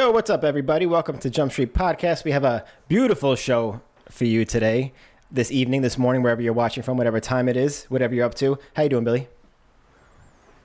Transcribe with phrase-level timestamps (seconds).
[0.00, 0.86] Yo, what's up, everybody?
[0.86, 2.24] Welcome to Jump Street Podcast.
[2.24, 4.94] We have a beautiful show for you today,
[5.30, 8.34] this evening, this morning, wherever you're watching from, whatever time it is, whatever you're up
[8.36, 8.58] to.
[8.74, 9.28] How you doing, Billy?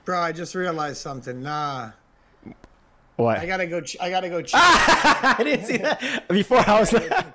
[0.06, 1.42] Bro, I just realized something.
[1.42, 1.90] Nah,
[3.16, 3.36] What?
[3.38, 3.82] I gotta go.
[3.82, 4.40] Ch- I gotta go.
[4.42, 6.64] Ch- I didn't see that before.
[6.66, 6.94] I was.
[6.94, 7.34] I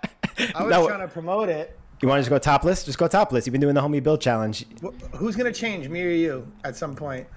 [0.63, 0.87] was No.
[0.87, 1.77] trying to promote it.
[2.01, 2.83] you want to just go topless?
[2.83, 3.45] Just go topless.
[3.45, 4.65] You've been doing the homie build challenge.
[4.83, 7.27] Wh- Who's gonna change, me or you, at some point?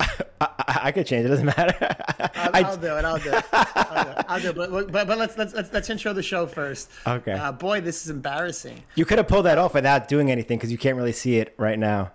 [0.00, 0.08] I,
[0.40, 1.24] I, I could change.
[1.24, 1.96] It doesn't matter.
[2.34, 3.04] I'll, I'll do it.
[3.04, 3.44] I'll do it.
[3.52, 4.24] I'll do it.
[4.28, 4.56] I'll do it.
[4.56, 6.90] But, but but let's let's let's, let's intro the show first.
[7.06, 7.32] Okay.
[7.32, 8.82] Uh, boy, this is embarrassing.
[8.94, 11.54] you could have pulled that off without doing anything because you can't really see it
[11.56, 12.12] right now.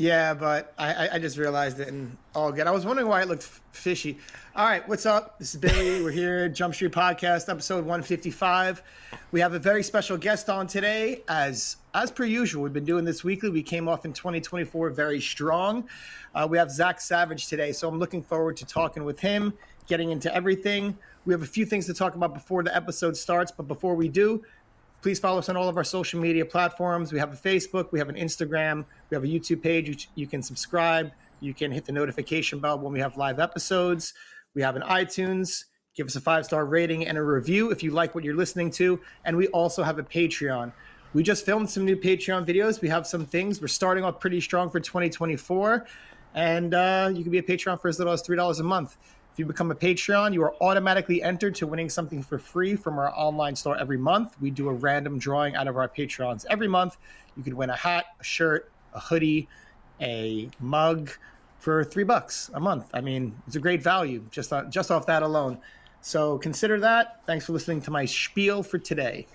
[0.00, 2.68] Yeah, but I, I, just realized it and all good.
[2.68, 4.16] I was wondering why it looked fishy.
[4.54, 5.40] All right, what's up?
[5.40, 6.04] This is Billy.
[6.04, 8.80] We're here, Jump Street Podcast, episode 155.
[9.32, 11.22] We have a very special guest on today.
[11.26, 13.50] As as per usual, we've been doing this weekly.
[13.50, 15.88] We came off in 2024 very strong.
[16.32, 19.52] Uh, we have Zack Savage today, so I'm looking forward to talking with him,
[19.88, 20.96] getting into everything.
[21.24, 24.08] We have a few things to talk about before the episode starts, but before we
[24.08, 24.44] do,
[25.00, 27.12] please follow us on all of our social media platforms.
[27.12, 29.88] We have a Facebook, we have an Instagram, we have a YouTube page.
[29.88, 34.14] You, you can subscribe, you can hit the notification bell when we have live episodes.
[34.54, 35.64] We have an iTunes.
[35.94, 38.70] Give us a five star rating and a review if you like what you're listening
[38.72, 39.00] to.
[39.24, 40.72] And we also have a Patreon.
[41.14, 42.80] We just filmed some new Patreon videos.
[42.80, 43.60] We have some things.
[43.60, 45.86] We're starting off pretty strong for 2024.
[46.34, 48.96] And uh, you can be a Patreon for as little as $3 a month.
[49.38, 52.98] If you become a Patreon, you are automatically entered to winning something for free from
[52.98, 54.34] our online store every month.
[54.40, 56.96] We do a random drawing out of our Patreons every month.
[57.36, 59.46] You could win a hat, a shirt, a hoodie,
[60.00, 61.12] a mug
[61.60, 62.90] for three bucks a month.
[62.92, 65.58] I mean, it's a great value just on, just off that alone.
[66.00, 67.20] So consider that.
[67.24, 69.28] Thanks for listening to my spiel for today.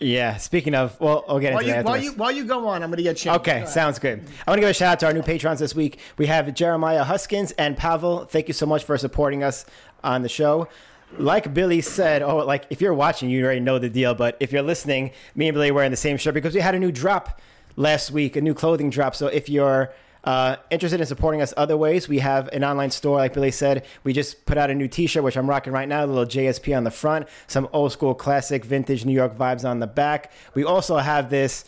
[0.00, 0.36] Yeah.
[0.36, 1.84] Speaking of, well, I'll get While into you that.
[1.84, 3.40] while you while you go on, I'm going to get changed.
[3.40, 4.20] Okay, Go sounds good.
[4.46, 5.98] I want to give a shout out to our new patrons this week.
[6.16, 8.24] We have Jeremiah Huskins and Pavel.
[8.26, 9.64] Thank you so much for supporting us
[10.04, 10.68] on the show.
[11.16, 14.14] Like Billy said, oh, like if you're watching, you already know the deal.
[14.14, 16.74] But if you're listening, me and Billy are wearing the same shirt because we had
[16.74, 17.40] a new drop
[17.76, 19.16] last week, a new clothing drop.
[19.16, 19.90] So if you're
[20.28, 23.16] uh, interested in supporting us other ways, we have an online store.
[23.16, 26.04] Like Billy said, we just put out a new T-shirt, which I'm rocking right now.
[26.04, 29.78] A little JSP on the front, some old school classic vintage New York vibes on
[29.78, 30.30] the back.
[30.52, 31.64] We also have this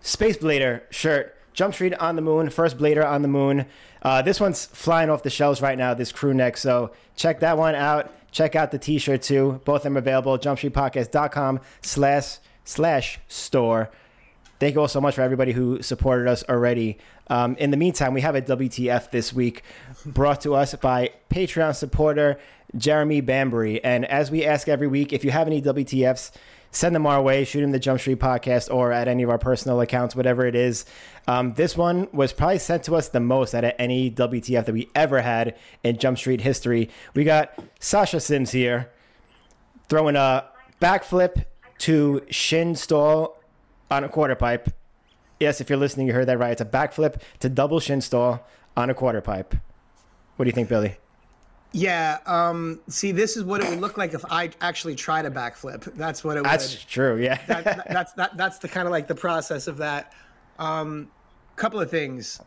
[0.00, 1.36] Space Blader shirt.
[1.54, 3.66] Jump Street on the moon, first Blader on the moon.
[4.02, 6.56] Uh, this one's flying off the shelves right now, this crew neck.
[6.56, 8.12] So check that one out.
[8.32, 9.60] Check out the t-shirt too.
[9.64, 10.36] Both of them available.
[10.40, 13.92] JumpStreetPodcast.com slash slash store.
[14.62, 16.96] Thank you all so much for everybody who supported us already.
[17.26, 19.64] Um, in the meantime, we have a WTF this week
[20.06, 22.38] brought to us by Patreon supporter
[22.76, 23.82] Jeremy Bambury.
[23.82, 26.30] And as we ask every week, if you have any WTFs,
[26.70, 27.44] send them our way.
[27.44, 30.54] Shoot them the Jump Street podcast or at any of our personal accounts, whatever it
[30.54, 30.84] is.
[31.26, 34.72] Um, this one was probably sent to us the most out of any WTF that
[34.72, 36.88] we ever had in Jump Street history.
[37.16, 38.92] We got Sasha Sims here
[39.88, 40.44] throwing a
[40.80, 41.46] backflip
[41.78, 43.41] to shin stall
[43.92, 44.70] on a quarter pipe.
[45.38, 46.52] Yes, if you're listening, you heard that right.
[46.52, 48.44] It's a backflip to double shin stall
[48.76, 49.54] on a quarter pipe.
[50.36, 50.96] What do you think, Billy?
[51.72, 52.18] Yeah.
[52.26, 55.94] Um, see, this is what it would look like if I actually tried a backflip.
[55.96, 56.88] That's what it That's would.
[56.88, 57.16] true.
[57.18, 57.38] Yeah.
[57.46, 60.12] that, that- that's that, that's the kind of like the process of that.
[60.58, 61.10] Um,
[61.56, 62.40] couple of things.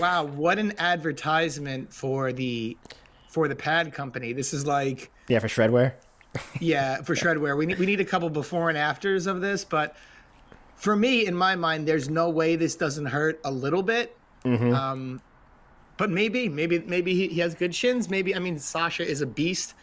[0.00, 2.76] Wow, what an advertisement for the
[3.28, 4.32] for the pad company.
[4.32, 5.92] This is like yeah, for shredware.
[6.60, 7.56] yeah for shredware.
[7.56, 9.96] We need we need a couple before and afters of this, but
[10.78, 14.16] for me, in my mind, there's no way this doesn't hurt a little bit.
[14.72, 15.20] Um,
[15.96, 18.08] but maybe maybe maybe he, he has good shins.
[18.08, 19.74] Maybe I mean Sasha is a beast.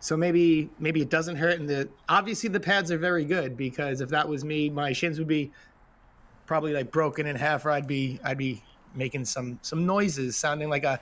[0.00, 4.00] So maybe maybe it doesn't hurt, and the obviously the pads are very good because
[4.00, 5.50] if that was me, my shins would be
[6.44, 8.62] probably like broken in half, or I'd be I'd be
[8.94, 11.00] making some some noises, sounding like a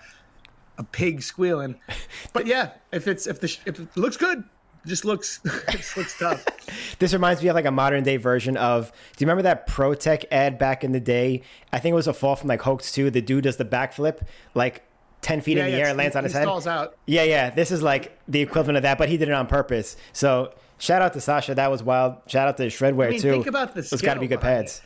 [0.79, 1.81] a pig squealing.
[2.33, 4.45] But yeah, if it's if the sh- if it looks good,
[4.87, 5.41] just looks
[5.71, 6.45] just looks tough.
[7.01, 8.93] This reminds me of like a modern day version of.
[9.17, 11.43] Do you remember that Pro-Tec ad back in the day?
[11.73, 13.11] I think it was a fall from like Hoax 2.
[13.11, 14.21] The dude does the backflip
[14.55, 14.83] like
[15.23, 16.45] 10 feet in the air and lands on his he head.
[16.45, 16.97] Stalls out.
[17.07, 17.51] Yeah, yeah.
[17.51, 19.97] This is like the equivalent of that, but he did it on purpose.
[20.13, 21.55] So shout out to Sasha.
[21.55, 22.17] That was wild.
[22.27, 23.33] Shout out to Shredware I mean, too.
[23.33, 23.93] think about this.
[23.93, 24.83] It's got to be good pads.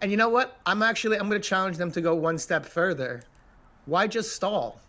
[0.00, 0.58] And you know what?
[0.66, 3.22] I'm actually I'm going to challenge them to go one step further.
[3.86, 4.80] Why just stall?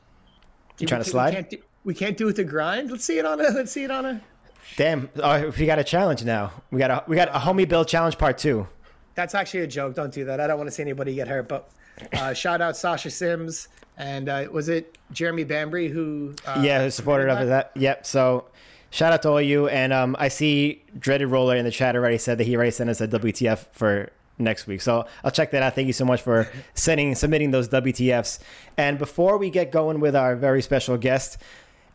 [0.80, 1.34] You trying to We slide?
[1.34, 2.90] can't do, we can't do it to grind.
[2.90, 3.50] Let's see it on a.
[3.50, 4.22] Let's see it on a.
[4.78, 6.52] Damn, oh, we got a challenge now.
[6.72, 8.68] We got a we got a homie build challenge part two.
[9.16, 9.96] That's actually a joke.
[9.96, 10.40] Don't do that.
[10.40, 11.48] I don't want to see anybody get hurt.
[11.48, 11.70] But
[12.14, 16.34] uh, shout out Sasha Sims and uh, was it Jeremy Bambry who?
[16.46, 17.72] Uh, yeah, who supported of that.
[17.76, 18.06] Yep.
[18.06, 18.46] So
[18.90, 19.68] shout out to all of you.
[19.68, 22.90] And um, I see Dreaded Roller in the chat already said that he already sent
[22.90, 24.82] us a WTF for next week.
[24.82, 25.76] So I'll check that out.
[25.76, 28.40] Thank you so much for sending submitting those WTFs.
[28.78, 31.38] And before we get going with our very special guest,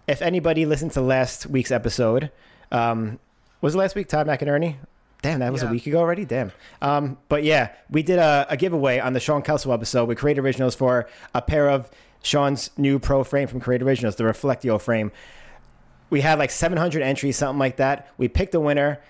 [0.07, 2.31] if anybody listened to last week's episode,
[2.73, 3.19] um,
[3.61, 4.77] was it last week, Todd McInerney?
[5.23, 6.25] Damn, that was a week ago already.
[6.25, 6.53] Damn.
[6.81, 10.41] Um, but yeah, we did a, a giveaway on the Sean Kelso episode We created
[10.43, 11.91] Originals for a pair of
[12.23, 15.11] Sean's new pro frame from Create Originals, the Reflectio frame.
[16.11, 18.13] We had like 700 entries, something like that.
[18.19, 19.01] We picked a winner.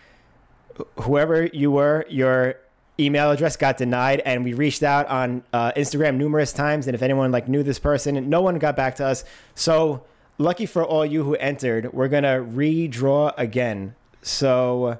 [1.00, 2.56] Whoever you were, your
[2.98, 6.86] email address got denied, and we reached out on uh, Instagram numerous times.
[6.86, 9.24] And if anyone like knew this person, no one got back to us.
[9.54, 10.04] So
[10.38, 13.94] lucky for all you who entered, we're gonna redraw again.
[14.22, 14.98] So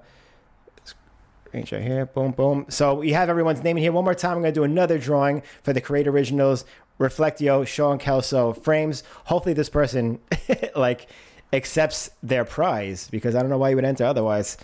[1.53, 2.67] screenshot here, boom, boom.
[2.69, 3.93] So we have everyone's name in here.
[3.93, 6.65] One more time, I'm gonna do another drawing for the Create Originals,
[6.99, 9.03] Reflectio, Sean Kelso frames.
[9.25, 10.19] Hopefully, this person
[10.77, 11.09] like
[11.53, 14.57] accepts their prize because I don't know why you would enter otherwise.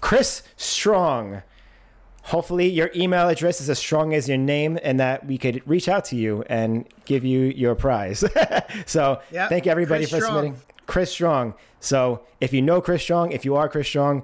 [0.00, 1.42] Chris Strong.
[2.24, 5.88] Hopefully, your email address is as strong as your name, and that we could reach
[5.88, 8.24] out to you and give you your prize.
[8.86, 10.30] so, Yep, thank you everybody Chris for Strong.
[10.32, 10.56] submitting.
[10.86, 11.54] Chris Strong.
[11.80, 14.22] So, if you know Chris Strong, if you are Chris Strong,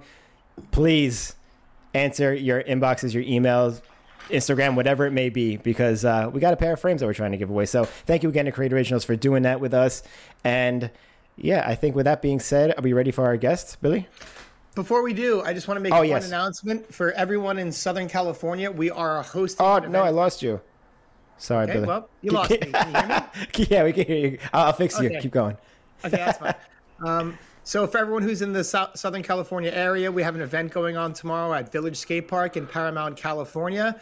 [0.71, 1.35] please
[1.93, 3.83] answer your inboxes, your emails,
[4.31, 7.13] Instagram, whatever it may be, because uh, we got a pair of frames that we're
[7.15, 7.67] trying to give away.
[7.67, 10.03] So thank you again to Create Originals for doing that with us.
[10.45, 10.91] And
[11.37, 14.07] yeah, I think with that being said, are we ready for our guest, Billy?
[14.75, 16.29] Before we do, I just want to make Oh, one yes.
[16.29, 18.71] announcement for everyone in Southern California.
[18.71, 19.67] We are hosting.
[19.67, 20.61] Oh no, I lost you.
[21.39, 21.87] Sorry, Okay, Billy.
[21.87, 22.59] well, you lost me.
[22.59, 23.67] Can you hear me?
[23.71, 24.39] yeah, we can hear you.
[24.53, 25.19] I'll, I'll fix you.
[25.21, 25.57] Keep going.
[26.05, 26.55] Okay, that's fine.
[27.03, 30.71] Um, so for everyone who's in the Sou- Southern California area, we have an event
[30.71, 33.99] going on tomorrow at Village Skate Park in Paramount, California.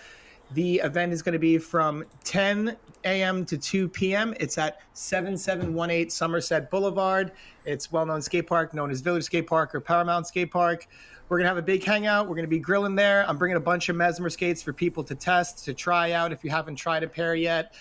[0.50, 3.44] The event is going to be from 10 a.m.
[3.46, 4.34] to 2 p.m.
[4.40, 7.30] It's at 7718 Somerset Boulevard.
[7.68, 10.88] It's well-known skate park known as Village Skate Park or Paramount Skate Park.
[11.28, 12.26] We're to have a big hangout.
[12.26, 13.28] We're to be grilling there.
[13.28, 16.32] I'm bringing a bunch of Mesmer skates for people to test, to try out.
[16.32, 17.74] If you haven't tried a pair yet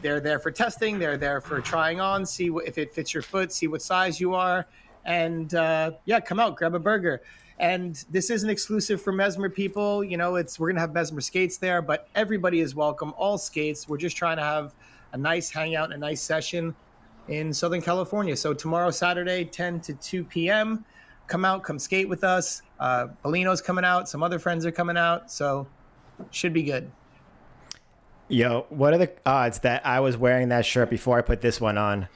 [0.00, 0.98] they're there for testing.
[0.98, 2.26] They're there for trying on.
[2.26, 4.66] See if it fits your foot see what size you are.
[5.04, 7.22] And uh, yeah come out grab a burger.
[7.58, 10.02] And this isn't exclusive for mesmer people.
[10.02, 13.12] You know it's we're gonna have mesmer skates there but everybody is welcome.
[13.16, 14.74] All skates we're just trying to have
[15.12, 16.74] a nice hangout a nice session
[17.28, 20.84] in southern california so tomorrow saturday 10 to 2 p.m
[21.26, 23.08] come out come skate with us uh
[23.64, 25.66] coming out some other friends are coming out so
[26.30, 26.90] should be good
[28.32, 31.60] Yo, what are the odds that I was wearing that shirt before I put this
[31.60, 32.08] one on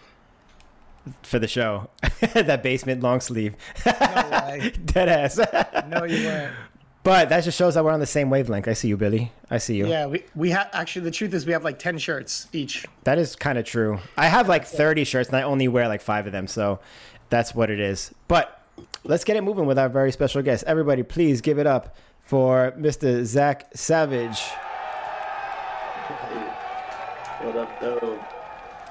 [1.23, 1.91] for the show?
[2.33, 3.55] that basement long sleeve.
[3.85, 4.73] way.
[4.87, 5.37] Dead ass.
[5.89, 6.55] no you weren't
[7.07, 8.67] but that just shows that we're on the same wavelength.
[8.67, 9.31] I see you, Billy.
[9.49, 9.87] I see you.
[9.87, 12.85] Yeah, we, we have actually the truth is we have like 10 shirts each.
[13.05, 14.01] That is kind of true.
[14.17, 16.49] I have like 30 shirts and I only wear like five of them.
[16.49, 16.81] So
[17.31, 18.13] that's what it is.
[18.27, 18.61] But
[19.05, 20.65] let's get it moving with our very special guest.
[20.67, 23.25] Everybody, please give it up for Mr.
[23.25, 24.41] Zack Savage.
[27.41, 28.19] What up, though?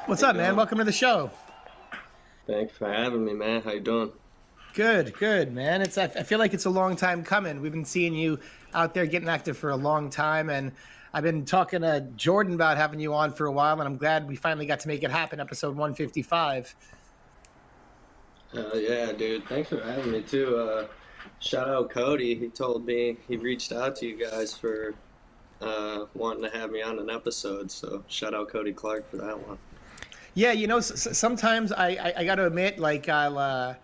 [0.06, 0.56] What's up, man?
[0.56, 1.31] Welcome to the show.
[2.47, 3.62] Thanks for having me, man.
[3.62, 4.13] How you doing?
[4.75, 5.81] Good, good, man.
[5.81, 7.62] It's I feel like it's a long time coming.
[7.62, 8.38] We've been seeing you
[8.74, 10.74] out there getting active for a long time and
[11.13, 14.27] I've been talking to Jordan about having you on for a while and I'm glad
[14.27, 16.75] we finally got to make it happen episode 155.
[18.53, 19.48] Uh, yeah, dude.
[19.48, 20.58] Thanks for having me too.
[20.58, 20.88] Uh,
[21.39, 22.36] shout out Cody.
[22.36, 24.94] He told me he reached out to you guys for
[25.62, 27.72] uh, wanting to have me on an episode.
[27.72, 29.58] So shout out Cody Clark for that one.
[30.34, 33.75] Yeah, you know, sometimes I, I, I got to admit, like, I'll, uh,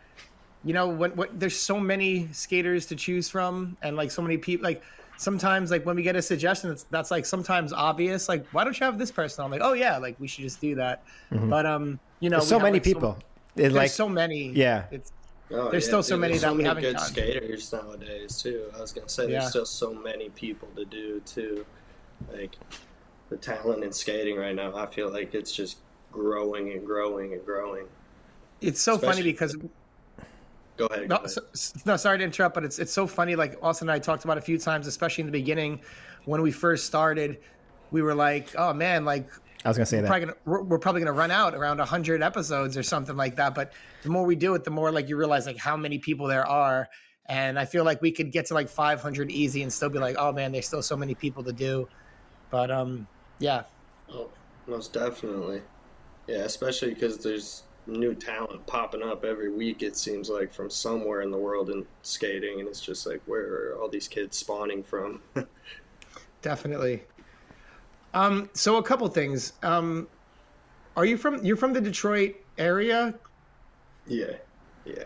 [0.64, 4.38] you know, when, when there's so many skaters to choose from, and like so many
[4.38, 4.84] people, like
[5.18, 8.30] sometimes, like when we get a suggestion, that's, that's like sometimes obvious.
[8.30, 9.44] Like, why don't you have this person?
[9.44, 11.04] I'm like, oh yeah, like we should just do that.
[11.32, 13.18] But um, you know, so have, many like, people.
[13.56, 14.50] It's there's like, so many.
[14.50, 14.86] Yeah.
[14.92, 15.12] It's
[15.54, 17.06] Oh, There's still so many there's that we many haven't good done.
[17.08, 18.72] skaters nowadays too.
[18.74, 19.40] I was gonna say Yeah.
[19.40, 21.66] there's still so many people to do too.
[22.32, 22.56] Like
[23.28, 25.80] the talent in skating right now, I feel like it's just
[26.12, 27.86] growing and growing and growing.
[28.62, 29.58] it's so funny because
[30.82, 31.10] Go ahead.
[31.10, 31.30] Go No, ahead.
[31.54, 33.36] so, no, sorry to interrupt, but it's it's so funny.
[33.36, 35.82] Like Austin and I talked about a few times, especially in the beginning
[36.26, 37.38] when we first started.
[37.92, 39.30] We were like, "Oh man, like
[39.64, 40.08] I was going to say that.
[40.08, 43.54] probably gonna, we're, we're probably gonna run out around hundred episodes or something like that."
[43.54, 46.26] But the more we do it, the more like you realize like how many people
[46.28, 46.90] there are.
[47.28, 50.16] And I feel like we could get to like 500 easy and still be like,
[50.18, 51.88] "Oh man, there's still so many people to do."
[52.50, 53.08] But um,
[53.40, 53.64] yeah,
[54.12, 54.30] Oh,
[54.68, 55.62] most definitely.
[56.28, 59.84] Yeah, especially because there's new talent popping up every week.
[59.84, 63.74] It seems like from somewhere in the world in skating, and it's just like where
[63.74, 65.22] are all these kids spawning from?
[66.42, 67.04] definitely.
[68.14, 69.54] Um, so a couple things.
[69.64, 70.08] Um,
[70.98, 73.14] are you from you're from the Detroit area?
[74.08, 74.34] yeah,
[74.86, 75.04] yeah.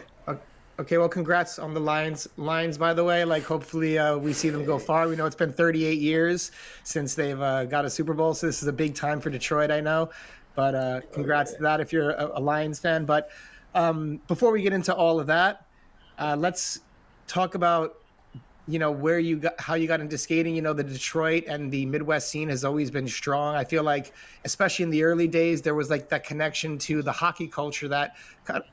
[0.78, 2.28] Okay, well, congrats on the Lions.
[2.36, 5.08] Lions, by the way, like hopefully uh, we see them go far.
[5.08, 6.52] We know it's been 38 years
[6.84, 9.72] since they've uh, got a Super Bowl, so this is a big time for Detroit.
[9.72, 10.10] I know,
[10.56, 13.06] but uh, congrats to that if you're a, a Lions fan.
[13.06, 13.30] But
[13.74, 15.66] um, before we get into all of that,
[16.18, 16.80] uh, let's
[17.28, 17.98] talk about
[18.68, 20.56] you know where you got how you got into skating.
[20.56, 23.56] You know the detroit and the midwest scene has always been strong.
[23.56, 27.12] I feel like especially in the early days there was like that connection to the
[27.12, 28.66] hockey culture that kind of,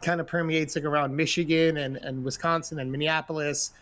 [0.00, 3.72] kind of permeates like around michigan and, and wisconsin and minneapolis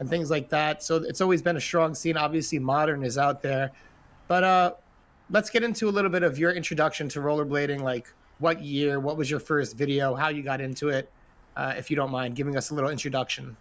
[0.00, 0.82] and things like that.
[0.82, 2.16] So it's always been a strong scene.
[2.16, 3.72] Obviously modern is out there.
[4.28, 4.72] But uh
[5.30, 9.16] let's get into a little bit of your introduction to rollerblading like what year what
[9.16, 11.10] was your first video how you got into it
[11.56, 13.56] uh, if you don't mind giving us a little introduction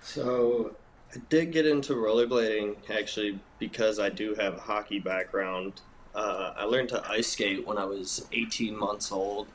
[0.00, 0.74] So
[1.14, 5.80] I did get into rollerblading actually because I do have a hockey background.
[6.14, 9.48] Uh, I learned to ice skate when I was 18 months old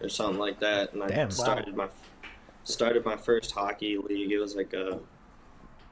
[0.00, 1.30] or something like that, and I Damn, wow.
[1.30, 1.88] started my
[2.64, 4.32] started my first hockey league.
[4.32, 5.00] It was like a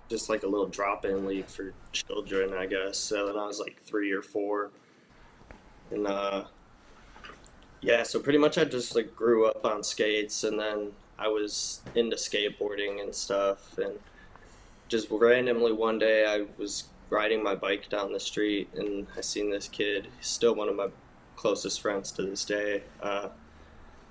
[0.09, 2.97] just like a little drop-in league for children, I guess.
[2.97, 4.71] So then I was like three or four,
[5.91, 6.45] and uh,
[7.81, 11.81] yeah, so pretty much I just like grew up on skates, and then I was
[11.95, 13.99] into skateboarding and stuff, and
[14.89, 19.51] just randomly one day I was riding my bike down the street, and I seen
[19.51, 20.09] this kid.
[20.19, 20.89] He's still one of my
[21.37, 22.83] closest friends to this day.
[23.03, 23.29] Uh,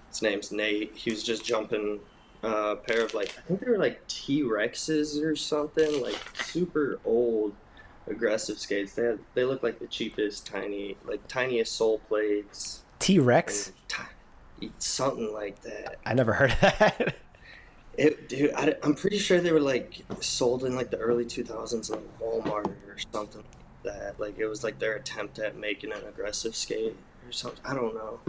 [0.09, 0.95] his name's Nate.
[0.95, 1.99] He was just jumping
[2.43, 6.19] uh, a pair of like I think they were like T Rexes or something, like
[6.35, 7.53] super old
[8.07, 8.93] aggressive skates.
[8.93, 13.67] They had, they look like the cheapest tiny like tiniest sole plates T-Rex?
[13.67, 15.97] and ti- something like that.
[16.05, 17.15] I never heard of that.
[17.97, 21.91] It, dude, I, am pretty sure they were like sold in like the early 2000s
[21.91, 24.19] in Walmart or something like that.
[24.19, 27.59] Like it was like their attempt at making an aggressive skate or something.
[27.65, 28.19] I don't know.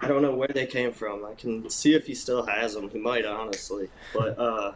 [0.00, 1.24] I don't know where they came from.
[1.24, 2.90] I can see if he still has them.
[2.90, 4.72] He might honestly, but uh,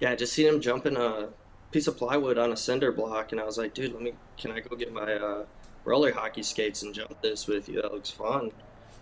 [0.00, 1.28] yeah, I just seen him jumping a
[1.70, 4.14] piece of plywood on a cinder block, and I was like, dude, let me.
[4.38, 5.44] Can I go get my uh,
[5.84, 7.82] roller hockey skates and jump this with you?
[7.82, 8.50] That looks fun.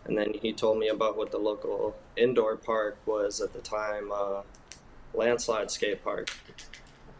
[0.07, 4.11] And then he told me about what the local indoor park was at the time,
[4.13, 4.43] uh,
[5.15, 6.31] Landslide Skate Park.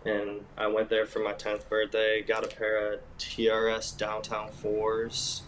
[0.05, 5.43] And I went there for my 10th birthday, got a pair of TRS Downtown 4s,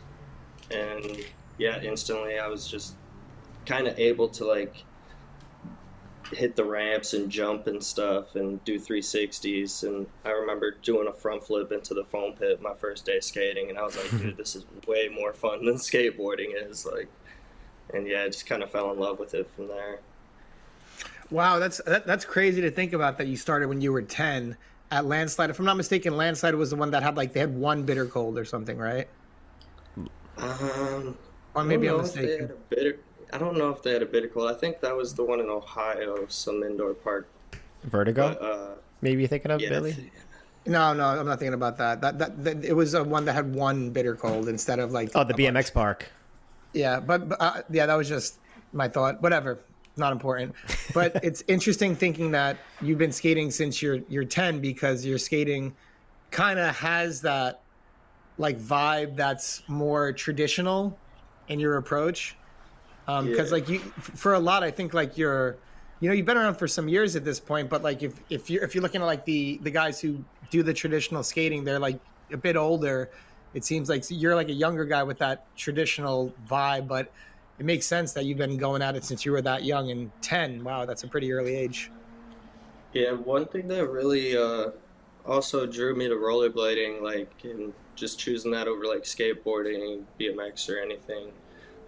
[0.70, 1.24] and
[1.59, 2.94] yeah, instantly I was just
[3.66, 4.85] kind of able to like
[6.32, 9.85] hit the ramps and jump and stuff and do 360s.
[9.87, 13.71] And I remember doing a front flip into the foam pit my first day skating,
[13.71, 16.87] and I was like, dude, this is way more fun than skateboarding is.
[16.87, 17.09] Like,
[17.94, 20.00] and yeah, I just kind of fell in love with it from there.
[21.30, 24.56] Wow, that's that, that's crazy to think about that you started when you were 10
[24.90, 25.49] at Landslide.
[25.50, 28.06] If I'm not mistaken, Landslide was the one that had like they had one bitter
[28.06, 29.09] cold or something, right?
[30.37, 31.16] Um,
[31.54, 32.47] Or maybe I I'm don't know if they mistaken.
[32.49, 32.99] had a bitter.
[33.32, 34.50] I don't know if they had a bitter cold.
[34.50, 37.28] I think that was the one in Ohio, some indoor park.
[37.85, 38.37] Vertigo?
[38.38, 38.68] But, uh,
[39.00, 40.11] Maybe you're thinking of yeah, Billy?
[40.66, 42.00] No, no, I'm not thinking about that.
[42.00, 45.11] That that, that it was a one that had one bitter cold instead of like
[45.14, 45.66] Oh, the a bunch.
[45.66, 46.09] BMX park.
[46.73, 48.38] Yeah, but, but uh, yeah, that was just
[48.73, 49.21] my thought.
[49.23, 49.59] Whatever,
[49.97, 50.54] not important.
[50.94, 55.75] But it's interesting thinking that you've been skating since you're you're 10 because your skating
[56.30, 57.61] kind of has that
[58.38, 60.97] like vibe that's more traditional
[61.52, 62.37] in your approach.
[63.06, 63.56] Um, because Yeah.
[63.56, 65.56] like you, for a lot, I think like you're,
[66.00, 67.68] you know, you've been around for some years at this point.
[67.68, 70.62] But like if if you're if you're looking at like the the guys who do
[70.62, 72.00] the traditional skating, they're like
[72.32, 73.11] a bit older.
[73.54, 77.12] It seems like you're like a younger guy with that traditional vibe, but
[77.59, 80.11] it makes sense that you've been going at it since you were that young and
[80.23, 80.64] 10.
[80.64, 81.90] Wow, that's a pretty early age.
[82.94, 84.71] Yeah, one thing that really uh,
[85.26, 90.78] also drew me to rollerblading, like, and just choosing that over like skateboarding, BMX, or
[90.78, 91.30] anything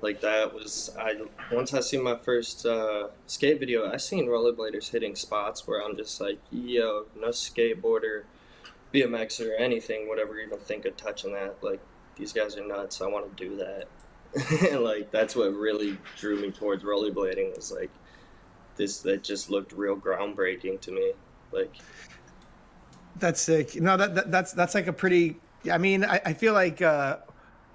[0.05, 1.15] like that was I.
[1.51, 5.97] Once I seen my first uh, skate video, I seen rollerbladers hitting spots where I'm
[5.97, 8.25] just like, yo, no skateboarder,
[8.93, 11.57] BMX, or anything would ever even think of touching that.
[11.63, 11.81] Like,
[12.17, 13.01] these guys are nuts.
[13.01, 13.87] I want to do that.
[14.71, 17.91] and like that's what really drew me towards rollerblading was like
[18.77, 21.13] this that just looked real groundbreaking to me.
[21.51, 21.75] Like,
[23.21, 23.81] That's sick.
[23.81, 25.37] No, that, that that's that's like a pretty.
[25.73, 27.19] I mean, I, I feel like uh,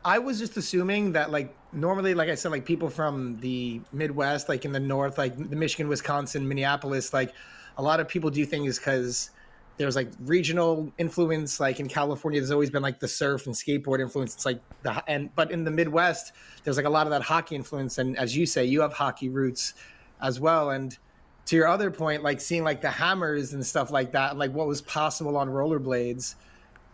[0.05, 4.49] I was just assuming that like normally, like I said, like people from the Midwest,
[4.49, 7.33] like in the North, like the Michigan, Wisconsin, Minneapolis, like
[7.77, 9.31] a lot of people do things because
[9.77, 11.59] there's like regional influence.
[11.59, 14.35] Like in California, there's always been like the surf and skateboard influence.
[14.35, 16.33] It's like the and but in the Midwest,
[16.63, 17.97] there's like a lot of that hockey influence.
[17.97, 19.73] And as you say, you have hockey roots
[20.21, 20.71] as well.
[20.71, 20.97] And
[21.45, 24.67] to your other point, like seeing like the hammers and stuff like that, like what
[24.67, 26.35] was possible on rollerblades,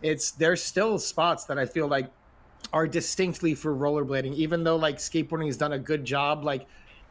[0.00, 2.10] it's there's still spots that I feel like
[2.72, 6.66] are distinctly for rollerblading, even though like skateboarding has done a good job, like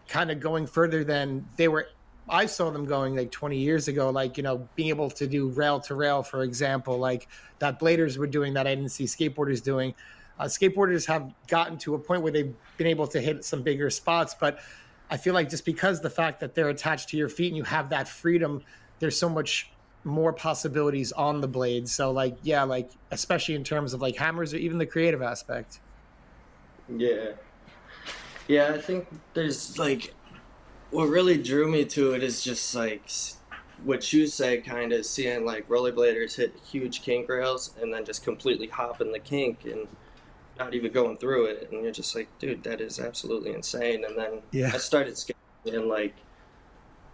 [0.07, 1.87] kind of going further than they were.
[2.27, 5.49] I saw them going like 20 years ago, like you know, being able to do
[5.49, 7.27] rail to rail, for example, like
[7.59, 9.93] that bladers were doing that I didn't see skateboarders doing.
[10.39, 13.89] Uh, skateboarders have gotten to a point where they've been able to hit some bigger
[13.89, 14.59] spots, but
[15.09, 17.63] I feel like just because the fact that they're attached to your feet and you
[17.63, 18.63] have that freedom,
[18.99, 19.69] there's so much
[20.05, 21.89] more possibilities on the blade.
[21.89, 25.79] So like yeah, like especially in terms of like hammers or even the creative aspect.
[26.95, 27.31] Yeah.
[28.47, 30.13] Yeah, I think there's like
[30.91, 33.09] what really drew me to it is just like
[33.83, 38.23] what you said, kind of seeing like rollerbladers hit huge kink rails and then just
[38.23, 39.87] completely hop in the kink and
[40.57, 44.05] not even going through it, and you're just like, dude, that is absolutely insane.
[44.05, 44.71] And then yeah.
[44.73, 45.35] I started skating
[45.65, 46.15] in like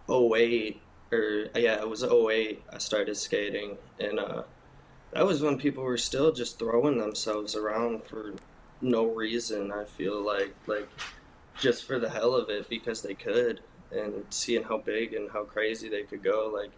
[0.08, 0.80] 08
[1.12, 4.42] or yeah, it was 08 I started skating and uh
[5.12, 8.32] that was when people were still just throwing themselves around for
[8.80, 10.88] no reason, I feel like like
[11.58, 15.44] just for the hell of it because they could and seeing how big and how
[15.44, 16.70] crazy they could go like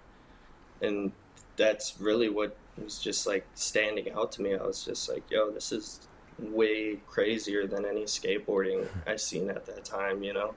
[0.83, 1.13] and
[1.57, 4.55] that's really what was just like standing out to me.
[4.55, 6.01] I was just like, yo, this is
[6.39, 10.55] way crazier than any skateboarding I've seen at that time, you know?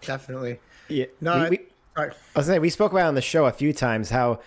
[0.00, 0.60] Definitely.
[0.88, 1.06] Yeah.
[1.20, 1.58] No, we, we,
[1.96, 4.40] I was saying we spoke about on the show a few times how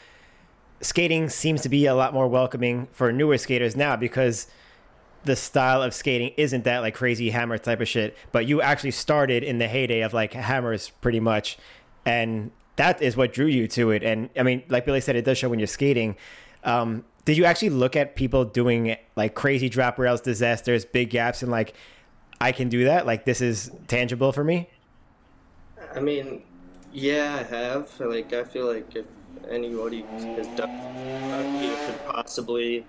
[0.81, 4.47] skating seems to be a lot more welcoming for newer skaters now because
[5.23, 8.15] the style of skating isn't that like crazy hammer type of shit.
[8.31, 11.57] But you actually started in the heyday of like hammers pretty much.
[12.05, 14.03] And that is what drew you to it.
[14.03, 16.15] And I mean, like Billy said, it does show when you're skating.
[16.63, 21.41] Um, did you actually look at people doing like crazy drop rails, disasters, big gaps,
[21.41, 21.73] and like,
[22.39, 23.05] I can do that?
[23.05, 24.69] Like, this is tangible for me?
[25.93, 26.43] I mean,
[26.91, 27.99] yeah, I have.
[27.99, 29.05] Like, I feel like if
[29.49, 32.85] anybody has done it could possibly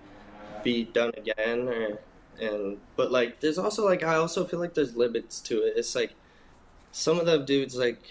[0.63, 1.99] be done again or
[2.41, 5.75] and but like there's also like I also feel like there's limits to it.
[5.77, 6.15] It's like
[6.93, 8.03] some of the dudes like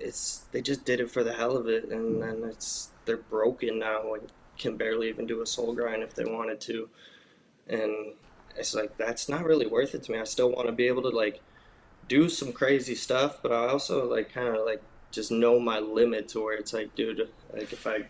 [0.00, 3.78] it's they just did it for the hell of it and then it's they're broken
[3.78, 6.88] now and can barely even do a soul grind if they wanted to.
[7.68, 8.14] And
[8.56, 10.18] it's like that's not really worth it to me.
[10.18, 11.40] I still want to be able to like
[12.08, 14.82] do some crazy stuff, but I also like kind of like
[15.14, 18.04] just know my limit to where it's like, dude, like if I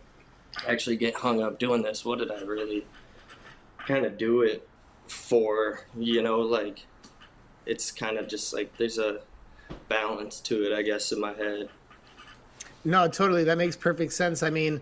[0.66, 2.86] actually get hung up doing this, what did I really
[3.78, 4.66] kind of do it
[5.08, 5.86] for?
[5.96, 6.84] You know, like
[7.66, 9.20] it's kind of just like there's a
[9.88, 11.68] balance to it, I guess, in my head.
[12.84, 13.44] No, totally.
[13.44, 14.42] That makes perfect sense.
[14.42, 14.80] I mean,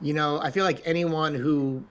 [0.00, 1.84] you know, I feel like anyone who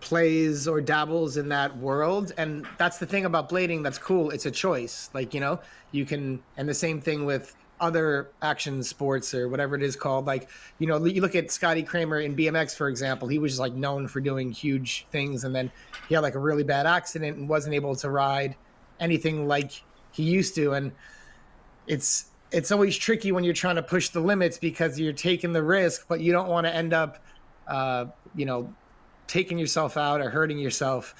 [0.00, 4.46] plays or dabbles in that world and that's the thing about blading that's cool it's
[4.46, 5.60] a choice like you know
[5.92, 10.26] you can and the same thing with other action sports or whatever it is called.
[10.26, 13.60] Like, you know, you look at Scotty Cranmer in BMX, for example, he was just
[13.60, 15.44] like known for doing huge things.
[15.44, 15.70] And then
[16.08, 18.54] he had like a really bad accident and wasn't able to ride
[19.00, 19.72] anything like
[20.12, 20.72] he used to.
[20.72, 20.92] And
[21.86, 25.62] it's, it's always tricky when you're trying to push the limits because you're taking the
[25.62, 27.24] risk, but you don't want to end up,
[27.66, 28.72] uh, you know,
[29.26, 31.14] taking yourself out or hurting yourself.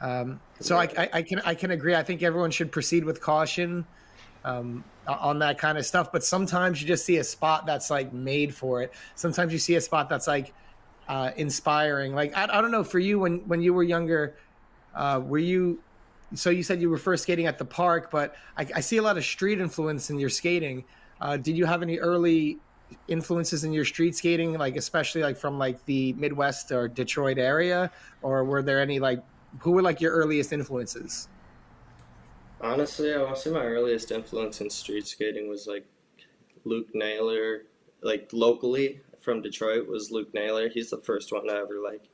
[0.00, 1.94] Um, so I, I, I, can I can agree.
[1.94, 3.86] I think everyone should proceed with caution.
[4.44, 6.12] Um, on that kind of stuff.
[6.12, 8.92] But sometimes you just see a spot that's like made for it.
[9.14, 10.52] Sometimes you see a spot that's like
[11.08, 12.14] uh, inspiring.
[12.14, 14.36] Like I, I don't know for you when when you were younger,
[14.94, 15.80] uh, were you?
[16.34, 19.02] So you said you were first skating at the park, but I, I see a
[19.02, 20.84] lot of street influence in your skating.
[21.20, 22.58] Uh, did you have any early
[23.08, 27.90] influences in your street skating, like especially like from like the Midwest or Detroit area,
[28.22, 29.22] or were there any like
[29.58, 31.28] who were like your earliest influences?
[32.62, 35.84] Honestly, I want to say my earliest influence in street skating was like
[36.64, 37.62] Luke Naylor,
[38.02, 40.68] like locally from Detroit was Luke Naylor.
[40.68, 42.04] He's the first one to ever like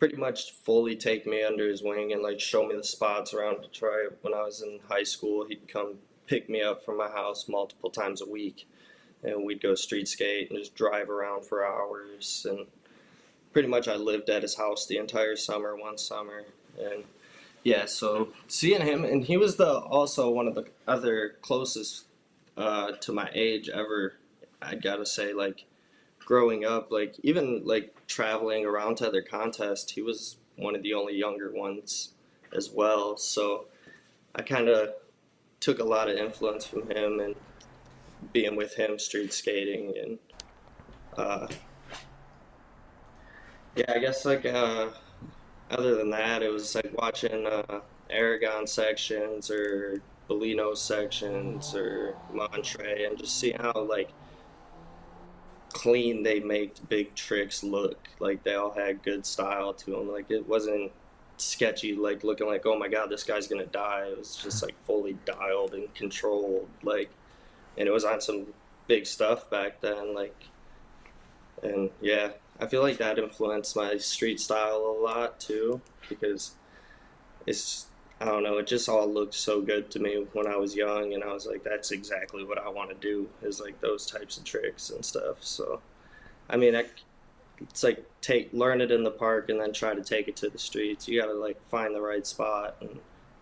[0.00, 3.62] pretty much fully take me under his wing and like show me the spots around
[3.62, 4.18] Detroit.
[4.22, 5.94] When I was in high school, he'd come
[6.26, 8.68] pick me up from my house multiple times a week,
[9.22, 12.44] and we'd go street skate and just drive around for hours.
[12.50, 12.66] And
[13.52, 16.42] pretty much, I lived at his house the entire summer, one summer,
[16.78, 17.04] and
[17.66, 22.04] yeah, so seeing him, and he was the also one of the other closest
[22.56, 24.14] uh, to my age ever.
[24.62, 25.64] I gotta say, like
[26.20, 30.94] growing up, like even like traveling around to other contests, he was one of the
[30.94, 32.10] only younger ones
[32.54, 33.16] as well.
[33.16, 33.64] So
[34.36, 34.90] I kind of
[35.58, 37.34] took a lot of influence from him and
[38.32, 40.18] being with him street skating and
[41.16, 41.48] uh,
[43.74, 44.90] yeah, I guess like uh,
[45.70, 53.06] other than that, it was like watching uh, Aragon sections or Bellino sections or Montre
[53.06, 54.10] and just seeing how like
[55.72, 58.08] clean they make big tricks look.
[58.18, 60.10] Like they all had good style to them.
[60.10, 60.92] Like it wasn't
[61.36, 64.08] sketchy, like looking like oh my god, this guy's gonna die.
[64.10, 66.68] It was just like fully dialed and controlled.
[66.82, 67.10] Like,
[67.78, 68.46] and it was on some
[68.86, 70.14] big stuff back then.
[70.14, 70.36] Like,
[71.62, 76.54] and yeah, I feel like that influenced my street style a lot too, because
[77.46, 77.86] it's
[78.18, 81.12] I don't know, it just all looked so good to me when I was young,
[81.12, 84.38] and I was like, that's exactly what I want to do is like those types
[84.38, 85.36] of tricks and stuff.
[85.40, 85.82] So,
[86.48, 86.86] I mean, I,
[87.60, 90.48] it's like take learn it in the park and then try to take it to
[90.48, 91.06] the streets.
[91.08, 93.00] You got to like find the right spot, and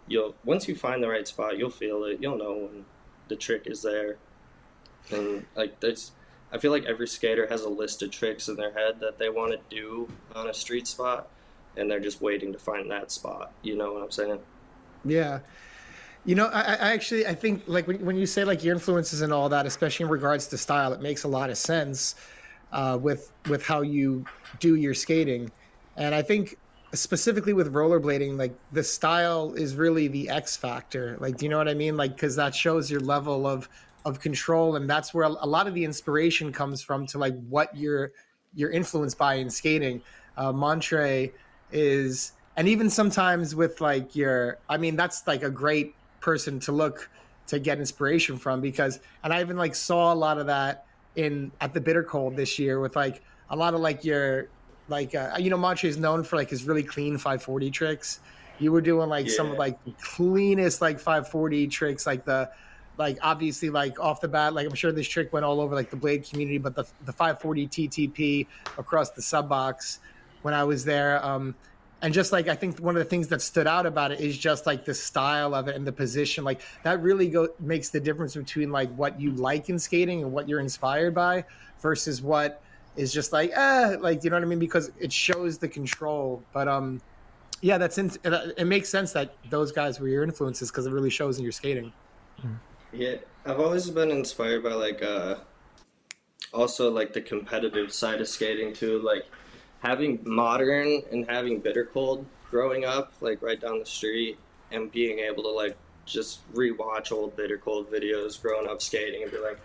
[0.09, 2.18] you'll once you find the right spot, you'll feel it.
[2.20, 2.85] You'll know when
[3.29, 4.16] the trick is there,
[5.12, 6.11] and like there's.
[6.55, 9.29] I feel like every skater has a list of tricks in their head that they
[9.29, 11.29] want to do on a street spot,
[11.77, 13.53] and they're just waiting to find that spot.
[13.62, 14.38] You know what I'm saying?
[15.05, 15.40] Yeah.
[16.25, 19.21] You know, I, I actually I think like when, when you say like your influences
[19.21, 22.14] and all that, especially in regards to style, it makes a lot of sense
[22.73, 24.25] uh, with with how you
[24.61, 25.51] do your skating,
[25.97, 26.57] and I think
[26.95, 31.17] specifically with rollerblading, like the style is really the X factor.
[31.21, 31.97] Like, do you know what I mean?
[31.97, 33.69] Like, because that shows your level of
[34.05, 37.77] of control, and that's where a lot of the inspiration comes from to like what
[37.77, 38.12] you're
[38.55, 40.03] you're influenced by in skating.
[40.37, 41.31] Uh, Montre
[41.73, 46.73] is and even sometimes with like your i mean that's like a great person to
[46.73, 47.11] look
[47.47, 50.87] to get inspiration from because and i even like saw a lot of that
[51.17, 54.49] in at the bitter cold this year with like a lot of like your
[54.88, 58.21] like uh, you know Montre is known for like his really clean 540 tricks
[58.59, 59.35] you were doing like yeah.
[59.35, 62.51] some of like the cleanest like 540 tricks like the
[62.96, 65.90] like obviously like off the bat like i'm sure this trick went all over like
[65.90, 68.46] the blade community but the the 540 ttp
[68.78, 70.00] across the sub box
[70.42, 71.54] when i was there um
[72.04, 74.37] and just like I think one of the things that stood out about it is
[74.37, 76.44] just like the style of it and the position.
[76.44, 80.30] Like that really go makes the difference between like what you like in skating and
[80.30, 81.46] what you're inspired by
[81.80, 82.61] versus what
[82.96, 86.42] is just like eh, like you know what I mean because it shows the control.
[86.52, 87.00] But um,
[87.62, 91.09] yeah, that's in, it makes sense that those guys were your influences because it really
[91.09, 91.90] shows in your skating.
[92.94, 95.38] Yeah, I've always been inspired by like uh,
[96.52, 99.26] also like the competitive side of skating too, like
[99.83, 104.38] having modern and having bitter cold growing up like right down the street
[104.70, 105.76] and being able to like
[106.07, 109.59] just rewatch old bitter cold videos growing up skating and be like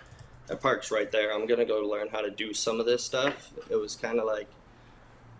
[0.48, 1.32] that park's right there.
[1.32, 3.52] I'm gonna go learn how to do some of this stuff.
[3.70, 4.50] It was kind of like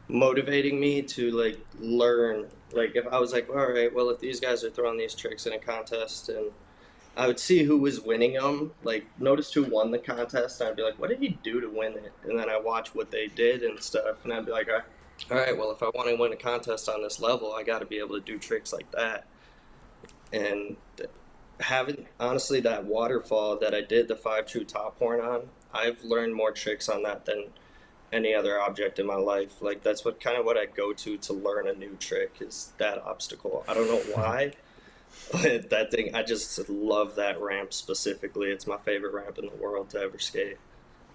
[0.08, 2.46] motivating me to like learn.
[2.72, 5.48] Like if i was like all right well if these guys are throwing these tricks
[5.48, 6.52] in a contest and
[7.20, 10.78] I would see who was winning them, like noticed who won the contest, and I'd
[10.78, 13.28] be like, "What did he do to win it?" And then I watch what they
[13.28, 16.32] did and stuff, and I'd be like, "All right, well, if I want to win
[16.32, 19.26] a contest on this level, I got to be able to do tricks like that."
[20.32, 20.78] And
[21.60, 26.34] having honestly that waterfall that I did the five true top horn on, I've learned
[26.34, 27.48] more tricks on that than
[28.14, 29.62] any other object in my life.
[29.62, 32.72] Like that's what kind of what I go to to learn a new trick is
[32.78, 33.66] that obstacle.
[33.68, 34.22] I don't know hmm.
[34.22, 34.54] why.
[35.34, 38.50] That thing, I just love that ramp specifically.
[38.50, 40.58] It's my favorite ramp in the world to ever skate.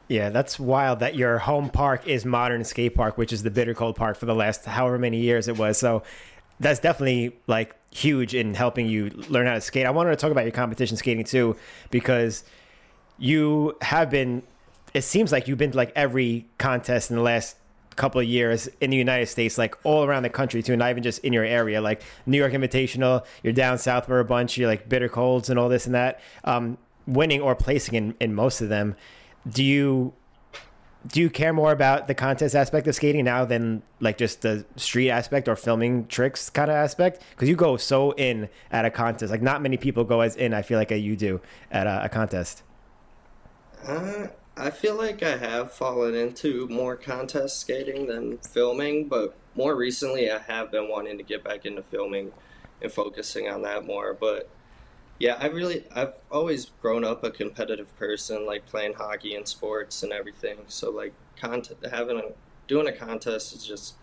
[0.09, 3.73] Yeah, that's wild that your home park is Modern Skate Park, which is the Bitter
[3.73, 5.79] Cold Park for the last however many years it was.
[5.79, 6.03] So
[6.61, 9.87] that's definitely like huge in helping you learn how to skate.
[9.87, 11.57] I wanted to talk about your competition skating too,
[11.91, 12.45] because
[13.19, 14.43] you have been,
[14.93, 17.57] it seems like you've been to like every contest in the last
[17.97, 21.03] couple of years in the United States, like all around the country too, not even
[21.03, 24.69] just in your area, like New York Invitational, you're down south for a bunch, you're
[24.69, 28.61] like bitter colds and all this and that, um, winning or placing in, in most
[28.61, 28.97] of them.
[29.49, 30.15] Do you
[31.07, 34.65] do you care more about the contest aspect of skating now than like just the
[34.77, 37.23] street aspect or filming tricks kind of aspect?
[37.31, 40.55] Because you go so in at a contest, like not many people go as in.
[40.55, 42.63] I feel like you do at a, a contest.
[43.87, 49.75] Uh, I feel like I have fallen into more contest skating than filming, but more
[49.75, 52.33] recently I have been wanting to get back into filming
[52.81, 54.15] and focusing on that more.
[54.15, 54.49] But
[55.19, 60.05] yeah, I really I've always grown up a competitive person, like playing hockey and sports
[60.05, 60.59] and everything.
[60.69, 62.23] So like having a
[62.69, 63.95] doing a contest is just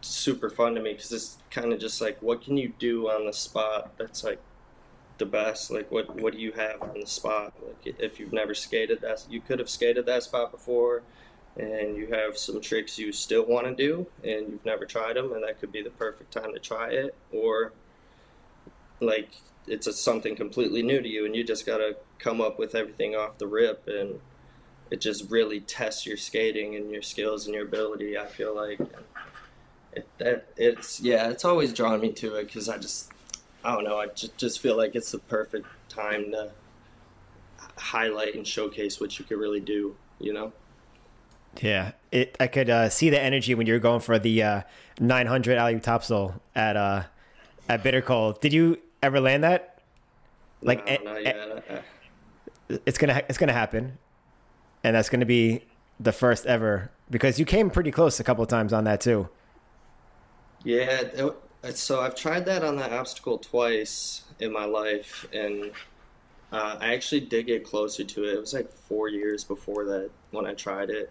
[0.00, 3.26] super fun to me because it's kind of just like what can you do on
[3.26, 4.40] the spot that's like
[5.18, 5.70] the best?
[5.70, 7.54] Like, what what do you have on the spot?
[7.64, 11.02] Like, if you've never skated that, you could have skated that spot before,
[11.56, 15.32] and you have some tricks you still want to do, and you've never tried them,
[15.32, 17.14] and that could be the perfect time to try it.
[17.32, 17.72] Or,
[19.00, 19.30] like,
[19.66, 23.14] it's a, something completely new to you, and you just gotta come up with everything
[23.14, 24.20] off the rip, and
[24.90, 28.18] it just really tests your skating and your skills and your ability.
[28.18, 28.80] I feel like.
[29.92, 33.10] It, that it's yeah, it's always drawn me to it because I just
[33.66, 33.98] I don't know.
[33.98, 36.52] I just, just feel like it's the perfect time to
[37.76, 39.96] highlight and showcase what you could really do.
[40.20, 40.52] You know.
[41.60, 42.36] Yeah, it.
[42.38, 44.62] I could uh, see the energy when you're going for the uh,
[45.00, 47.02] 900 alley topsoul at uh,
[47.68, 48.40] at Bitter Cold.
[48.40, 49.80] Did you ever land that?
[50.62, 51.84] Like, no, not yet.
[52.68, 53.98] it's gonna it's gonna happen,
[54.84, 55.64] and that's gonna be
[55.98, 59.28] the first ever because you came pretty close a couple of times on that too.
[60.62, 61.02] Yeah,
[61.74, 65.72] so I've tried that on that obstacle twice in my life, and
[66.52, 68.34] uh, I actually did get closer to it.
[68.34, 71.10] It was like four years before that when I tried it,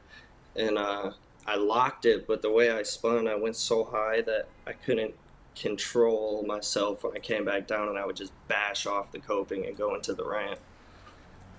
[0.56, 1.12] and uh,
[1.48, 2.28] I locked it.
[2.28, 5.13] But the way I spun, I went so high that I couldn't
[5.56, 9.65] control myself when I came back down, and I would just bash off the coping
[9.65, 10.60] and go into the ramp.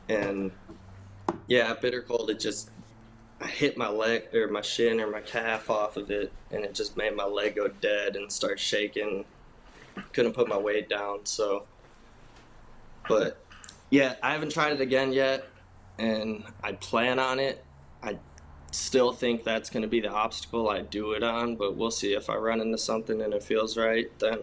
[0.08, 0.52] And
[1.48, 2.30] yeah, bitter cold.
[2.30, 2.70] It just
[3.40, 6.74] I hit my leg or my shin or my calf off of it, and it
[6.74, 9.24] just made my leg go dead and start shaking.
[10.12, 11.64] Couldn't put my weight down, so.
[13.08, 13.38] But
[13.90, 15.46] yeah, I haven't tried it again yet,
[15.98, 17.64] and I plan on it.
[18.02, 18.18] I
[18.72, 22.14] still think that's going to be the obstacle I do it on, but we'll see
[22.14, 24.10] if I run into something and it feels right.
[24.18, 24.40] Then,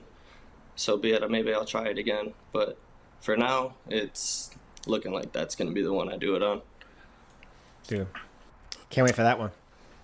[0.76, 1.30] so be it.
[1.30, 2.34] Maybe I'll try it again.
[2.52, 2.78] But
[3.22, 4.52] for now, it's
[4.86, 6.62] looking like that's going to be the one I do it on.
[7.88, 8.08] Dude,
[8.94, 9.52] can't wait for that one.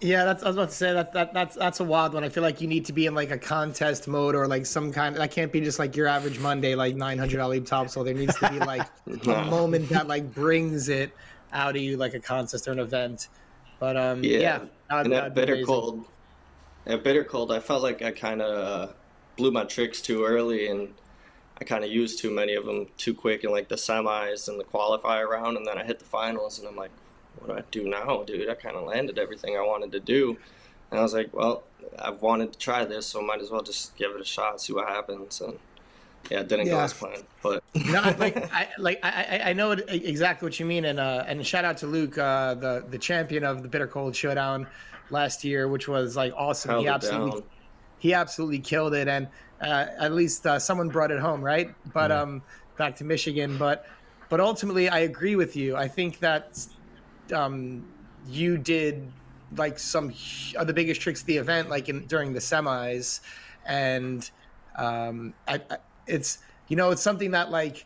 [0.02, 2.24] Yeah, that's I was about to say that that that's that's a wild one.
[2.24, 4.94] I feel like you need to be in like a contest mode or like some
[4.94, 5.16] kind.
[5.16, 7.90] That can't be just like your average Monday, like 900 leap top.
[7.90, 11.12] So there needs to be like a moment that like brings it
[11.52, 13.28] out of you, like a contest or an event.
[13.80, 16.06] But um, yeah, yeah that, and at bitter cold,
[16.86, 18.94] at bitter cold, I felt like I kind of uh,
[19.36, 20.94] blew my tricks too early, and
[21.60, 24.58] I kind of used too many of them too quick in like the semis and
[24.58, 26.92] the qualifier round, and then I hit the finals, and I'm like,
[27.38, 28.50] what do I do now, dude?
[28.50, 30.38] I kind of landed everything I wanted to do.
[30.92, 31.64] And I was like, well,
[31.98, 34.74] I've wanted to try this, so might as well just give it a shot, see
[34.74, 35.42] what happens.
[35.42, 35.58] And
[36.30, 36.74] yeah, it didn't yeah.
[36.74, 40.86] go as planned, but no, like I like I, I know exactly what you mean,
[40.86, 44.16] and uh, and shout out to Luke, uh, the the champion of the Bitter Cold
[44.16, 44.68] Showdown
[45.10, 46.72] last year, which was like awesome.
[46.72, 47.44] Held he absolutely
[48.00, 49.28] he absolutely killed it, and
[49.62, 51.74] uh, at least uh, someone brought it home, right?
[51.94, 52.22] But yeah.
[52.22, 52.42] um,
[52.78, 53.88] back to Michigan, but
[54.30, 55.76] but ultimately, I agree with you.
[55.76, 56.66] I think that
[57.34, 57.86] um,
[58.28, 59.12] you did
[59.56, 60.14] like some
[60.58, 63.22] of the biggest tricks of the event, like in during the semis,
[63.66, 64.30] and
[64.76, 67.86] um, I, I, it's you know it's something that like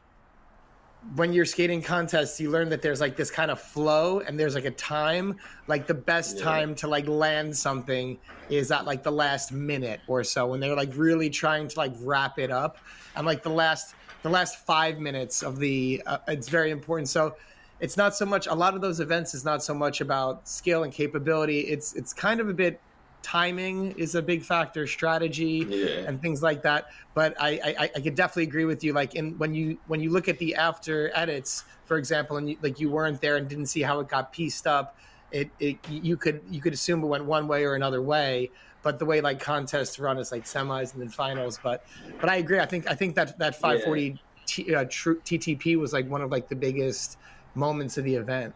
[1.16, 4.56] when you're skating contests you learn that there's like this kind of flow and there's
[4.56, 5.36] like a time.
[5.68, 6.44] Like the best yeah.
[6.44, 8.18] time to like land something
[8.50, 11.94] is at like the last minute or so when they're like really trying to like
[12.00, 12.78] wrap it up.
[13.16, 17.10] And like the last the last five minutes of the uh, it's very important.
[17.10, 17.36] So
[17.80, 20.84] it's not so much a lot of those events is not so much about skill
[20.84, 21.62] and capability.
[21.62, 22.80] It's it's kind of a bit
[23.22, 26.08] timing is a big factor strategy yeah.
[26.08, 26.88] and things like that.
[27.14, 30.12] But I, I i could definitely agree with you like in when you when you
[30.12, 33.68] look at the after edits for example and you, like you weren't there and didn't
[33.68, 34.98] see how it got pieced up
[35.34, 38.52] it, it you could you could assume it went one way or another way.
[38.84, 41.60] But the way like contests run is like semis and then finals.
[41.62, 41.86] But
[42.22, 42.60] but i agree.
[42.60, 44.16] I think i think that that 540 yeah.
[44.46, 47.18] T, uh, tr- ttp was like one of like the biggest
[47.56, 48.54] moments of the event.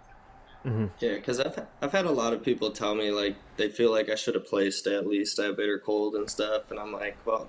[0.66, 0.86] Mm-hmm.
[1.00, 4.10] Yeah, because I've I've had a lot of people tell me like they feel like
[4.10, 7.48] I should have placed at least at bitter cold and stuff, and I'm like, well,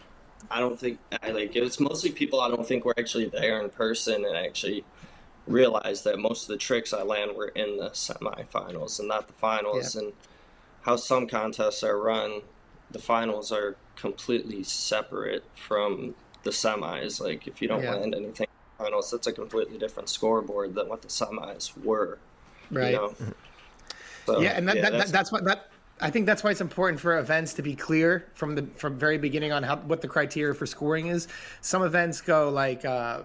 [0.51, 3.71] I don't think I like it's mostly people I don't think were actually there in
[3.71, 4.85] person and actually
[5.47, 9.33] realized that most of the tricks I land were in the semifinals and not the
[9.35, 10.03] finals, yeah.
[10.03, 10.13] and
[10.83, 12.43] how some contests are run,
[12.91, 17.21] the finals are completely separate from the semis.
[17.21, 17.95] Like if you don't yeah.
[17.95, 18.48] land anything
[18.79, 22.19] finals, it's a completely different scoreboard than what the semis were.
[22.71, 22.93] Right.
[22.93, 23.15] You know?
[24.27, 25.71] so, yeah, and that, yeah, that, that's, that's what that.
[26.01, 29.19] I think that's why it's important for events to be clear from the from very
[29.19, 31.27] beginning on how what the criteria for scoring is.
[31.61, 33.23] Some events go like, uh,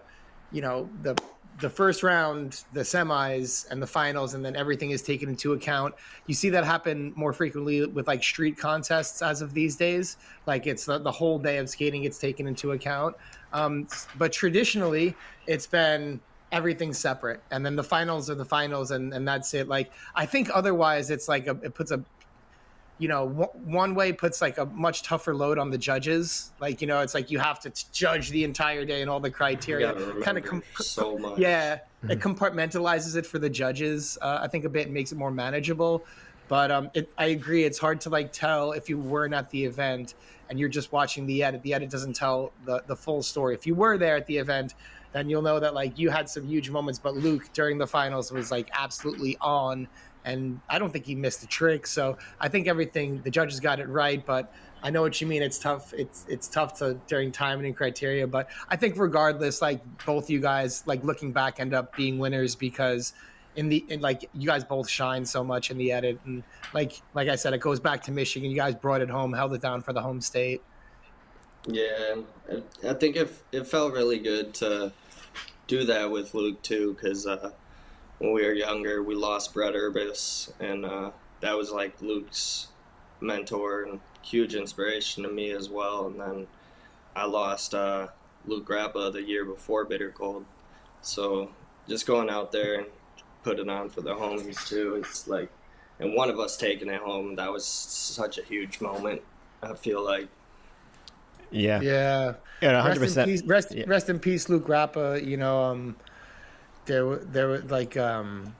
[0.52, 1.16] you know, the
[1.60, 5.94] the first round, the semis, and the finals, and then everything is taken into account.
[6.28, 10.18] You see that happen more frequently with like street contests as of these days.
[10.48, 13.16] Like it's the, the whole day of skating gets taken into account.
[13.52, 13.88] Um,
[14.18, 16.20] but traditionally, it's been
[16.52, 19.68] everything separate, and then the finals are the finals, and and that's it.
[19.68, 22.04] Like I think otherwise, it's like a, it puts a
[23.00, 26.52] you know, w- one way puts like a much tougher load on the judges.
[26.60, 29.20] Like, you know, it's like you have to t- judge the entire day and all
[29.20, 29.94] the criteria.
[30.22, 31.40] Kind of, comp- so much.
[31.40, 32.12] Yeah, mm-hmm.
[32.12, 34.18] it compartmentalizes it for the judges.
[34.22, 36.06] Uh, I think a bit makes it more manageable.
[36.48, 39.64] But um, it, I agree, it's hard to like tell if you weren't at the
[39.66, 40.14] event
[40.50, 41.64] and you're just watching the edit.
[41.64, 43.56] The edit doesn't tell the the full story.
[43.56, 44.76] If you were there at the event,
[45.14, 47.00] then you'll know that like you had some huge moments.
[47.00, 49.88] But Luke during the finals was like absolutely on,
[50.26, 51.88] and I don't think he missed a trick.
[51.88, 54.26] So I think everything the judges got it right.
[54.26, 55.42] But I know what you mean.
[55.42, 55.94] It's tough.
[55.94, 58.28] It's it's tough to during timing and criteria.
[58.28, 62.56] But I think regardless, like both you guys, like looking back, end up being winners
[62.56, 63.14] because
[63.56, 67.02] in the in like you guys both shine so much in the edit and like
[67.14, 68.50] like I said, it goes back to Michigan.
[68.50, 70.62] You guys brought it home, held it down for the home state.
[71.66, 72.16] Yeah,
[72.88, 74.92] I think it it felt really good to
[75.68, 77.52] do that with Luke too, because uh,
[78.20, 82.68] when we were younger, we lost Brett Urbis, and uh, that was like Luke's
[83.22, 86.08] mentor and huge inspiration to me as well.
[86.08, 86.48] And then
[87.16, 88.08] I lost uh,
[88.46, 90.46] Luke Grappa the year before Bitter Cold.
[91.02, 91.50] So
[91.88, 92.88] just going out there and
[93.44, 94.96] putting on for the homies too.
[94.96, 95.50] It's like,
[96.00, 97.36] and one of us taking it home.
[97.36, 99.22] That was such a huge moment.
[99.62, 100.28] I feel like.
[101.52, 101.82] Yeah.
[101.82, 102.34] Yeah.
[102.62, 102.72] Yeah.
[102.72, 103.30] Rest Hundred in percent.
[103.30, 103.44] peace.
[103.44, 103.84] Rest, Yeah.
[103.88, 105.22] rest in peace, Luke Rappa.
[105.24, 105.96] You know, um,
[106.86, 108.56] there, were- there were like, um,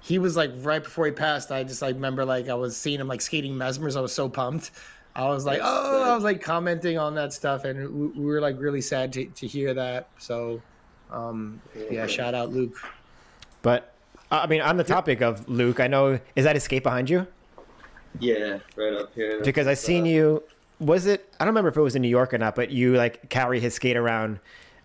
[0.00, 1.50] he was like right before he passed.
[1.50, 3.96] I just like remember like I was seeing him like skating mesmers.
[3.96, 4.70] I was so pumped.
[5.14, 6.08] I was like, That's oh, good.
[6.08, 9.24] I was like commenting on that stuff, and we, we were like really sad to,
[9.26, 10.08] to hear that.
[10.18, 10.62] So,
[11.10, 12.76] um, yeah, shout out Luke.
[13.62, 13.92] But
[14.30, 17.26] uh, I mean, on the topic of Luke, I know is that escape behind you?
[18.20, 19.42] Yeah, right up here.
[19.42, 20.42] Because I seen Uh, you.
[20.78, 21.34] Was it?
[21.40, 23.58] I don't remember if it was in New York or not, but you like carry
[23.58, 24.38] his skate around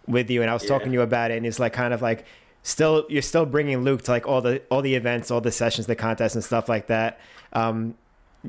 [0.07, 2.01] with you, and I was talking to you about it, and it's like kind of
[2.01, 2.25] like
[2.63, 5.87] still you're still bringing Luke to like all the all the events, all the sessions,
[5.87, 7.19] the contests, and stuff like that.
[7.53, 7.95] Um,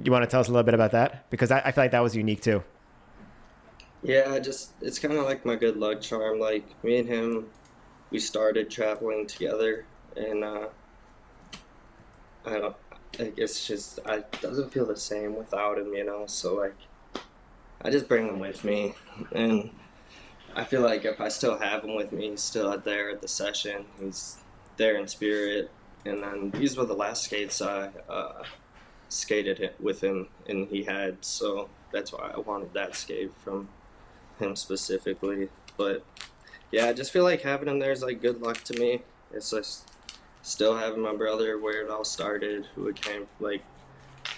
[0.02, 1.92] you want to tell us a little bit about that because I, I feel like
[1.92, 2.62] that was unique too.
[4.02, 6.38] Yeah, just it's kind of like my good luck charm.
[6.38, 7.46] Like me and him,
[8.10, 9.84] we started traveling together,
[10.16, 10.68] and uh,
[12.46, 12.76] I don't.
[13.18, 16.24] I guess just I it doesn't feel the same without him, you know.
[16.26, 16.74] So like,
[17.82, 18.94] I just bring him with me,
[19.32, 19.70] and
[20.56, 23.20] I feel like if I still have him with me, he's still out there at
[23.20, 23.86] the session.
[24.00, 24.36] He's
[24.76, 25.70] there in spirit,
[26.04, 28.44] and then these were the last skates I uh,
[29.08, 31.24] skated with him, and he had.
[31.24, 33.68] So that's why I wanted that skate from
[34.38, 35.48] him specifically.
[35.76, 36.04] But
[36.70, 39.02] yeah, I just feel like having him there is like good luck to me.
[39.32, 39.88] It's just
[40.42, 43.62] still having my brother where it all started, who it came like.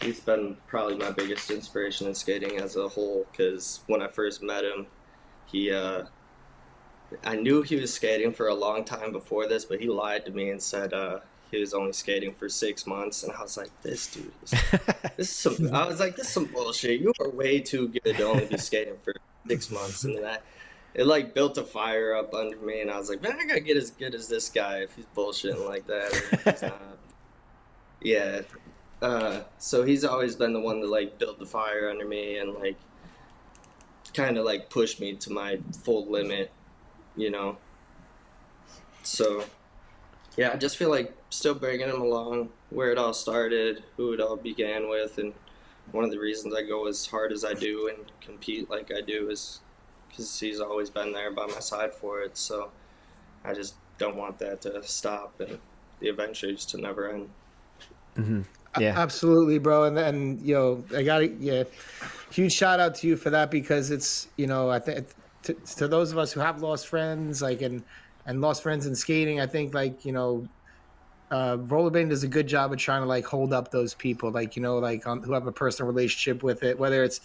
[0.03, 3.27] He's been probably my biggest inspiration in skating as a whole.
[3.31, 4.87] Because when I first met him,
[5.47, 6.05] he uh,
[7.25, 10.33] I knew he was skating for a long time before this, but he lied to
[10.33, 13.71] me and said uh, he was only skating for six months, and I was like,
[13.83, 14.51] "This dude, is,
[15.17, 17.01] this is some." I was like, "This is some bullshit.
[17.01, 19.15] You are way too good to only be skating for
[19.47, 20.43] six months." And that
[20.95, 23.61] it like built a fire up under me, and I was like, "Man, I gotta
[23.61, 26.99] get as good as this guy if he's bullshitting like that." or if he's not."
[28.01, 28.41] yeah.
[29.03, 32.55] Uh, so he's always been the one to like build the fire under me and
[32.55, 32.77] like
[34.17, 36.51] kind of like pushed me to my full limit,
[37.17, 37.59] you know.
[39.03, 39.45] So,
[40.37, 44.21] yeah, I just feel like still bringing him along where it all started, who it
[44.21, 45.33] all began with, and
[45.93, 49.03] one of the reasons I go as hard as I do and compete like I
[49.03, 49.61] do is
[50.09, 52.37] because he's always been there by my side for it.
[52.37, 52.71] So,
[53.45, 55.59] I just don't want that to stop and
[56.01, 57.31] the adventures to never end.
[58.17, 58.43] Mm-hmm.
[58.79, 58.95] Yeah.
[58.97, 59.85] Absolutely, bro.
[59.85, 61.65] And then, yo, I got to, yeah,
[62.31, 65.07] huge shout out to you for that because it's, you know, I think
[65.45, 67.83] to, to those of us who have lost friends, like, and,
[68.27, 70.47] and lost friends in skating, I think, like, you know,
[71.31, 74.57] uh, rollerblading does a good job of trying to, like, hold up those people, like,
[74.57, 77.21] you know, like, um, who have a personal relationship with it, whether it's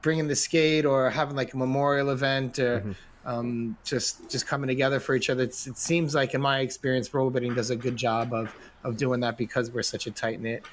[0.00, 2.84] bringing the skate or having, like, a memorial event or,
[3.24, 5.42] um, just just coming together for each other.
[5.44, 8.54] It's, it seems like, in my experience, rollerblading does a good job of
[8.84, 10.64] of doing that because we're such a tight knit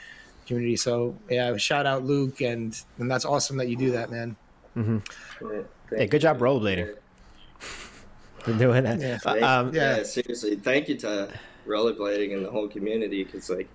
[0.48, 0.76] community.
[0.76, 4.36] So yeah, shout out Luke, and and that's awesome that you do that, man.
[4.76, 5.00] Yeah,
[5.90, 6.96] Hey, good job rollerblading.
[8.40, 9.00] For doing that.
[9.00, 9.16] Yeah.
[9.26, 9.98] Uh, Thank- um, Yeah.
[9.98, 10.04] yeah.
[10.04, 10.56] seriously.
[10.56, 11.30] Thank you to
[11.68, 13.68] rollerblading and the whole community because, like,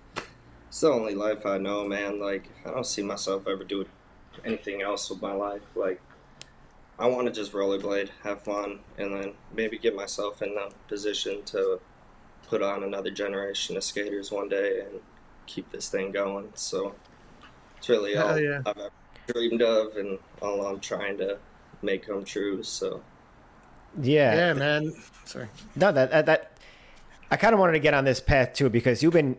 [0.67, 2.19] it's the only life I know, man.
[2.19, 3.85] Like, I don't see myself ever doing
[4.43, 5.61] anything else with my life.
[5.75, 6.01] Like,
[6.97, 11.43] I want to just rollerblade, have fun, and then maybe get myself in the position
[11.45, 11.79] to
[12.47, 15.01] put on another generation of skaters one day and
[15.45, 16.51] keep this thing going.
[16.55, 16.95] So,
[17.77, 18.61] it's really Hell all yeah.
[18.65, 18.89] I've ever
[19.27, 21.37] dreamed of and all I'm trying to
[21.81, 22.63] make come true.
[22.63, 23.01] So,
[24.01, 24.35] yeah.
[24.35, 24.93] Yeah, man.
[25.25, 25.47] Sorry.
[25.75, 26.51] No, that that, that
[27.31, 29.37] I kind of wanted to get on this path too because you've been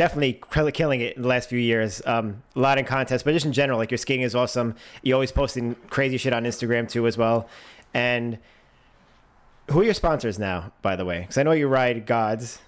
[0.00, 0.40] definitely
[0.72, 2.00] killing it in the last few years.
[2.06, 4.74] Um, a lot in contests, but just in general, like your skating is awesome.
[5.02, 7.46] You're always posting crazy shit on Instagram too, as well.
[7.92, 8.38] And
[9.70, 11.20] who are your sponsors now, by the way?
[11.20, 12.60] Because I know you ride Gawds.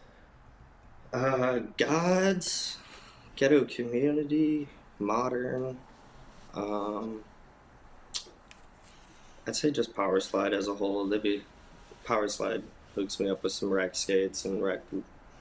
[1.10, 2.76] Uh, Gawds,
[3.36, 4.68] ghetto community,
[4.98, 5.78] modern.
[6.52, 7.22] Um,
[9.46, 11.06] I'd say just Powerslide as a whole.
[11.06, 11.42] They'd
[12.04, 12.62] Powerslide
[12.94, 14.80] hooks me up with some rack skates and rack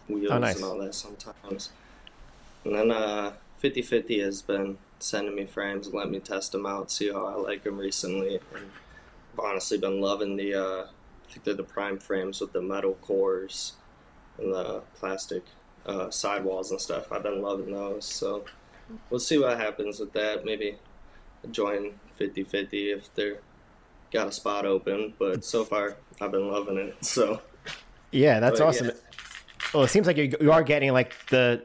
[0.08, 0.56] wheels Oh, nice.
[0.56, 1.70] and all that sometimes.
[2.66, 3.34] And then uh,
[3.64, 7.36] 50-50 has been sending me frames and let me test them out, see how I
[7.36, 8.36] like them recently.
[8.54, 8.70] And
[9.34, 10.54] I've honestly been loving the.
[10.56, 13.74] Uh, I think they're the prime frames with the metal cores
[14.38, 15.44] and the plastic
[15.86, 17.12] uh, sidewalls and stuff.
[17.12, 18.06] I've been loving those.
[18.06, 18.44] So
[19.10, 20.44] we'll see what happens with that.
[20.44, 20.76] Maybe
[21.52, 23.38] join 50 50 if they're
[24.12, 25.14] got a spot open.
[25.18, 26.98] But so far, I've been loving it.
[27.06, 27.42] So
[28.12, 28.88] Yeah, that's But, awesome.
[28.88, 28.94] yeah.
[29.74, 31.64] Well, it seems like you, you are getting like the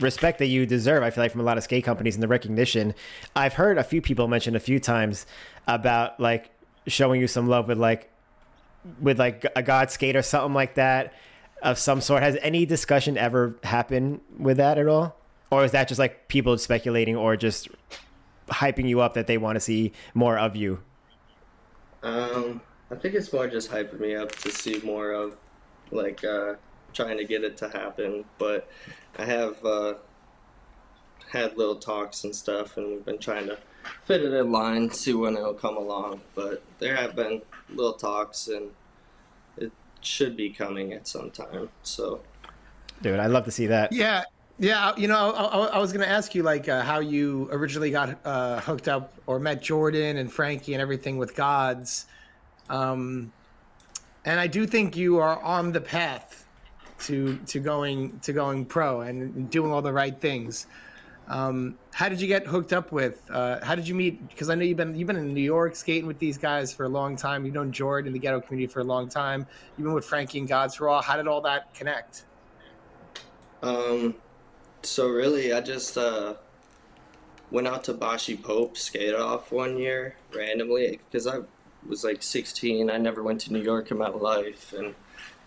[0.00, 1.02] respect that you deserve.
[1.02, 2.94] I feel like from a lot of skate companies and the recognition.
[3.34, 5.26] I've heard a few people mention a few times
[5.66, 6.50] about like
[6.86, 8.10] showing you some love with like
[9.00, 11.14] with like a god skate or something like that
[11.62, 12.22] of some sort.
[12.22, 15.16] Has any discussion ever happened with that at all?
[15.50, 17.68] Or is that just like people speculating or just
[18.48, 20.80] hyping you up that they want to see more of you?
[22.02, 25.36] Um, I think it's more just hyping me up to see more of,
[25.90, 26.54] like, uh,
[26.92, 28.24] trying to get it to happen.
[28.38, 28.68] But
[29.18, 29.94] I have uh,
[31.30, 33.58] had little talks and stuff, and we've been trying to
[34.04, 36.20] fit it in line, see when it'll come along.
[36.34, 38.70] But there have been little talks, and
[39.56, 41.68] it should be coming at some time.
[41.82, 42.20] So,
[43.02, 43.92] dude, I'd love to see that.
[43.92, 44.24] Yeah,
[44.58, 44.94] yeah.
[44.96, 48.18] You know, I, I was going to ask you like uh, how you originally got
[48.24, 52.06] uh, hooked up or met Jordan and Frankie and everything with Gawds.
[52.68, 53.32] Um,
[54.24, 56.44] and I do think you are on the path
[57.00, 60.66] to to going to going pro and doing all the right things.
[61.28, 63.22] Um, how did you get hooked up with?
[63.30, 64.28] Uh, how did you meet?
[64.28, 66.84] Because I know you've been you've been in New York skating with these guys for
[66.84, 67.44] a long time.
[67.44, 69.46] You've known Jordan in the ghetto community for a long time.
[69.76, 71.02] You've been with Frankie and Gawds all.
[71.02, 72.24] How did all that connect?
[73.62, 74.14] Um,
[74.82, 76.34] so really, I just uh,
[77.50, 81.40] went out to Bashi Pope skate off one year randomly because I
[81.86, 82.90] was like 16.
[82.90, 84.94] I never went to New York in my life, and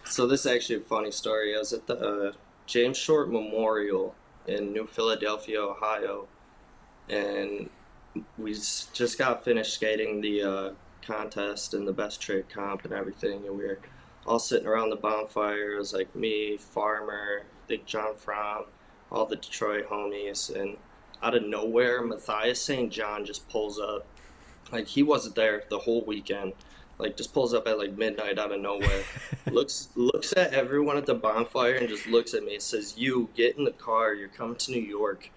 [0.03, 1.55] so this is actually a funny story.
[1.55, 2.31] I was at the uh,
[2.65, 4.15] James Short Memorial
[4.47, 6.27] in New Philadelphia, Ohio,
[7.09, 7.69] and
[8.37, 10.69] we just got finished skating the uh,
[11.01, 13.79] contest and the best trick comp and everything, and we were
[14.25, 15.73] all sitting around the bonfire.
[15.73, 18.65] It was like me, Farmer, I think John Fromm,
[19.11, 20.77] all the Detroit homies, and
[21.23, 22.91] out of nowhere, Matthias St.
[22.91, 24.05] John just pulls up.
[24.71, 26.53] Like he wasn't there the whole weekend.
[27.01, 29.03] Like just pulls up at like midnight out of nowhere.
[29.51, 33.27] looks looks at everyone at the bonfire and just looks at me and says, "You
[33.35, 34.13] get in the car.
[34.13, 35.31] You're coming to New York."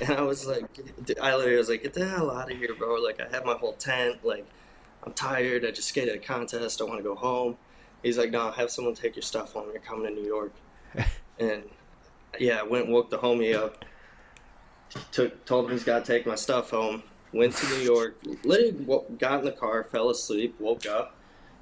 [0.00, 0.64] And I was like,
[1.22, 3.54] I literally was like, "Get the hell out of here, bro!" Like I have my
[3.54, 4.24] whole tent.
[4.24, 4.46] Like
[5.04, 5.66] I'm tired.
[5.66, 6.80] I just skated a contest.
[6.80, 7.58] I want to go home.
[8.02, 9.68] He's like, "No, have someone take your stuff home.
[9.72, 10.52] You're coming to New York."
[11.38, 11.64] and
[12.38, 13.84] yeah, I went and woke the homie up.
[15.12, 17.02] Took told him he's got to take my stuff home.
[17.34, 18.16] Went to New York.
[18.44, 21.16] Literally got in the car, fell asleep, woke up.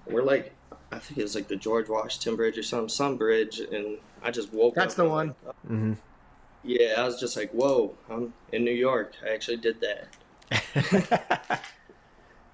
[0.07, 0.53] We're like,
[0.93, 4.31] I think it was like the George Washington Bridge or some some bridge, and I
[4.31, 4.89] just woke That's up.
[4.89, 5.29] That's the one.
[5.29, 5.73] Like, oh.
[5.73, 5.93] mm-hmm.
[6.65, 9.15] Yeah, I was just like, whoa, I'm in New York.
[9.25, 10.09] I actually did that.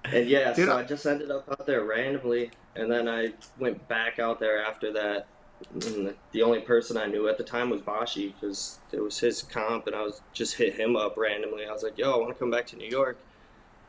[0.05, 3.85] and yeah, Dude, so I just ended up out there randomly, and then I went
[3.87, 5.27] back out there after that
[5.73, 9.41] and the only person I knew at the time was Bashi because it was his
[9.43, 11.65] comp, and I was just hit him up randomly.
[11.65, 13.17] I was like, "Yo, I want to come back to New York."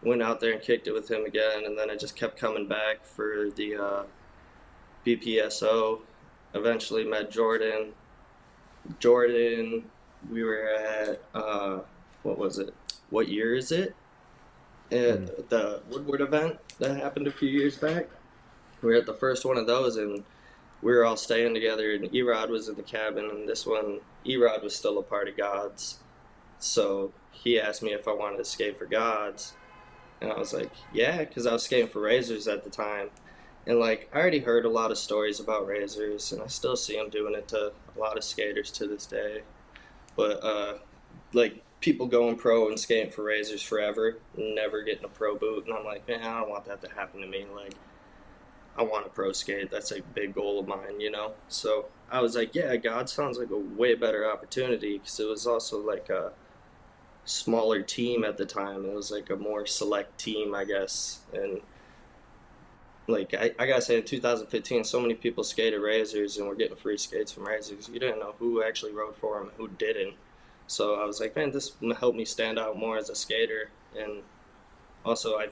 [0.02, 2.66] Went out there and kicked it with him again, and then I just kept coming
[2.66, 4.02] back for the uh,
[5.06, 6.00] BPSO.
[6.54, 7.92] Eventually met Jordan.
[8.98, 9.84] Jordan,
[10.30, 11.80] we were at uh,
[12.22, 12.74] what was it?
[13.10, 13.94] What year is it?
[14.90, 15.48] At mm.
[15.48, 18.08] the Woodward event that happened a few years back.
[18.82, 20.24] We were at the first one of those, and
[20.82, 24.62] we were all staying together, and Erod was in the cabin, and this one, Erod
[24.62, 25.98] was still a part of Gawds.
[26.58, 29.54] So he asked me if I wanted to skate for Gawds.
[30.20, 33.08] And I was like, yeah, because I was skating for Razors at the time.
[33.66, 36.96] And like, I already heard a lot of stories about Razors, and I still see
[36.96, 39.42] them doing it to a lot of skaters to this day.
[40.16, 40.78] But uh,
[41.32, 45.66] like, people going pro and skating for Razors forever, never getting a pro boot.
[45.66, 47.46] And I'm like, man, I don't want that to happen to me.
[47.54, 47.74] Like,
[48.76, 49.70] I want to pro skate.
[49.70, 51.32] That's a big goal of mine, you know.
[51.48, 55.46] So I was like, yeah, God sounds like a way better opportunity because it was
[55.46, 56.32] also like a
[57.24, 58.84] smaller team at the time.
[58.84, 61.20] It was like a more select team, I guess.
[61.32, 61.60] And
[63.06, 66.76] like I, I gotta say, in 2015, so many people skated Razors and were getting
[66.76, 67.88] free skates from Razors.
[67.92, 70.14] You didn't know who actually rode for them who didn't.
[70.66, 74.22] So I was like, man, this helped me stand out more as a skater, and
[75.04, 75.48] also I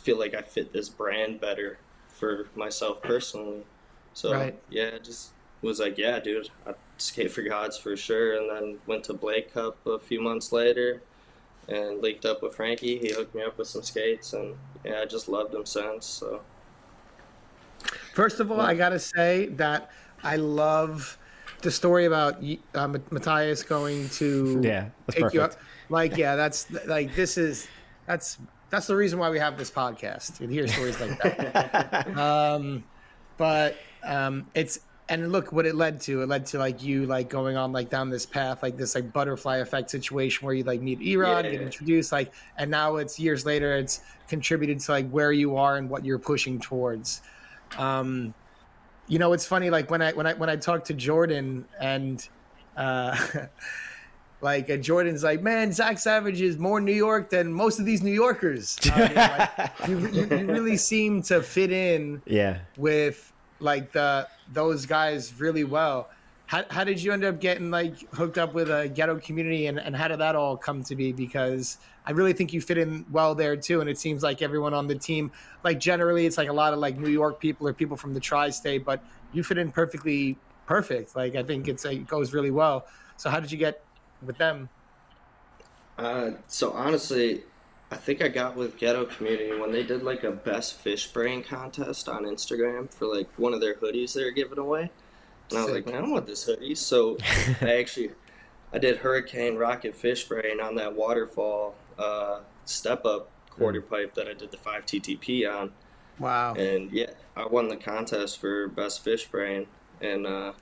[0.00, 1.78] feel like I fit this brand better
[2.22, 3.64] for myself personally.
[4.14, 4.56] So right.
[4.70, 8.36] yeah, just was like, yeah, dude, I skate for Gawds for sure.
[8.36, 11.02] And then went to Blake Cup a few months later
[11.66, 12.96] and linked up with Frankie.
[12.96, 14.54] He hooked me up with some skates, and
[14.84, 16.06] yeah, I just loved him since.
[16.06, 16.42] So
[18.14, 19.90] first of all, I gotta say that
[20.22, 21.18] I love
[21.62, 22.40] the story about
[22.76, 25.34] uh, Matthias going to yeah, that's take perfect.
[25.34, 25.54] you up.
[25.88, 27.66] Like, yeah, that's like this is
[28.06, 28.38] that's
[28.72, 32.16] that's the reason why we have this podcast and hear stories like that.
[32.16, 32.82] um,
[33.36, 36.22] but um, it's and look what it led to.
[36.22, 39.12] It led to like you like going on like down this path, like this like
[39.12, 41.50] butterfly effect situation where you like meet Erod, yeah.
[41.50, 45.76] get introduced, like, and now it's years later, it's contributed to like where you are
[45.76, 47.20] and what you're pushing towards.
[47.76, 48.32] Um,
[49.06, 52.26] you know, it's funny like when I when I when I talked to Jordan and
[52.78, 53.22] uh,
[54.42, 58.02] like uh, Jordan's like, man, Zack Savage is more New York than most of these
[58.02, 58.78] New Yorkers.
[58.92, 62.58] I mean, like, you, you, you really seem to fit in Yeah.
[62.76, 66.10] with like the those guys really well.
[66.46, 69.78] How, how did you end up getting like hooked up with a ghetto community and,
[69.78, 71.10] and how did that all come to be?
[71.12, 73.80] Because I really think you fit in well there too.
[73.80, 75.30] And it seems like everyone on the team,
[75.64, 78.20] like generally it's like a lot of like New York people or people from the
[78.20, 80.36] tri-state, but you fit in perfectly
[80.66, 81.16] perfect.
[81.16, 82.86] Like I think it's it goes really well.
[83.16, 83.82] So how did you get
[84.24, 84.68] with them?
[85.98, 87.42] Uh, so honestly,
[87.90, 91.42] I think I got with Ghetto Community when they did like a best fish brain
[91.42, 94.90] contest on Instagram for like one of their hoodies they were giving away.
[95.50, 96.74] And I was like, man, I want this hoodie.
[96.74, 97.18] So
[97.60, 98.12] I actually,
[98.72, 104.26] I did Hurricane Rocket Fish Brain on that waterfall uh, step up quarter pipe that
[104.26, 105.72] I did the 5 TTP on.
[106.18, 106.54] Wow.
[106.54, 109.66] And yeah, I won the contest for best fish brain,
[110.00, 110.52] and uh,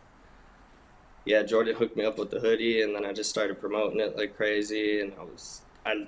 [1.24, 4.16] yeah, Jordan hooked me up with the hoodie, and then I just started promoting it
[4.16, 5.00] like crazy.
[5.00, 6.06] And I was, I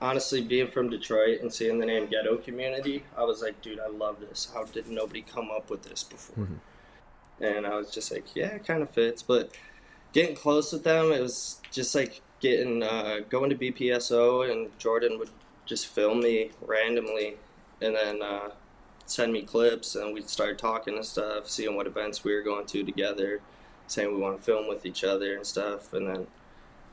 [0.00, 3.88] honestly being from Detroit and seeing the name Ghetto Community, I was like, dude, I
[3.88, 4.50] love this.
[4.52, 6.48] How did nobody come up with this before?
[7.40, 9.22] And I was just like, yeah, it kind of fits.
[9.22, 9.50] But
[10.12, 15.18] getting close with them, it was just like getting uh, going to BPSO, and Jordan
[15.18, 15.30] would
[15.66, 17.36] just film me randomly,
[17.80, 18.22] and then.
[18.22, 18.50] Uh,
[19.06, 22.66] send me clips and we'd start talking and stuff, seeing what events we were going
[22.66, 23.40] to together,
[23.86, 25.92] saying we want to film with each other and stuff.
[25.92, 26.26] And then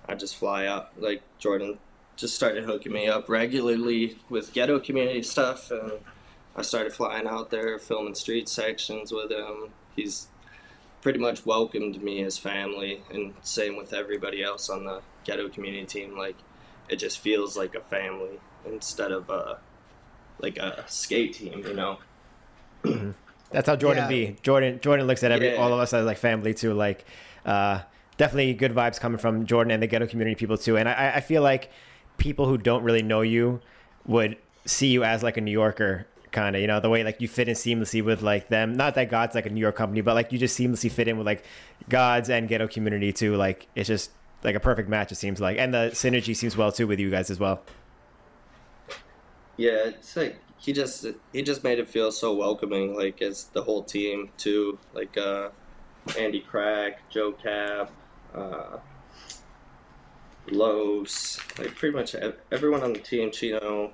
[0.08, 0.92] I just fly out.
[1.00, 1.80] Like Jordan
[2.16, 5.94] just started hooking me up regularly with ghetto community stuff, and
[6.56, 9.70] I started flying out there, filming street sections with him.
[9.96, 10.28] He's
[11.02, 15.86] pretty much welcomed me as family, and same with everybody else on the ghetto community
[15.86, 16.18] team.
[16.18, 16.36] Like
[16.90, 19.60] it just feels like a family instead of a
[20.40, 22.00] like a skate team, you know.
[23.52, 24.10] That's how Jordan Yeah.
[24.10, 24.36] be.
[24.44, 25.56] Jordan Jordan looks at every Yeah.
[25.62, 26.74] all of us as like family too.
[26.74, 27.06] Like
[27.46, 27.82] uh,
[28.18, 30.78] definitely good vibes coming from Jordan and the ghetto community people too.
[30.78, 31.70] And I, I feel like
[32.18, 33.62] people who don't really know you
[34.06, 37.20] would see you as like a New Yorker kind of, you know, the way like
[37.20, 38.74] you fit in seamlessly with like them.
[38.78, 41.18] Not that Gawds like a New York company, but like you just seamlessly fit in
[41.18, 41.44] with like
[41.90, 43.36] Gawds and ghetto community too.
[43.36, 44.12] Like it's just
[44.44, 45.12] like a perfect match.
[45.12, 47.62] It seems like, and the synergy seems well too with you guys as well.
[49.58, 53.64] Yeah, it's like he just he just made it feel so welcoming, like as the
[53.64, 55.50] whole team too, like uh,
[56.18, 57.90] Andy Crack, Joe Cab,
[58.34, 58.78] uh,
[60.52, 62.16] Los, like pretty much
[62.52, 63.92] everyone on the team, Chino,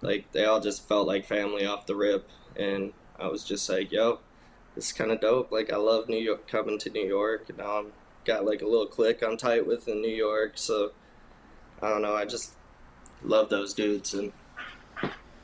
[0.00, 3.92] like they all just felt like family off the rip, and I was just like,
[3.92, 4.18] yo,
[4.74, 5.52] this is kind of dope.
[5.52, 7.92] Like I love New York, coming to New York, and now I'm
[8.24, 10.90] got like a little clique I'm tight with in New York, so
[11.80, 12.54] I don't know, I just
[13.22, 14.12] love those dudes.
[14.14, 14.32] And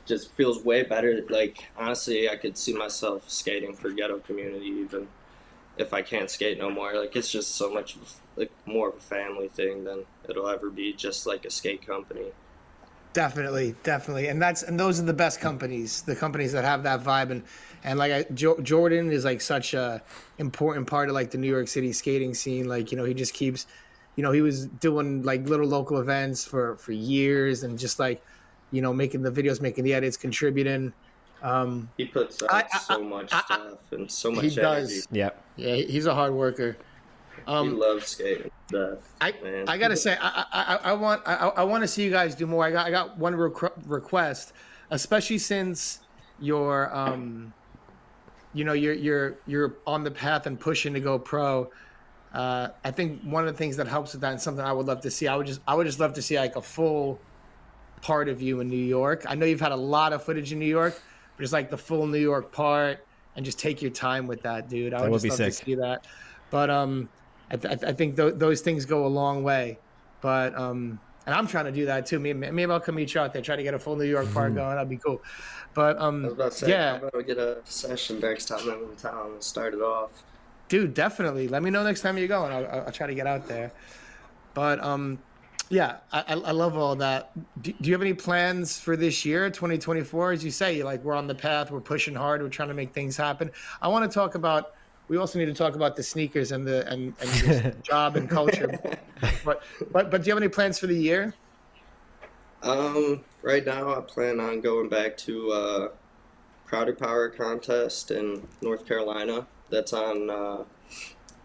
[0.07, 1.23] just feels way better.
[1.29, 5.07] Like honestly, I could see myself skating for ghetto community even
[5.77, 6.93] if I can't skate no more.
[6.93, 7.97] Like it's just so much
[8.35, 12.31] like more of a family thing than it'll ever be just like a skate company.
[13.13, 17.03] Definitely, definitely, and that's and those are the best companies, the companies that have that
[17.03, 17.43] vibe, and
[17.83, 20.03] and like I, jo- Jordan is like such a
[20.37, 22.67] important part of like the New York City skating scene.
[22.67, 23.65] Like you know, he just keeps,
[24.17, 28.23] you know, he was doing like little local events for for years, and just like,
[28.71, 30.93] you know, making the videos, making the edits, contributing.
[31.41, 34.59] Um, He puts out I- I- so much I- I- stuff and so much he
[34.59, 34.61] energy.
[34.61, 35.07] does.
[35.11, 35.43] Yep.
[35.55, 36.77] yeah, he's a hard worker.
[37.35, 38.49] he Um, loves skating.
[38.71, 39.65] to death, I, man.
[39.69, 42.33] I gotta say, I, I, I- I want I, I want to see you guys
[42.35, 42.65] do more.
[42.65, 44.53] I got I got one requ- request,
[44.89, 45.99] especially since
[46.39, 47.53] you're um,
[48.53, 51.69] you know you're you're you're on the path and pushing to go pro.
[52.33, 54.87] Uh, I think one of the things that helps with that and something I would
[54.87, 55.27] love to see.
[55.27, 57.19] I would just I would just love to see like a full
[58.01, 59.23] part of you in New York.
[59.27, 60.99] I know you've had a lot of footage in New York,
[61.35, 64.69] but just like the full New York part and just take your time with that,
[64.69, 64.93] dude.
[64.93, 65.65] I That would, would just be love sick.
[65.65, 66.05] to see that.
[66.49, 67.09] But um,
[67.51, 69.79] I, th- I think th- those things go a long way.
[70.21, 72.19] But um, and I'm trying to do that too.
[72.19, 74.31] Maybe, maybe I'll come meet you out there, try to get a full New York
[74.33, 74.75] part going.
[74.75, 75.21] That'd be cool.
[75.73, 78.67] But I was um, about to say, yeah, I'm gonna get a session next time
[78.67, 80.09] I'm in town and start it off.
[80.69, 81.47] dude, definitely.
[81.47, 83.47] Let me know next time you go, and I'll, I'll- I'll try to get out
[83.47, 83.71] there.
[84.55, 85.19] But um,
[85.69, 87.31] yeah, I, I I love all that.
[87.61, 90.31] Do, do you have any plans for this year, 2024?
[90.31, 92.93] As you say, like we're on the path, we're pushing hard, we're trying to make
[92.93, 93.51] things happen.
[93.81, 94.73] I want to talk about.
[95.09, 98.79] We also need to talk about the sneakers and the and, and job and culture.
[99.43, 101.33] But but but do you have any plans for the year?
[102.63, 105.89] Um, right now I plan on going back to uh,
[106.65, 109.47] Crowder Power contest in North Carolina.
[109.69, 110.63] That's on uh,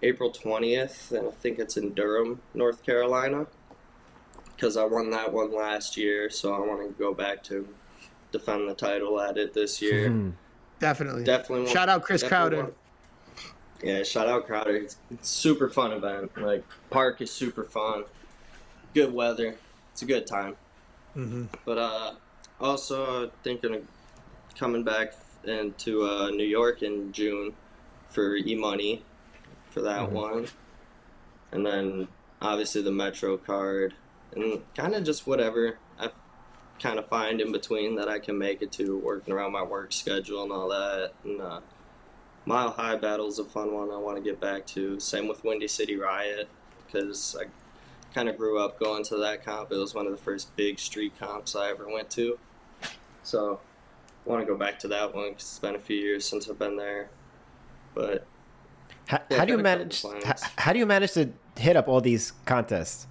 [0.03, 3.47] April 20th, and I think it's in Durham, North Carolina.
[4.63, 7.67] Because I won that one last year, so I want to go back to
[8.31, 10.09] defend the title at it this year.
[10.09, 10.35] Mhm.
[10.79, 11.25] Definitely.
[11.25, 11.65] Definitely.
[11.65, 12.57] Want, Shout out Chris Crowder.
[12.63, 12.75] want-
[13.83, 14.77] yeah, shout out Crowder.
[14.77, 16.31] It's, it's super fun event.
[16.41, 18.05] Like park is super fun.
[18.95, 19.57] good weather.
[19.91, 20.55] It's a good time.
[21.17, 21.47] Mm-hmm.
[21.65, 22.13] But uh,
[22.61, 23.83] also thinking of
[24.57, 27.53] coming back into uh, New York in June
[28.11, 29.03] for E Money
[29.71, 30.13] for that Mhm.
[30.13, 30.47] one,
[31.51, 32.07] and then
[32.41, 33.95] obviously the Metro card
[34.35, 36.11] and kind of just whatever I
[36.81, 39.93] kind of find in between that I can make it to, working around my work
[39.93, 41.13] schedule and all that.
[41.25, 41.61] And uh,
[42.47, 44.99] Mile High Battle's a fun one I want to get back to.
[44.99, 46.49] Same with Windy City Riot
[46.87, 47.45] because I
[48.15, 49.71] kind of grew up going to that comp.
[49.73, 52.39] It was one of the first big street comps I ever went to.
[53.23, 53.61] So
[54.27, 56.49] I want to go back to that one 'cause it's been a few years since
[56.49, 57.11] I've been there.
[57.95, 58.27] But
[59.07, 60.25] How, Yeah, how do you got a couple manage?
[60.25, 63.07] How, how do you manage to hit up all these contests?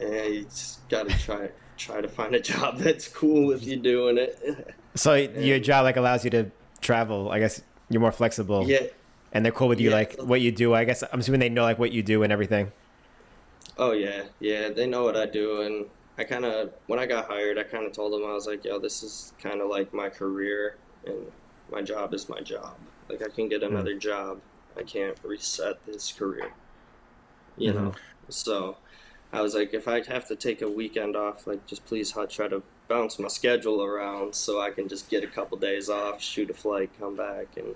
[0.00, 3.76] Yeah, you just got to try try to find a job that's cool with you
[3.76, 4.74] doing it.
[4.94, 7.30] So your job like allows you to travel.
[7.30, 8.68] I guess you're more flexible.
[8.68, 8.86] yeah.
[9.32, 9.96] And they're cool with you, Yeah.
[9.96, 10.74] like what you do.
[10.74, 12.72] I guess I'm assuming they know like what you do and everything.
[13.78, 14.70] Oh yeah, yeah.
[14.70, 15.86] They know what I do, and
[16.18, 18.64] I kind of when I got hired, I kind of told them I was like,
[18.64, 20.76] "Yo, this is kind of like my career,
[21.06, 21.30] and
[21.70, 22.74] my job is my job.
[23.08, 23.68] Like I can get hmm.
[23.68, 24.40] another job,
[24.76, 26.52] I can't reset this career,
[27.56, 27.84] you mm-hmm.
[27.84, 27.92] know."
[28.28, 28.76] So
[29.32, 32.26] I was like, if I have to take a weekend off, like just please I'll
[32.26, 36.20] try to bounce my schedule around so I can just get a couple days off,
[36.20, 37.74] shoot a flight, come back, and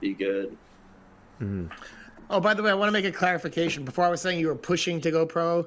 [0.00, 0.56] be good.
[2.28, 3.84] Oh, by the way, I want to make a clarification.
[3.84, 5.66] Before I was saying you were pushing to go pro,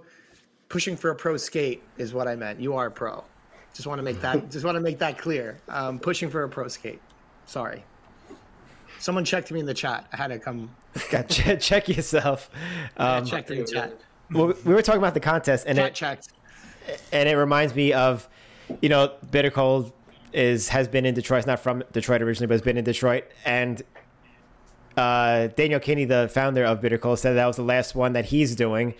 [0.69, 2.59] pushing for a pro skate is what I meant.
[2.59, 3.23] You are a pro.
[3.73, 4.51] Just want to make that.
[4.51, 5.57] just want to make that clear.
[5.67, 7.01] Um, pushing for a pro skate.
[7.47, 7.83] Sorry.
[8.99, 10.05] Someone checked me in the chat.
[10.13, 10.73] I had to come.
[11.09, 12.51] Got check, check yourself.
[12.97, 13.99] I Um, checked in the chat.
[14.33, 16.29] Well, we were talking about the contest, and Chat it checked.
[17.11, 18.27] and it reminds me of,
[18.81, 19.91] you know, Bitter Cold
[20.31, 21.39] is has been in Detroit.
[21.39, 23.25] It's not from Detroit originally, but has been in Detroit.
[23.45, 23.81] And
[24.97, 28.25] uh, Daniel Kinney, the founder of Bitter Cold, said that was the last one that
[28.25, 28.93] he's doing,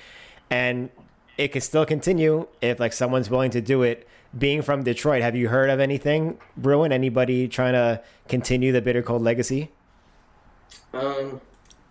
[0.50, 0.90] and
[1.38, 4.08] it could still continue if like someone's willing to do it.
[4.36, 6.92] Being from Detroit, have you heard of anything brewing?
[6.92, 9.70] Anybody trying to continue the Bitter Cold legacy?
[10.92, 11.40] Um,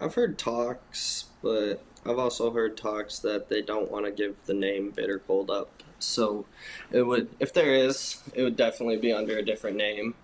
[0.01, 4.55] I've heard talks, but I've also heard talks that they don't want to give the
[4.55, 5.83] name Bitter Cold up.
[5.99, 6.47] So
[6.91, 10.15] it would, if there is, it would definitely be under a different name,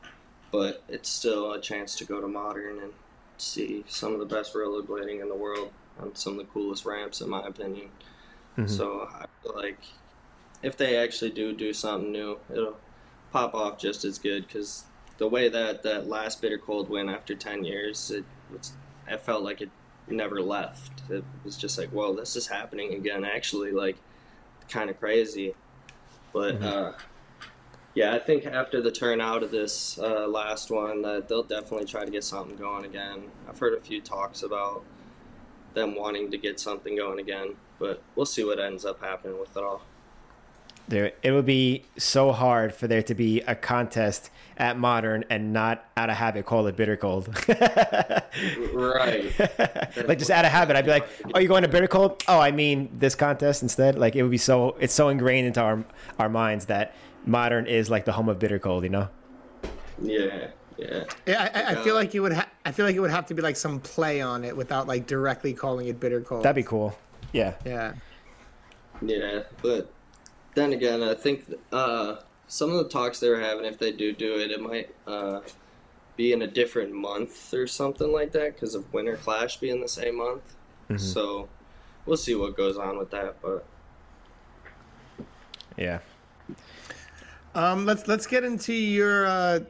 [0.51, 2.93] but it's still a chance to go to Modern and
[3.37, 5.70] see some of the best rollerblading in the world
[6.01, 7.91] on some of the coolest ramps, in my opinion.
[8.57, 8.66] Mm-hmm.
[8.66, 9.79] So I feel like
[10.62, 12.76] if they actually do do something new, it'll
[13.33, 14.85] pop off just as good because
[15.18, 18.72] the way that that last bitter cold went after 10 years it was
[19.07, 19.70] i felt like it
[20.11, 21.03] never left.
[21.11, 23.25] It was just like well this is happening again.
[23.25, 23.97] Actually like
[24.69, 25.55] kind of crazy.
[26.33, 26.93] But uh
[27.95, 32.05] yeah i think after the turnout of this uh, last one that they'll definitely try
[32.05, 33.23] to get something going again.
[33.49, 34.85] I've heard a few talks about
[35.75, 39.57] them wanting to get something going again but we'll see what ends up happening with
[39.57, 39.83] it all
[40.89, 45.53] There, it would be so hard for there to be a contest at Modern and
[45.53, 47.28] not out of habit call it Bitter Cold.
[48.72, 49.39] right
[50.09, 52.22] like just out of habit, I'd be like, "Oh, you going to Bitter Cold?
[52.26, 55.61] Oh, I mean this contest instead." Like it would be so it's so ingrained into
[55.61, 55.84] our
[56.18, 56.95] our minds that
[57.26, 58.84] Modern is like the home of Bitter Cold.
[58.84, 59.09] You know?
[60.01, 62.32] yeah yeah Yeah, I, I, I feel like you would.
[62.32, 64.86] Ha- I feel like it would have to be like some play on it without
[64.86, 66.45] like directly calling it bitter cold.
[66.45, 66.97] That'd be cool.
[67.32, 67.55] Yeah.
[67.64, 67.93] yeah.
[69.03, 69.93] Yeah, but
[70.55, 72.16] then again, I think uh,
[72.49, 75.40] some of the talks they were having, if they do do it, it might uh,
[76.16, 79.88] be in a different month or something like that because of Winter Clash being the
[79.88, 80.42] same month.
[80.96, 81.49] So
[82.07, 83.36] we'll see what goes on with that.
[83.42, 83.64] But
[85.76, 85.99] Yeah.
[87.55, 89.26] Um, let's let's get into your.
[89.26, 89.61] Uh,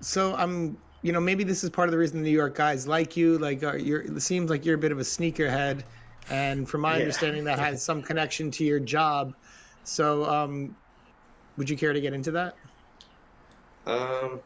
[0.00, 2.86] so I'm, you know, maybe this is part of the reason the New York guys
[2.88, 3.38] like you.
[3.38, 4.00] Like, uh, you're.
[4.02, 5.82] It seems like you're a bit of a sneakerhead,
[6.30, 7.02] and from my Yeah.
[7.02, 9.34] understanding, that has some connection to your job.
[9.84, 10.76] So, um,
[11.56, 12.56] would you care to get into that?
[13.86, 14.40] um,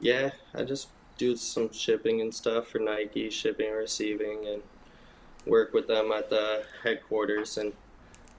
[0.00, 4.62] yeah, I just do some shipping and stuff for Nike, shipping and receiving, and
[5.46, 7.58] work with them at the headquarters.
[7.58, 7.72] And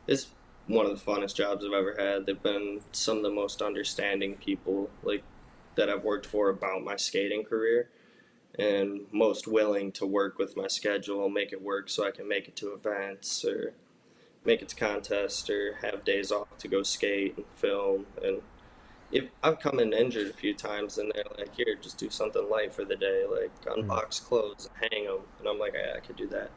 [0.08, 0.28] it's
[0.68, 2.26] one of the funnest jobs I've ever had.
[2.26, 5.24] They've been some of the most understanding people like
[5.76, 7.90] that I've worked for about my skating career
[8.58, 12.48] and most willing to work with my schedule, make it work so I can make
[12.48, 13.74] it to events or
[14.48, 18.42] make it to contests or have days off to go skate and film and
[19.12, 22.50] if I've come in injured a few times and they're like, here, just do something
[22.50, 23.82] light for the day, like hmm.
[23.82, 25.20] unbox clothes and hang them.
[25.40, 26.50] And I'm like, yeah, I could do that.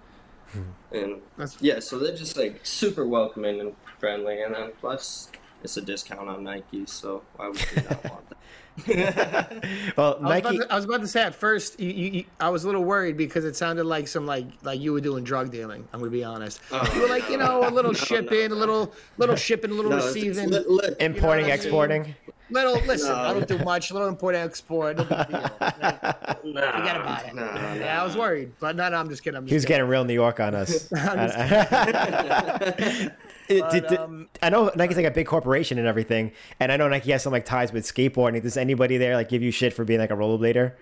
[0.53, 0.63] Hmm.
[0.93, 4.43] And That's yeah, so they're just like super welcoming and friendly.
[4.43, 5.31] And then plus,
[5.63, 8.39] it's a discount on Nike, so why would you not want that?
[9.97, 10.41] well, I was, Nike.
[10.41, 12.67] about to, I was about to say at first, you, you, you, I was a
[12.67, 15.87] little worried because it sounded like some like like you were doing drug dealing.
[15.93, 16.61] I'm gonna be honest.
[16.73, 18.55] Oh, you were like, you know, a little no, shipping, no.
[18.55, 21.55] a little little shipping, a little No, it's- receiving, li- li- Importing, I mean?
[21.55, 22.15] exporting.
[22.51, 22.75] little.
[22.87, 23.19] Listen, No.
[23.19, 23.91] I don't do much.
[23.93, 24.97] Little import export.
[24.97, 25.41] No big deal.
[25.61, 27.35] nah, Forget about it.
[27.35, 27.75] nah, nah.
[27.75, 29.37] Yeah, I was worried, but no, no, I'm just kidding.
[29.39, 29.79] I'm just He was kidding.
[29.79, 30.89] getting real New York on us.
[33.55, 36.33] I'm It- But, did- did- um, I know Nike's like a big corporation and everything,
[36.59, 38.43] and I know Nike has some like ties with skateboarding.
[38.43, 40.73] Does anybody there like give you shit for being like a rollerblader?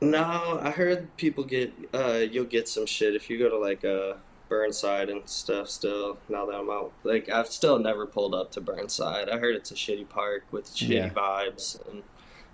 [0.00, 3.84] No, I heard people get uh you'll get some shit if you go to like
[3.84, 4.14] uh
[4.48, 6.92] Burnside and stuff still now that I'm out.
[7.04, 9.30] Like I've still never pulled up to Burnside.
[9.30, 11.08] I heard it's a shitty park with shitty Yeah.
[11.10, 12.02] vibes and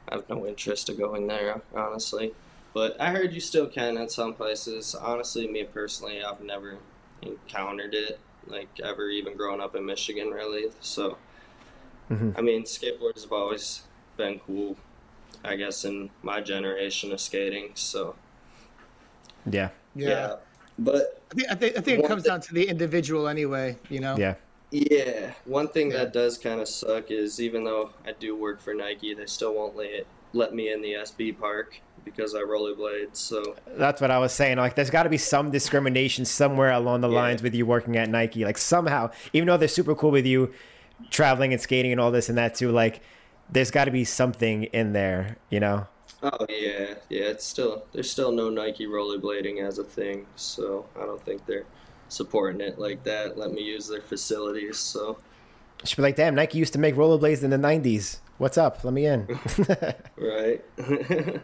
[0.08, 2.32] I have no interest of going there, honestly.
[2.72, 4.94] But I heard you still can at some places.
[4.94, 6.78] Honestly, me personally, I've never
[7.22, 10.70] encountered it, like ever even growing up in Michigan really.
[10.80, 11.16] So
[12.10, 12.36] Mhm.
[12.36, 13.82] I mean skateboards have always
[14.16, 14.76] been cool,
[15.44, 18.14] I guess, in my generation of skating, so
[19.46, 20.36] Yeah, yeah.
[20.78, 23.78] But I think, I think I think it comes thing- down to the individual anyway.
[23.88, 24.16] You know.
[24.16, 24.34] yeah,
[24.70, 25.98] yeah, one thing Yeah.
[25.98, 29.54] that does kind of suck is even though I do work for Nike, they still
[29.54, 33.14] won't let let me in the SB park because I rollerblade.
[33.16, 34.58] So that's what I was saying.
[34.58, 37.16] Like, there's got to be some discrimination somewhere along the Yeah.
[37.16, 38.44] lines with you working at Nike.
[38.44, 40.52] Like somehow, even though they're super cool with you,
[41.10, 42.70] traveling and skating and all this and that too.
[42.70, 43.00] Like,
[43.50, 45.86] there's got to be something in there, you know?
[46.22, 50.26] oh yeah, yeah, it's still there's still no Nike rollerblading as a thing.
[50.36, 51.64] So I don't think they're
[52.08, 53.38] supporting it like that.
[53.38, 54.76] Let me use their facilities.
[54.76, 55.16] So
[55.84, 58.18] Should be like, damn, Nike used to make rollerblades in the '90s.
[58.36, 58.84] What's up?
[58.84, 59.26] Let me in.
[60.18, 60.62] right.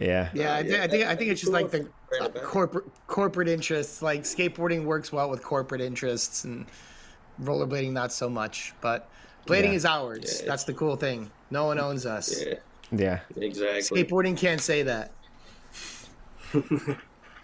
[0.00, 1.86] yeah, Yeah, I, think, I think I think it's just like the
[2.20, 4.02] uh, corporate corporate interests.
[4.02, 6.66] Like skateboarding works well with corporate interests, and
[7.42, 8.74] rollerblading not so much.
[8.80, 9.08] But
[9.46, 9.72] blading Yeah.
[9.72, 10.40] is ours.
[10.40, 11.30] Yeah, That's the cool thing.
[11.50, 12.44] No one owns us.
[12.44, 12.54] yeah,
[12.90, 13.20] yeah.
[13.36, 14.04] exactly.
[14.04, 15.12] Skateboarding can't say that.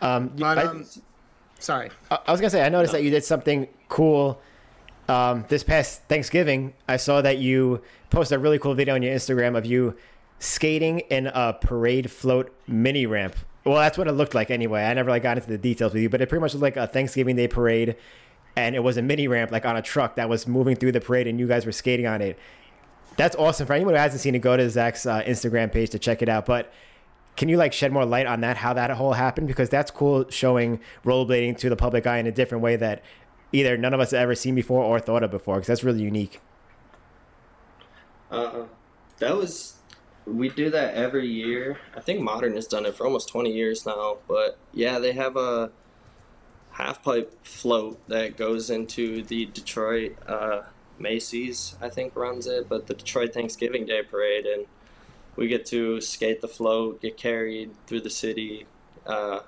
[0.02, 0.84] Um, you- But I- um,
[1.58, 1.90] sorry.
[2.10, 4.40] I I was gonna say, I noticed that you did something cool
[5.08, 6.74] um, this past Thanksgiving.
[6.86, 7.80] I saw that you
[8.10, 9.96] posted a really cool video on your Instagram of you
[10.38, 13.36] skating in a parade float mini ramp.
[13.64, 14.84] Well, that's what it looked like anyway.
[14.84, 16.76] I never like got into the details with you, but it pretty much looked like
[16.76, 17.96] a Thanksgiving Day parade,
[18.54, 21.00] and it was a mini ramp like on a truck that was moving through the
[21.00, 22.38] parade, and you guys were skating on it.
[23.16, 23.66] That's awesome.
[23.66, 26.28] For anyone who hasn't seen it, go to Zack's uh, Instagram page to check it
[26.28, 26.46] out.
[26.46, 26.72] But
[27.34, 29.48] can you like shed more light on that, how that whole happened?
[29.48, 33.02] Because that's cool showing rollerblading to the public eye in a different way that
[33.52, 35.56] either none of us have ever seen before or thought of before.
[35.56, 36.40] Because that's really unique.
[38.30, 38.64] Uh,
[39.18, 39.76] that was
[40.26, 41.78] we do that every year.
[41.96, 44.18] I think Modern has done it for almost 20 years now.
[44.26, 45.70] But yeah, they have a
[46.72, 50.62] half pipe float that goes into the Detroit uh,
[50.98, 51.76] Macy's.
[51.80, 54.66] I think runs it, but the Detroit Thanksgiving Day Parade, and
[55.36, 58.66] we get to skate the float, get carried through the city.
[59.06, 59.40] Uh,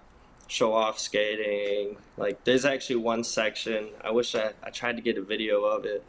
[0.46, 5.18] show off skating like there's actually one section i wish I, I tried to get
[5.18, 6.02] a video of it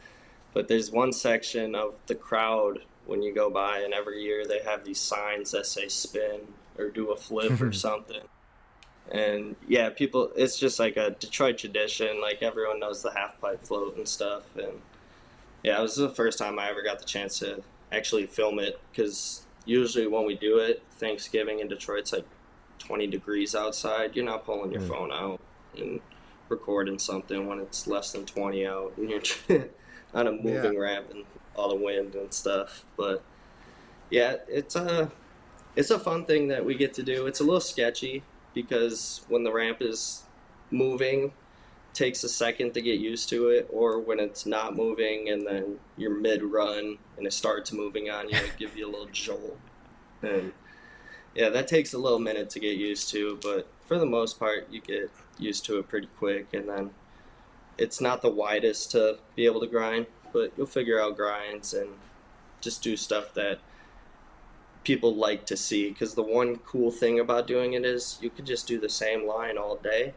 [0.54, 2.78] but there's one section of the crowd
[3.10, 6.40] when you go by and every year they have these signs that say spin
[6.78, 8.22] or do a flip or something.
[9.10, 13.64] And yeah people it's just like a detroit tradition like everyone knows the half pipe
[13.64, 14.44] float and stuff.
[14.56, 14.80] And
[15.64, 18.80] yeah it was the first time i ever got the chance to actually film it
[18.90, 22.24] because usually when we do it thanksgiving in detroit's like
[22.78, 24.88] 20 degrees outside you're not pulling your Mm.
[24.88, 25.40] phone out
[25.76, 26.00] and
[26.48, 29.68] recording something when it's less than 20 out and you're
[30.14, 31.24] on a moving ramp and
[31.56, 33.22] all the wind and stuff but
[34.10, 35.10] yeah it's a
[35.76, 37.26] it's a fun thing that we get to do.
[37.26, 38.22] It's a little sketchy
[38.54, 40.24] because when the ramp is
[40.70, 45.28] moving it takes a second to get used to it or when it's not moving
[45.28, 48.90] and then you're mid run and it starts moving on you it give you a
[48.90, 49.58] little jolt.
[50.22, 50.52] And
[51.34, 54.68] yeah that takes a little minute to get used to but for the most part
[54.70, 56.90] you get used to it pretty quick and then
[57.78, 61.88] it's not the widest to be able to grind but you'll figure out grinds and
[62.60, 63.58] just do stuff that
[64.84, 68.46] people like to see because the one cool thing about doing it is you could
[68.46, 70.12] just do the same line all day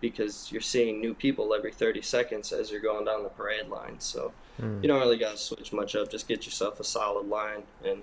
[0.00, 3.96] because you're seeing new people every 30 seconds as you're going down the parade line
[3.98, 4.82] so Mm.
[4.82, 8.00] you don't really got to switch much up just get yourself a solid line and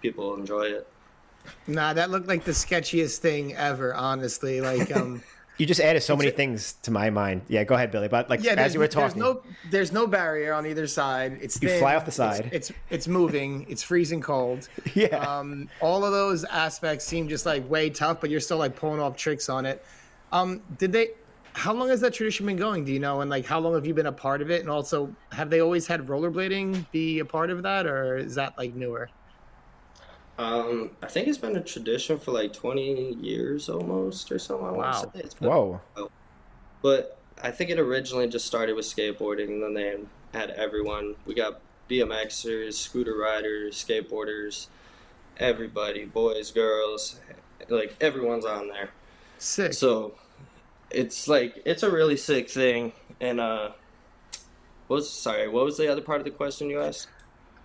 [0.00, 0.86] people enjoy it
[1.66, 3.92] Nah, that looked like the sketchiest thing ever.
[3.92, 5.20] Honestly, like um.
[5.62, 7.42] You just added so many things to my mind.
[7.46, 8.08] Yeah, go ahead, Billy.
[8.08, 11.38] But like Yeah, as you were there's talking, no there's no barrier on either side.
[11.40, 12.50] It's You thin, fly off the it's- side.
[12.52, 13.64] It's it's, moving.
[13.68, 14.68] It's freezing cold.
[14.94, 18.74] yeah, Um, all of those aspects seem just like way tough, but you're still like
[18.74, 19.84] pulling off tricks on it.
[20.32, 21.10] Um, did they?
[21.54, 22.84] how long has that tradition been going?
[22.84, 23.20] Do you know?
[23.20, 24.62] And like, how long have you been a part of it?
[24.62, 28.58] And also, have they always had rollerblading be a part of that, or is that
[28.58, 29.10] like newer?
[30.38, 34.66] Um, I think it's been a tradition for like 20 years almost or something.
[34.66, 35.02] I wanna Wow.
[35.14, 35.20] say.
[35.20, 35.80] It's been- Whoa.
[36.80, 41.16] But I think it originally just started with skateboarding, and then they had everyone.
[41.26, 44.66] We got BMXers, scooter riders, skateboarders,
[45.38, 47.20] everybody, boys, girls,
[47.68, 48.90] like everyone's on there.
[49.38, 49.72] Sick.
[49.74, 50.14] So
[50.90, 52.92] it's like it's a really sick thing.
[53.20, 53.72] And uh,
[54.88, 55.48] what was sorry?
[55.48, 57.08] What was the other part of the question you asked?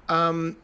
[0.09, 0.57] Um,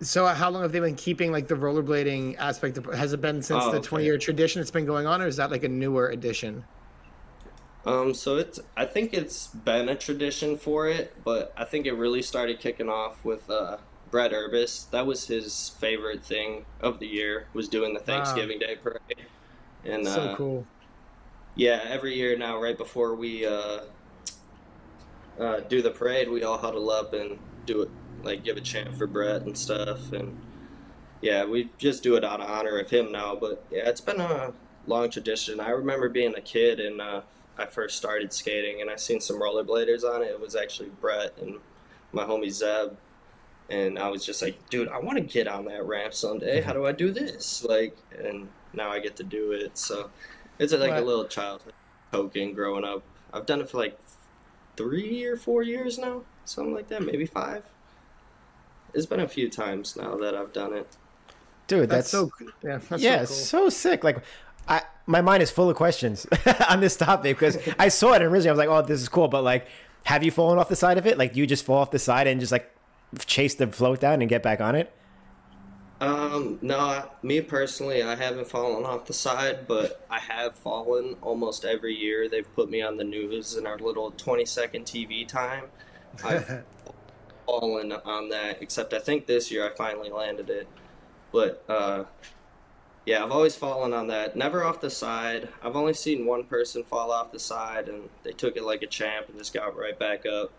[0.00, 2.78] so how long have they been keeping like the rollerblading aspect?
[2.78, 5.26] Of, has it been since Oh, the twenty year tradition it's been going on, or
[5.26, 6.64] is that like a newer addition?
[7.84, 11.92] Um, so it's I think it's been a tradition for it, but I think it
[11.92, 13.78] really started kicking off with uh,
[14.10, 14.90] Brett Urbis.
[14.90, 19.26] That was his favorite thing of the year was doing the Thanksgiving Day parade.
[19.84, 20.66] And so uh, cool.
[21.54, 23.80] yeah, every year now, right before we uh,
[25.38, 27.90] uh, do the parade, we all huddle up and do it,
[28.22, 30.12] like give a chant for Brett and stuff.
[30.12, 30.38] And
[31.20, 33.34] yeah, we just do it out of honor of him now.
[33.36, 34.52] But yeah, it's been a
[34.86, 35.60] long tradition.
[35.60, 37.22] I remember being a kid and uh,
[37.56, 40.26] I first started skating, and I seen some rollerbladers on it.
[40.26, 41.56] It was actually Brett and
[42.12, 42.96] my homie Zeb.
[43.70, 46.62] And I was just like, dude, I want to get on that ramp someday.
[46.62, 47.64] How do I do this?
[47.64, 49.76] Like, and now I get to do it.
[49.76, 50.10] So
[50.58, 51.02] it's like Right.
[51.02, 51.74] a little childhood
[52.12, 53.02] token growing up.
[53.32, 53.98] I've done it for like
[54.76, 57.64] three or four years now, something like that, maybe five.
[58.94, 60.96] It's been a few times now that I've done it.
[61.66, 62.30] Dude, That's, that's, so
[62.62, 62.78] yeah.
[62.88, 64.02] That's yeah, so so sick.
[64.02, 64.22] Like,
[64.66, 66.26] I my mind is full of questions
[66.70, 69.08] on this topic because I saw it and originally I was like, oh, this is
[69.08, 69.66] cool, but like,
[70.04, 71.18] have you fallen off the side of it?
[71.18, 72.74] Like, do you just fall off the side and just like
[73.26, 74.92] chase the float down and get back on it?
[76.00, 81.64] Um, no, me personally, I haven't fallen off the side, but I have fallen almost
[81.64, 82.28] every year.
[82.28, 85.64] They've put me on the news in our little 20 second TV time.
[86.24, 86.64] I've
[87.48, 90.68] fallen on that, except I think this year I finally landed it.
[91.32, 92.04] But, uh,
[93.06, 94.36] yeah, I've always fallen on that.
[94.36, 95.48] Never off the side.
[95.62, 98.86] I've only seen one person fall off the side, and they took it like a
[98.86, 100.52] champ and just got right back up.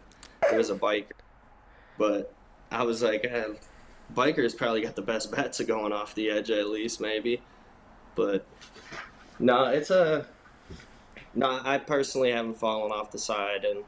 [0.51, 1.11] It was a biker.
[1.99, 2.33] But
[2.71, 3.49] I was like, eh,
[4.15, 7.41] bikers probably got the best bets of going off the edge at least, maybe.
[8.15, 8.45] But
[9.37, 10.25] no, it's a
[11.35, 11.61] no.
[11.63, 13.83] I personally haven't fallen off the side, and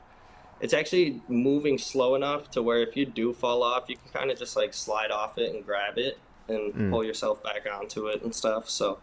[0.62, 4.32] it's actually moving slow enough to where if you do fall off, you can kind
[4.32, 6.90] of just like slide off it and grab it and Mm.
[6.92, 8.70] pull yourself back onto it and stuff.
[8.70, 9.00] So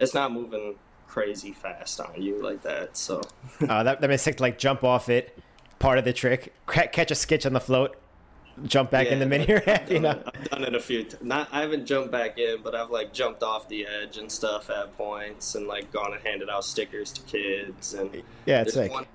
[0.00, 0.74] it's not moving
[1.06, 2.96] crazy fast on you like that.
[2.96, 3.20] So
[3.68, 5.38] Uh, that that makes to like jump off it.
[5.78, 7.96] Part of the trick, ca- catch a sketch on the float,
[8.64, 9.90] jump back in the mini ramp.
[9.90, 11.02] You know, it- I've done it a few.
[11.04, 14.30] T- not I haven't jumped back in, but I've like jumped off the edge and
[14.30, 17.94] stuff at points, and like gone and handed out stickers to kids.
[17.94, 19.06] And yeah, it's like one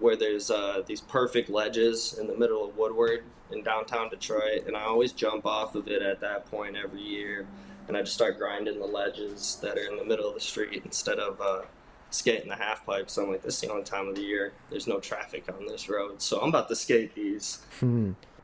[0.00, 4.76] where there's uh, these perfect ledges in the middle of Woodward in downtown Detroit, and
[4.76, 7.46] I always jump off of it at that point every year,
[7.88, 10.82] and I just start grinding the ledges that are in the middle of the street
[10.84, 11.62] instead of uh,
[12.10, 13.10] skating the half pipe.
[13.10, 15.66] So I'm like, this is the only time of the year there's no traffic on
[15.66, 17.58] this road, so I'm about to skate these.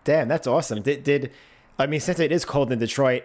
[0.05, 0.83] Damn, that's awesome.
[0.83, 1.33] Did did
[1.79, 3.25] I mean since it is cold in Detroit,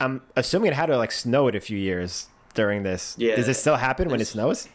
[0.00, 3.14] I'm assuming it had to like snow it a few years during this.
[3.18, 3.36] Yeah.
[3.36, 4.68] Does it still happen when it snows?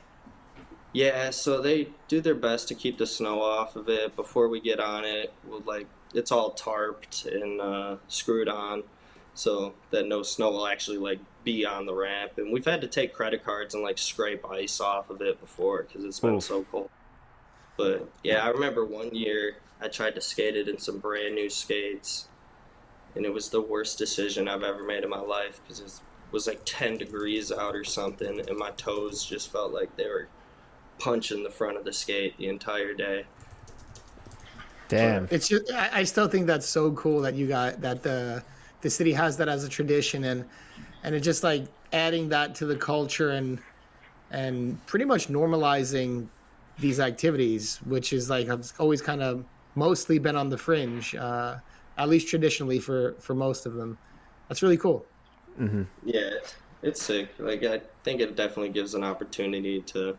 [0.92, 4.60] Yeah, so they do their best to keep the snow off of it before we
[4.60, 5.32] get on it.
[5.48, 8.84] We'll like it's all tarped and uh, screwed on,
[9.36, 12.34] so that no snow will actually like be on the ramp.
[12.38, 15.84] And we've had to take credit cards and like scrape ice off of it before
[15.84, 16.44] because it's been Oof.
[16.44, 16.90] so cold.
[17.78, 21.50] But yeah, I remember one year I tried to skate it in some brand new
[21.50, 22.28] skates,
[23.16, 26.48] and it was the worst decision I've ever made in my life because it was
[26.48, 30.28] like 10 degrees out or something, and my toes just felt like they were
[31.00, 33.26] punching the front of the skate the entire day.
[34.90, 35.28] Damn.
[35.32, 38.44] It's just, I, I still think that's so cool that you got that the
[38.82, 40.46] the city has that as a tradition and
[41.04, 43.60] and it just like adding that to the culture and
[44.32, 46.28] and pretty much normalizing
[46.80, 49.44] these activities, which is like I've always kind of
[49.76, 51.58] mostly been on the fringe, uh,
[51.98, 53.98] at least traditionally for for most of them.
[54.48, 55.06] That's really cool.
[55.60, 55.84] Mm-hmm.
[56.06, 57.30] Yeah, it's, it's sick.
[57.38, 60.18] Like I think it definitely gives an opportunity to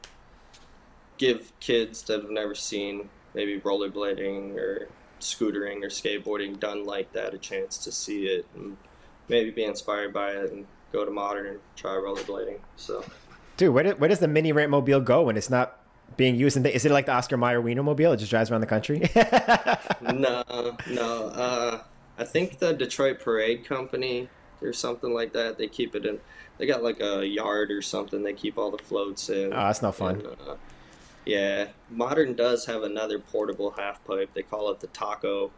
[1.21, 4.89] give kids that have never seen maybe rollerblading or
[5.21, 8.75] scootering or skateboarding done like that a chance to see it and
[9.29, 12.59] maybe be inspired by it and go to modern and try rollerblading.
[12.77, 13.05] So
[13.59, 15.79] Dude, where, do, where does the mini ramp mobile go when it's not
[16.17, 16.57] being used?
[16.57, 18.13] In the, is it like the Oscar Mayer Wiener mobile?
[18.13, 19.01] It just drives around the country?
[20.01, 20.43] no,
[20.89, 21.27] no.
[21.27, 21.83] Uh,
[22.17, 24.31] I think the Detroit Parade Company
[24.63, 25.59] or something like that.
[25.59, 26.19] They keep it in.
[26.57, 28.23] They got like a yard or something.
[28.23, 29.53] They keep all the floats in.
[29.53, 30.17] Oh, that's not fun.
[30.17, 30.55] And, uh,
[31.31, 34.31] Yeah, modern does have another portable half pipe.
[34.35, 35.53] They call it the taco,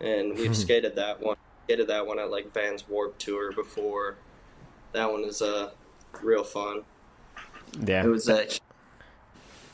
[0.00, 1.36] and we've skated that one.
[1.66, 4.16] Skated that one at like Vans Warped Tour before.
[4.90, 5.70] That one is uh
[6.20, 6.82] real fun.
[7.80, 8.02] Yeah.
[8.04, 8.44] It was uh,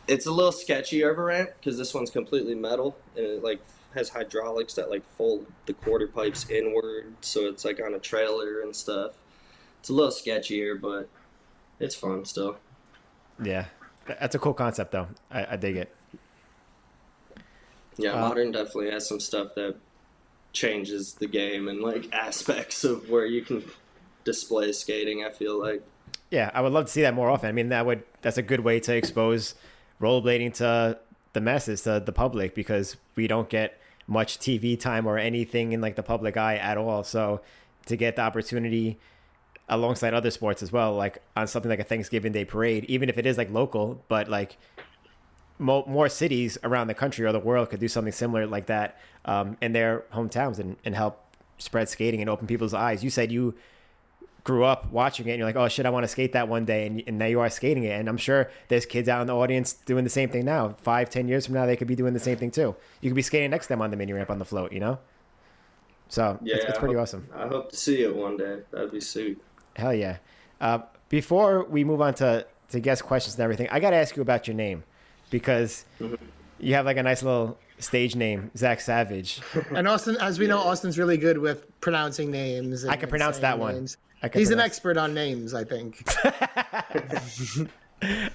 [0.06, 3.62] it's a little sketchy over ramp because this one's completely metal and it like
[3.94, 8.60] has hydraulics that like fold the quarter pipes inward, so it's like on a trailer
[8.60, 9.12] and stuff.
[9.78, 11.08] It's a little sketchier, but
[11.78, 12.58] it's fun still.
[13.42, 13.64] Yeah.
[14.18, 15.08] That's a cool concept, though.
[15.30, 15.94] I, I dig it.
[17.96, 19.76] Yeah, Uh, modern definitely has some stuff that
[20.52, 23.64] changes the game and like aspects of where you can
[24.24, 25.24] display skating.
[25.24, 25.82] I feel like.
[26.30, 27.48] Yeah, I would love to see that more often.
[27.48, 29.54] I mean, that would that's a good way to expose
[30.00, 30.98] rollerblading to
[31.32, 35.80] the masses, to the public, because we don't get much TV time or anything in
[35.80, 37.04] like the public eye at all.
[37.04, 37.42] So
[37.86, 38.98] to get the opportunity
[39.70, 43.16] alongside other sports as well, like on something like a Thanksgiving Day parade, even if
[43.16, 44.58] it is like local, but like
[45.58, 48.98] mo- more cities around the country or the world could do something similar like that
[49.24, 51.24] um, in their hometowns and, and help
[51.58, 53.02] spread skating and open people's eyes.
[53.04, 53.54] You said you
[54.42, 56.64] grew up watching it and you're like, oh shit, I want to skate that one
[56.64, 56.86] day.
[56.86, 57.90] And, and now you are skating it.
[58.00, 60.74] And I'm sure there's kids out in the audience doing the same thing now.
[60.82, 62.74] Five, ten years from now, they could be doing the same thing too.
[63.02, 64.80] You could be skating next to them on the mini ramp on the float, you
[64.80, 64.98] know?
[66.08, 67.28] So Yeah, it's, it's I pretty hope- awesome.
[67.36, 68.60] I hope to see it one day.
[68.72, 69.38] That'd be sweet.
[69.76, 70.18] Hell yeah.
[70.60, 74.16] Uh, before we move on to, to guest questions and everything, I got to ask
[74.16, 74.84] you about your name
[75.30, 75.84] because
[76.58, 79.40] you have like a nice little stage name, Zack Savage.
[79.74, 82.82] And Austin, as we know, Austin's really good with pronouncing names.
[82.84, 83.74] and- I can pronounce that one.
[83.74, 83.96] names.
[84.22, 86.04] I can He's an expert on names, I think.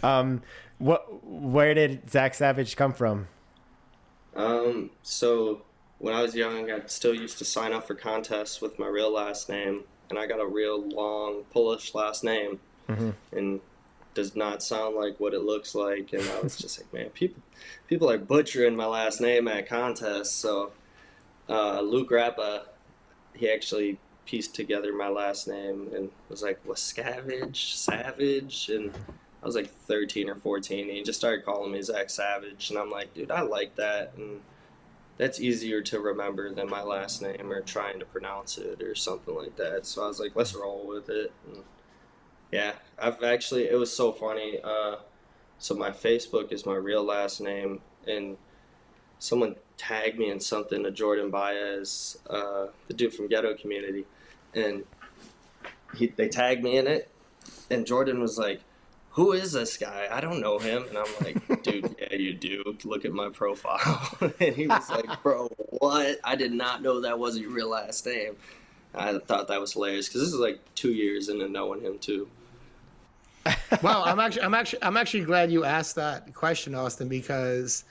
[0.77, 1.23] What?
[1.23, 3.27] Where did Zack Savage come from?
[4.35, 5.61] Um, so
[5.99, 9.11] when I was young, I still used to sign up for contests with my real
[9.13, 12.59] last name, and I got a real long Polish last name,
[13.31, 13.59] and
[14.13, 16.13] does not sound like what it looks like.
[16.13, 17.41] And I was just like, man, people,
[17.87, 20.31] people are butchering my last name at contests.
[20.31, 20.71] So
[21.49, 22.65] uh, Luke Rappa,
[23.33, 28.91] he actually pieced together my last name and was like, Wascavage, Savage, and
[29.43, 32.79] I was like 13 or 14, and he just started calling me Zack Savage, and
[32.79, 34.39] I'm like, dude, I like that, and
[35.17, 39.33] that's easier to remember than my last name or trying to pronounce it or something
[39.35, 39.85] like that.
[39.85, 41.31] So I was like, let's roll with it.
[41.47, 41.63] And
[42.51, 44.59] yeah, I've actually, it was so funny.
[44.63, 44.97] Uh,
[45.57, 48.37] so my Facebook is my real last name, and
[49.19, 54.05] someone tagged me in something to Jordan Baez, uh, the dude from Ghetto Community,
[54.53, 54.83] and
[55.95, 57.09] he, they tagged me in it,
[57.69, 58.61] and Jordan was like,
[59.15, 60.09] who is this guy?
[60.11, 60.83] I don't know him.
[60.89, 62.77] And I'm like, dude, yeah, you do.
[62.83, 64.17] Look at my profile.
[64.41, 66.19] and he was like, bro, what?
[66.21, 68.35] I did not know that wasn't your real last name.
[68.93, 72.27] I thought that was hilarious because this is like two years into knowing him too.
[73.81, 77.85] wow, I'm actually, I'm actually, I'm actually glad you asked that question, Austin, because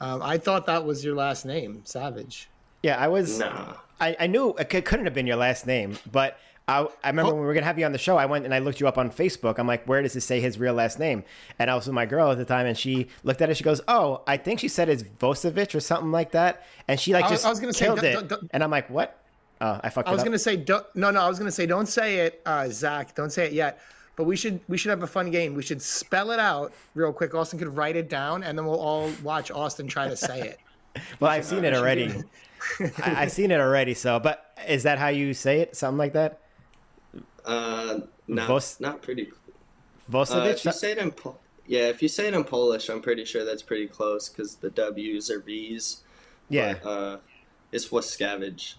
[0.00, 2.48] um, I thought that was your last name, Savage.
[2.82, 3.38] Yeah, I was.
[3.38, 3.74] Nah.
[4.00, 7.34] I, I knew it couldn't have been your last name, but I, I remember Oh.
[7.34, 8.16] when we were gonna have you on the show.
[8.16, 9.58] I went and I looked you up on Facebook.
[9.58, 11.24] I'm like, where does it say his real last name?
[11.58, 13.56] And I was with my girl at the time, and she looked at it.
[13.56, 17.12] She goes, "Oh, I think she said it's Vosevich or something like that." And she
[17.12, 18.12] like I was- just I was gonna say, killed don't- it.
[18.14, 19.18] don't- don't- and I'm like, what?
[19.60, 20.12] Oh, I fucked up.
[20.12, 22.68] I was gonna say, don't, no, no, I was gonna say, don't say it, uh,
[22.68, 23.14] Zack.
[23.14, 23.78] Don't say it yet.
[24.14, 25.54] But we should, we should have a fun game.
[25.54, 27.34] We should spell it out real quick.
[27.34, 30.58] Austin could write it down, and then we'll all watch Austin try to say it.
[31.20, 32.12] well, I've seen it already.
[33.02, 33.94] I, I've seen it already.
[33.94, 35.76] So, but is that how you say it?
[35.76, 36.40] Something like that?
[37.44, 39.28] Uh, not, Vos- not pretty.
[39.28, 40.50] Uh, Vosevich?
[40.54, 43.24] if you say it in Pol- yeah, if you say it in Polish, I'm pretty
[43.24, 46.02] sure that's pretty close because the W's are V's.
[46.48, 47.16] yeah, But, uh,
[47.70, 48.74] it's Wascavage.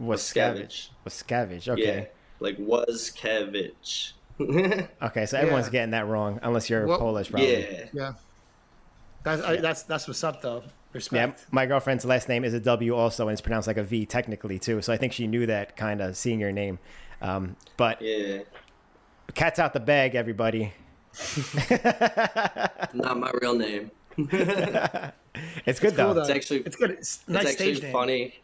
[0.00, 0.88] Wascavage.
[1.06, 1.66] Wascavage.
[1.66, 2.08] Yeah, Okay.
[2.40, 4.12] like Waskevich.
[5.02, 5.72] Okay, so everyone's Yeah.
[5.72, 7.62] getting that wrong, unless you're Well, Polish, probably.
[7.62, 7.84] yeah.
[7.92, 8.12] Yeah,
[9.22, 10.64] that's I, that's that's what's up though.
[10.92, 11.38] Respect.
[11.40, 14.04] Yeah, my girlfriend's last name is a W also, and it's pronounced like a V
[14.06, 14.82] technically too.
[14.82, 16.78] So I think she knew that kind of seeing your name.
[17.22, 18.40] Um, but Yeah.
[19.34, 20.72] cat's out the bag, everybody.
[22.94, 23.90] Not my real name.
[25.64, 26.14] It's good cool, though.
[26.14, 26.20] though.
[26.22, 26.90] It's actually It's good.
[26.90, 27.92] It's nice it's actually stage name.
[27.92, 28.34] funny.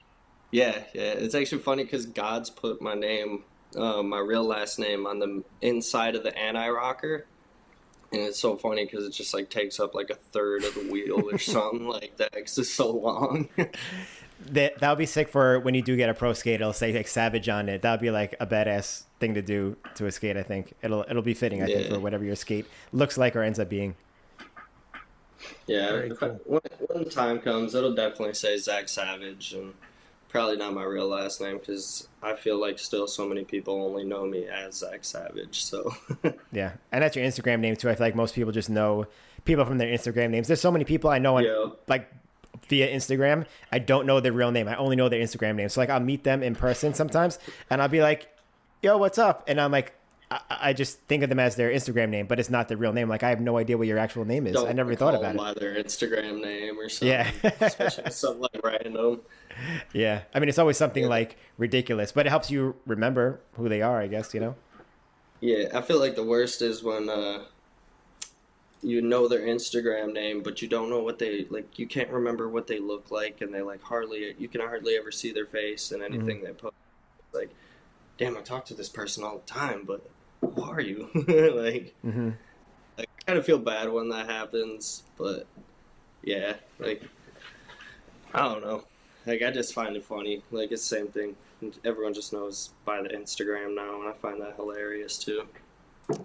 [0.53, 1.12] Yeah, yeah.
[1.12, 3.45] It's actually funny because Gawds put my name,
[3.76, 7.26] uh, my real last name, on the inside of the anti rocker,
[8.12, 10.89] and it's so funny because it just like takes up like a third of the
[10.91, 13.51] wheel or something like that because it's so long.
[14.51, 16.61] That that'll be sick for when you do get a pro skate.
[16.61, 17.82] It'll say like Savage on it.
[17.82, 20.36] That'll be like a badass thing to do to a skate.
[20.36, 21.62] I think it'll it'll be fitting.
[21.62, 23.97] I think for whatever your skate looks like or ends up being.
[25.66, 29.74] yeah, Very if I- when, when the time comes, it'll definitely say Zack Savage, and
[30.28, 34.05] probably not my real last name because I feel like still so many people only
[34.05, 35.64] know me as Zack Savage.
[35.64, 35.95] So
[36.53, 37.89] Yeah, and that's your Instagram name too.
[37.91, 39.07] I feel like most people just know
[39.45, 40.47] people from their Instagram names.
[40.49, 41.66] There's so many people I know on Yeah.
[41.86, 42.09] like
[42.68, 43.46] via Instagram.
[43.70, 44.68] I don't know their real name.
[44.68, 45.68] I only know their Instagram name.
[45.68, 47.38] So like I'll meet them in person sometimes,
[47.70, 48.28] and I'll be like,
[48.82, 49.94] "Yo, what's up?" And I'm like.
[50.30, 52.92] I, I just think of them as their Instagram name, but it's not their real
[52.92, 53.09] name.
[53.09, 54.56] Like I have no idea what your actual name is.
[54.56, 55.38] I never thought about it.
[55.38, 57.09] by their Instagram name or something.
[57.09, 57.30] Yeah.
[57.62, 59.22] especially something like random.
[59.94, 61.09] Yeah, I mean it's always something Yeah.
[61.09, 64.02] like ridiculous, but it helps you remember who they are.
[64.02, 64.54] I guess you know.
[65.40, 67.44] Yeah, I feel like the worst is when uh,
[68.83, 71.79] you know their Instagram name, but you don't know what they like.
[71.79, 74.35] You can't remember what they look like, and they like hardly.
[74.39, 76.74] You can hardly ever see their face and anything they post.
[77.33, 77.51] Like,
[78.18, 80.09] damn, I talk to this person all the time, but
[80.41, 81.11] who are you?
[81.55, 82.31] like, hmm
[82.99, 85.47] I kind of feel bad when that happens, but
[86.22, 87.03] yeah, like,
[88.35, 88.85] I don't know.
[89.26, 90.43] Like, I just find it funny.
[90.51, 91.37] Like, it's the same thing.
[91.85, 95.47] Everyone just knows by the Instagram now, and I find that hilarious too.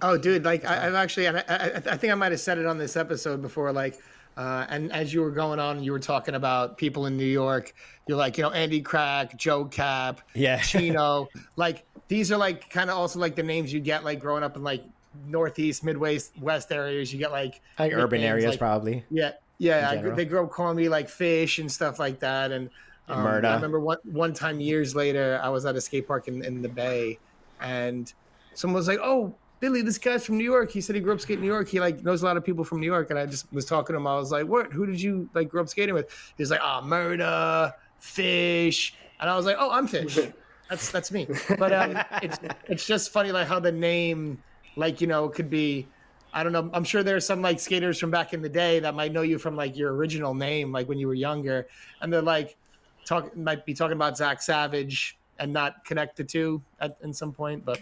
[0.01, 2.57] Oh, dude, like I, I've actually, and I, I, I think I might have said
[2.57, 3.99] it on this episode before, like,
[4.37, 7.73] uh, and as you were going on, you were talking about people in New York.
[8.07, 10.57] You're like, you know, Andy Crack, Joe Cap, Yeah.
[10.59, 11.27] Chino.
[11.55, 14.55] like these are like kind of also like the names you get like growing up
[14.55, 14.83] in like
[15.27, 17.13] Northeast, Midwest, West areas.
[17.13, 19.05] You get like think urban nicknames, areas like- probably.
[19.11, 19.89] yeah, yeah.
[19.91, 22.51] I, they grow up calling me like fish and stuff like that.
[22.51, 22.69] And
[23.09, 23.27] um.
[23.27, 26.61] I remember one one time years later, I was at a skate park in, in
[26.63, 27.19] the Bay,
[27.61, 28.11] and
[28.55, 30.69] someone was like, "Oh, Billy, this guy's from New York.
[30.69, 31.69] He said he grew up skating New York.
[31.69, 33.93] He like knows a lot of people from New York." And I just was talking
[33.93, 34.05] to him.
[34.05, 34.73] I was like, "What?
[34.73, 39.29] Who did you like grow up skating with?" He was like, "Ah, Murda, Fish," and
[39.29, 40.19] I was like, "Oh, I'm Fish.
[40.69, 44.43] That's that's me." But um, it's it's just funny like how the name,
[44.75, 45.87] like you know, could be.
[46.33, 46.69] I don't know.
[46.73, 49.37] I'm sure there's some like skaters from back in the day that might know you
[49.37, 51.67] from like your original name, like when you were younger,
[52.01, 52.57] and they're like
[53.05, 57.31] talk might be talking about Zack Savage and not connect the two at in some
[57.31, 57.63] point.
[57.63, 57.79] But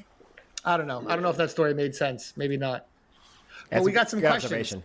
[0.63, 1.03] I don't know.
[1.07, 2.33] I don't know if that story made sense.
[2.35, 2.85] Maybe not.
[3.69, 4.83] That's we got some questions.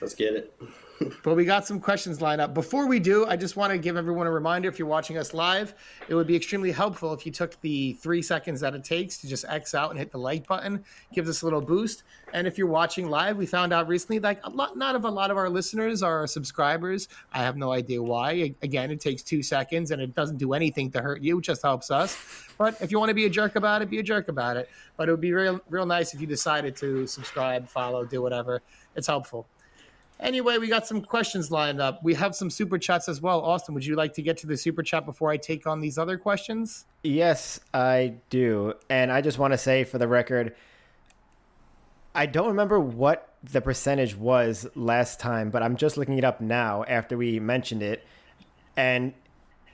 [0.00, 0.54] Let's get it.
[1.22, 2.54] But we got some questions lined up.
[2.54, 5.34] Before we do, I just want to give everyone a reminder if you're watching us
[5.34, 5.74] live,
[6.08, 9.28] it would be extremely helpful if you took the three seconds that it takes to
[9.28, 10.84] just X out and hit the like button.
[11.12, 12.02] Gives us a little boost.
[12.32, 15.10] And if you're watching live, we found out recently like a lot, not of a
[15.10, 17.08] lot of our listeners are our subscribers.
[17.32, 18.54] I have no idea why.
[18.62, 21.62] Again, it takes two seconds and it doesn't do anything to hurt you, it just
[21.62, 22.16] helps us.
[22.58, 24.68] But if you want to be a jerk about it, be a jerk about it.
[24.96, 28.62] But it would be real, real nice if you decided to subscribe, follow, do whatever.
[28.94, 29.46] It's helpful.
[30.22, 32.02] Anyway, we got some questions lined up.
[32.04, 33.40] We have some super chats as well.
[33.40, 35.98] Austin, would you like to get to the super chat before I take on these
[35.98, 36.86] other questions?
[37.02, 38.74] Yes, I do.
[38.88, 40.54] And I just want to say for the record,
[42.14, 46.40] I don't remember what the percentage was last time, but I'm just looking it up
[46.40, 48.06] now after we mentioned it.
[48.76, 49.14] And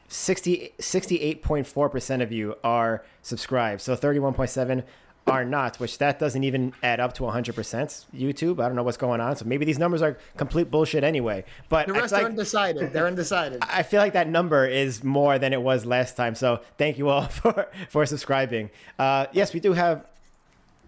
[0.09, 3.83] 60, 68.4% of you are subscribed.
[3.83, 4.83] So 31.7
[5.29, 8.61] are not, which that doesn't even add up to 100% YouTube.
[8.63, 9.37] I don't know what's going on.
[9.37, 11.45] So maybe these numbers are complete bullshit anyway.
[11.69, 12.93] But The rest are like- undecided.
[12.93, 13.63] They're undecided.
[13.63, 16.35] I feel like that number is more than it was last time.
[16.35, 18.71] So thank you all for for subscribing.
[18.99, 20.07] Uh, yes, we do have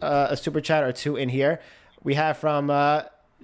[0.03, 1.61] uh, a super chat or two in here.
[2.03, 3.03] We have from uh,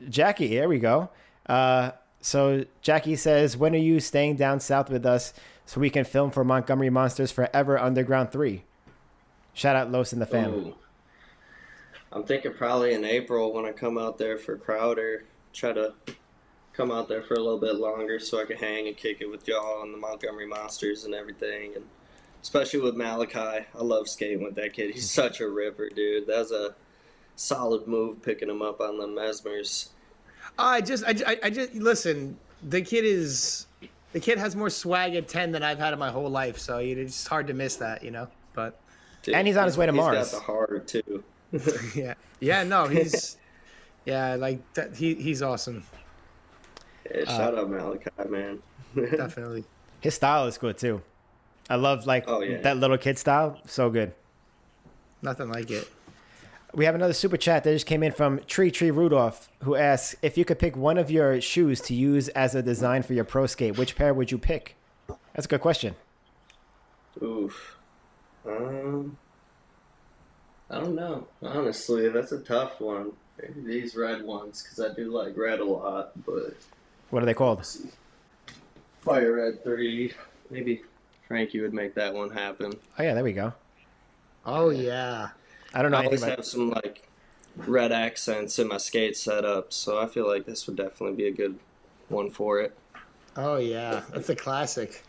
[0.09, 0.49] Jackie.
[0.57, 1.11] There we go.
[1.47, 1.90] Uh,
[2.20, 5.32] so Jackie says, "When are you staying down south with us
[5.66, 8.64] so we can film for Montgomery Monsters Forever Underground 3?
[9.53, 10.53] Shout out Los and the fam.
[10.55, 10.74] Ooh.
[12.12, 15.92] I'm thinking probably in April when I come out there for Crowder, try to
[16.72, 19.30] come out there for a little bit longer so I can hang and kick it
[19.30, 21.74] with y'all and the Montgomery Monsters and everything.
[21.74, 21.84] And
[22.42, 23.38] especially with Malachi,
[23.74, 24.92] I love skating with that kid.
[24.95, 26.26] He's such a ripper, dude.
[26.26, 26.74] That was a
[27.37, 29.88] solid move picking him up on the Mesmers.
[30.58, 32.38] Oh, I just, I, I, I just listen.
[32.68, 33.66] The kid is,
[34.12, 36.58] the kid has more swag at ten than I've had in my whole life.
[36.58, 38.28] So it's hard to miss that, you know.
[38.54, 38.78] But
[39.22, 40.30] Dude, And he's on his way to he's Mars.
[40.30, 41.24] got the heart too.
[41.95, 43.37] yeah, yeah, no, he's,
[44.05, 44.95] yeah, like that.
[44.97, 45.85] He, he's awesome.
[47.14, 48.63] Yeah, shout out Malachi, man.
[48.95, 49.64] Definitely.
[50.01, 51.03] His style is good too.
[51.71, 52.61] I love like Oh, yeah.
[52.63, 53.61] that little kid style.
[53.67, 54.13] So good.
[55.23, 55.89] Nothing like it.
[56.75, 60.14] We have another super chat that just came in from Tree Tree Rudolph, who asks
[60.23, 63.25] if you could pick one of your shoes to use as a design for your
[63.25, 64.77] pro skate, which pair would you pick?
[65.35, 65.95] That's a good question.
[67.23, 67.77] Oof.
[68.47, 69.17] Um,
[70.71, 71.26] I don't know.
[71.43, 73.13] Honestly, that's a tough one.
[73.41, 76.57] Maybe these red ones, because I do like red a lot, but
[77.11, 77.67] What are they called?
[79.03, 80.13] Fire Red 3,
[80.51, 80.83] maybe
[81.29, 82.72] Frankie would make that one happen.
[82.99, 83.53] Oh yeah, there we go.
[84.45, 85.29] Oh yeah.
[85.75, 86.38] I don't know I always about.
[86.38, 87.09] have some like
[87.57, 91.33] red accents in my skate setup, so I feel like this would definitely be a
[91.33, 91.59] good
[92.09, 92.76] one for it.
[93.37, 94.03] Oh yeah.
[94.13, 95.05] That's a classic.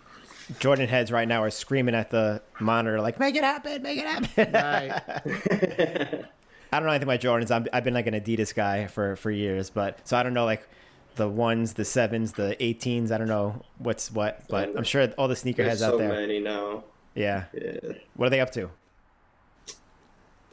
[0.60, 3.82] Jordan heads right now are screaming at the monitor like, "Make it happen!
[3.82, 6.26] Make it happen!" Right.
[6.72, 7.50] I don't know anything about Jordans.
[7.52, 10.46] I'm, I've been like an Adidas guy for for years, but so I don't know
[10.46, 10.68] like
[11.16, 13.12] the ones, the sevens, the 18s.
[13.12, 16.10] I don't know what's what, but I'm sure all the There's sneakerheads so out there.
[16.10, 16.84] many now.
[17.16, 17.46] Yeah.
[17.54, 17.94] Yeah.
[18.16, 18.70] What are they up to?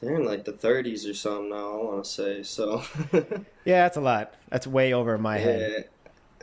[0.01, 2.43] They're in like the 30s or something now, I want to say.
[2.43, 2.83] So,
[3.65, 4.35] Yeah, that's a lot.
[4.51, 5.89] That's way over my head.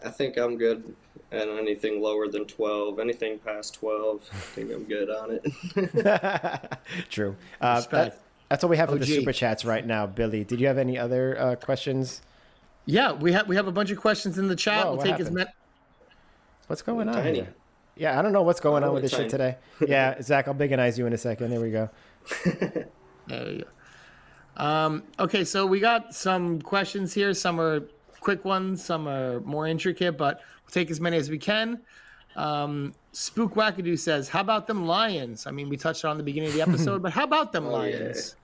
[0.04, 0.96] I think I'm good
[1.32, 3.00] at anything lower than 12.
[3.00, 6.80] Anything past 12, I think I'm good on it.
[7.10, 7.36] True.
[7.60, 10.44] Uh, that- that's all we have for the super chats right now, Billy.
[10.44, 12.22] Did you have any other uh, questions?
[12.86, 14.84] Yeah, we have we have a bunch of questions in the chat.
[14.84, 15.50] Whoa, we'll what take as many.
[16.68, 17.36] What's going on Tiny.
[17.36, 17.54] here?
[17.96, 19.24] Yeah, I don't know what's going on with this tiny.
[19.24, 19.56] shit today.
[19.88, 21.50] Yeah, Zack, I'll biganize you in a second.
[21.52, 21.90] There we go.
[23.28, 24.62] There you go.
[24.62, 27.34] Um, okay, so we got some questions here.
[27.34, 27.84] Some are
[28.22, 31.82] quick ones, some are more intricate, but we'll take as many as we can.
[32.38, 36.48] Um, Spook Wackadoo says, "How about them Lions?" I mean, we touched on the beginning
[36.50, 37.98] of the episode, but how about them Oh, yeah.
[37.98, 38.36] Lions?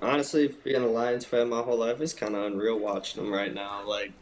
[0.00, 3.52] Honestly, being a Lions fan my whole life is kind of unreal watching them right
[3.52, 3.84] now.
[3.86, 4.12] Like,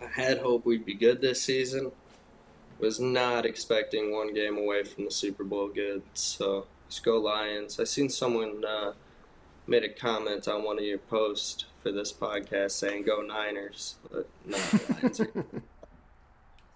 [0.00, 1.90] I had hope we'd be good this season.
[2.78, 6.02] Was not expecting one game away from the Super Bowl good.
[6.14, 7.80] So, let's go Lions.
[7.80, 8.92] I seen someone uh,
[9.66, 14.28] made a comment on one of your posts for this podcast saying "Go Niners," but
[14.44, 14.56] no,
[15.02, 15.44] Lions are.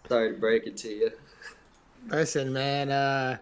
[0.09, 1.11] Sorry to break it to you.
[2.09, 2.91] Listen, man.
[2.91, 3.37] Uh,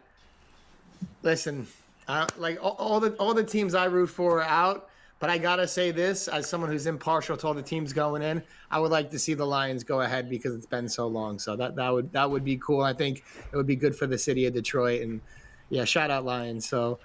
[1.22, 1.66] listen,
[2.08, 4.88] I, like all, all the all the teams I root for are out.
[5.20, 8.42] But I gotta say this, as someone who's impartial to all the teams going in,
[8.70, 11.38] I would like to see the Lions go ahead because it's been so long.
[11.38, 12.82] So that that would that would be cool.
[12.82, 13.22] I think
[13.52, 15.02] it would be good for the city of Detroit.
[15.02, 15.20] And
[15.68, 16.68] yeah, shout out Lions.
[16.68, 16.98] So,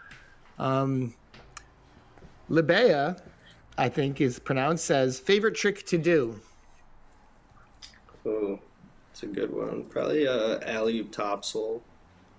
[0.58, 1.14] um,
[2.50, 3.22] Libea,
[3.78, 6.40] I think is pronounced as favorite trick to do.
[8.26, 8.60] Oh,
[9.12, 9.84] it's a good one.
[9.84, 11.82] Probably uh, alley oop topsoul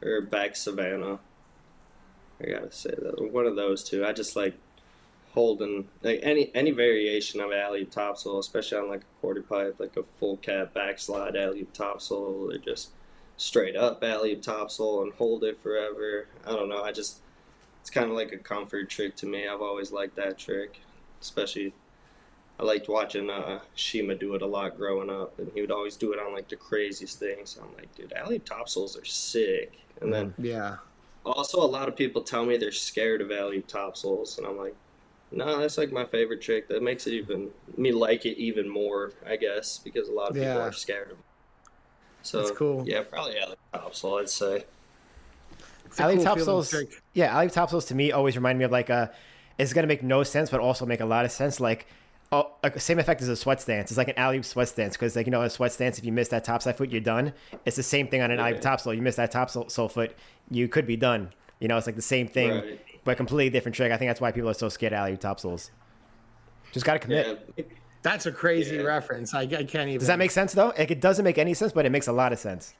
[0.03, 1.19] or back Savannah.
[2.43, 4.05] I gotta say that one of those two.
[4.05, 4.55] I just like
[5.33, 9.77] holding like any any variation of alley oop topsoul, especially on like a quarter pipe,
[9.79, 12.91] like a full cap backslide alley oop topsoul, or just
[13.37, 16.27] straight up alley oop topsoul and hold it forever.
[16.47, 16.83] I don't know.
[16.83, 17.21] I just
[17.81, 19.47] it's kind of like a comfort trick to me.
[19.47, 20.81] I've always liked that trick,
[21.21, 21.73] especially
[22.59, 25.97] I liked watching uh, Shima do it a lot growing up, and he would always
[25.97, 27.51] do it on like the craziest things.
[27.51, 29.73] So I'm like, dude, alley topsouls are sick.
[30.01, 30.77] And then Yeah.
[31.25, 34.75] also a lot of people tell me they're scared of alley topsouls, and I'm like,
[35.33, 36.69] no, that's like my favorite trick.
[36.69, 40.35] That makes it even me like it even more, I guess, because a lot of
[40.35, 41.25] people are scared of it.
[42.23, 42.85] So That's cool.
[42.87, 44.65] Yeah, probably alley topsoul, I'd say.
[45.99, 47.03] Alley cool feeling topsouls, trick.
[47.15, 49.13] yeah, alley topsouls to me always remind me of like a.
[49.59, 51.61] It's gonna make no sense, but also make a lot of sense.
[51.61, 51.87] Like,
[52.33, 53.91] oh, like, same effect as a sweat stance.
[53.91, 56.12] It's like an alley sweat stance because, like, you know, a sweat stance, if you
[56.12, 57.33] miss that topside foot, you're done.
[57.65, 58.62] It's the same thing on an alley Right.
[58.62, 58.95] topsoul.
[58.95, 60.15] You miss that topsoul soul foot,
[60.51, 61.31] you could be done.
[61.61, 62.81] You know, it's like the same thing, Right.
[63.05, 63.91] but completely different trick.
[63.93, 65.70] I think that's why people are so scared of alley topsouls.
[66.73, 67.27] Just gotta commit.
[67.57, 67.65] Yeah,
[68.03, 68.83] That's a crazy Yeah.
[68.83, 69.35] reference.
[69.35, 69.99] I, I can't even.
[69.99, 70.73] Does that make sense though?
[70.78, 72.74] Like, it doesn't make any sense, but it makes a lot of sense.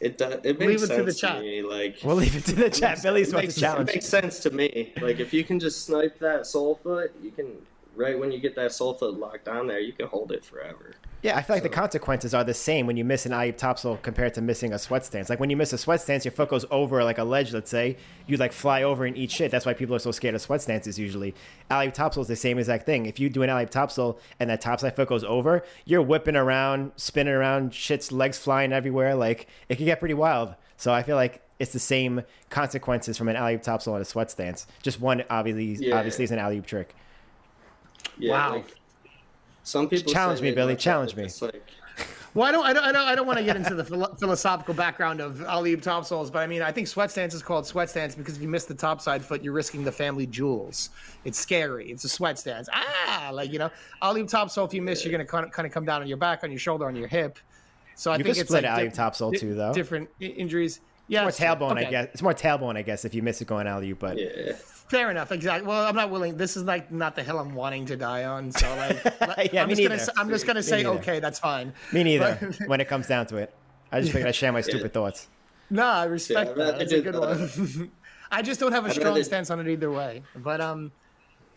[0.00, 0.40] It does.
[0.44, 1.40] It Leave makes it to sense the to, chat.
[1.40, 1.62] me.
[1.62, 3.02] Like We'll leave it to the chat.
[3.02, 3.90] Billy's it about makes, to challenge.
[3.90, 4.92] It makes sense to me.
[5.00, 7.56] Like if you can just snipe that soul foot, you can
[7.98, 10.92] right when you get that soul foot locked on there, you can hold it forever.
[11.20, 14.00] Yeah, I feel like the consequences are the same when you miss an alley topsoul
[14.02, 15.28] compared to missing a sweat stance.
[15.28, 17.70] Like when you miss a sweat stance, your foot goes over like a ledge, let's
[17.70, 17.96] say,
[18.28, 19.50] you like fly over and eat shit.
[19.50, 21.34] That's why people are so scared of sweat stances usually.
[21.70, 23.06] Alley topsoul is the same exact thing.
[23.06, 26.92] If you do an alley topsoul and that topside foot goes over, you're whipping around,
[26.94, 29.16] spinning around, shit's legs flying everywhere.
[29.16, 30.54] Like it can get pretty wild.
[30.76, 34.30] So I feel like it's the same consequences from an alley topsoul and a sweat
[34.30, 34.68] stance.
[34.82, 35.96] Just one obviously Yeah.
[35.96, 36.94] obviously is an alley trick.
[38.18, 38.52] Yeah, Wow.
[38.56, 38.74] Like,
[39.64, 41.28] some people Challenge me, Billy, challenge me.
[41.42, 41.62] Like
[42.34, 44.14] Well, I don't, I don't, I don't, I don't want to get into the philo-
[44.18, 47.66] philosophical background of alley top souls, but I mean, I think sweat stance is called
[47.66, 50.90] sweat stance because if you miss the top side foot, you're risking the family jewels.
[51.24, 51.90] It's scary.
[51.90, 52.68] It's a sweat stance.
[52.72, 53.70] Ah, like you know,
[54.00, 54.64] alley top soul.
[54.66, 56.50] If you miss, you're gonna kind of, kind of come down on your back, on
[56.50, 57.38] your shoulder, on your hip.
[57.94, 59.74] So I You think could it's split like alley di- topsoul di- too, though.
[59.74, 60.80] Different injuries.
[61.08, 62.08] Yeah, More tailbone, I guess.
[62.12, 64.52] It's more tailbone, I guess, if you miss it going alley but yeah.
[64.88, 65.30] Fair enough.
[65.32, 65.66] Exactly.
[65.68, 66.36] Well, I'm not willing.
[66.36, 68.50] This is like not the hill I'm wanting to die on.
[68.52, 69.02] So like,
[69.52, 69.94] Yeah, I'm me just gonna, neither.
[69.94, 70.88] s- I'm just gonna Me say neither.
[70.98, 71.72] okay, that's fine.
[71.92, 72.38] Me neither.
[72.58, 73.54] But- when it comes down to it,
[73.92, 75.28] I just figured I'd share my stupid thoughts.
[75.70, 76.58] No, I respect I'd that.
[76.58, 77.20] rather That's a good that.
[77.20, 77.90] one.
[78.30, 80.22] I just don't have a I'd strong rather- stance on it either way.
[80.36, 80.92] But um,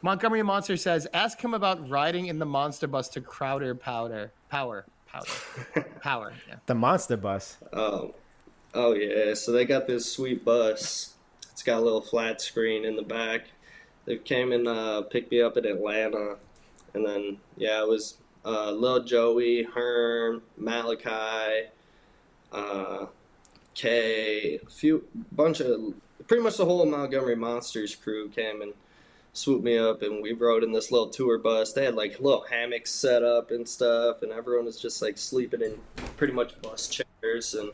[0.01, 4.85] Montgomery Monster says, ask him about riding in the monster bus to Crowder Powder Power
[5.07, 6.33] Powder Power.
[6.47, 6.55] Yeah.
[6.65, 7.57] The monster bus.
[7.71, 8.15] Oh,
[8.73, 9.33] oh yeah.
[9.35, 11.13] So they got this sweet bus.
[11.52, 13.48] It's got a little flat screen in the back.
[14.06, 16.38] They came and uh, picked me up in Atlanta,
[16.94, 21.68] and then yeah, it was uh, Lil Joey, Herm, Malachi,
[22.52, 23.06] uh,
[23.73, 25.94] K, a few bunch of
[26.28, 28.73] pretty much the whole Montgomery Monsters crew came and
[29.34, 31.73] swooped me up, and we rode in this little tour bus.
[31.73, 35.61] They had like little hammocks set up and stuff, and everyone was just like sleeping
[35.61, 35.78] in
[36.18, 37.72] pretty much bus chairs, and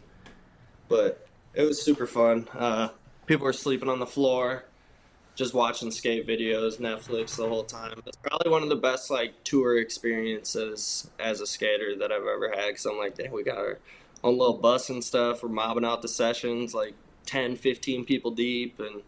[0.90, 2.48] but it was super fun.
[2.54, 2.90] Uh,
[3.28, 4.64] people were sleeping on the floor
[5.38, 8.02] just watching skate videos, Netflix the whole time.
[8.08, 12.52] It's probably one of the best like tour experiences as a skater that I've ever
[12.56, 12.76] had.
[12.76, 13.78] Cause I'm like, dang, we got our
[14.24, 15.44] own little bus and stuff.
[15.44, 16.96] We're mobbing out the sessions, like
[17.28, 19.04] 10, 15 people deep, and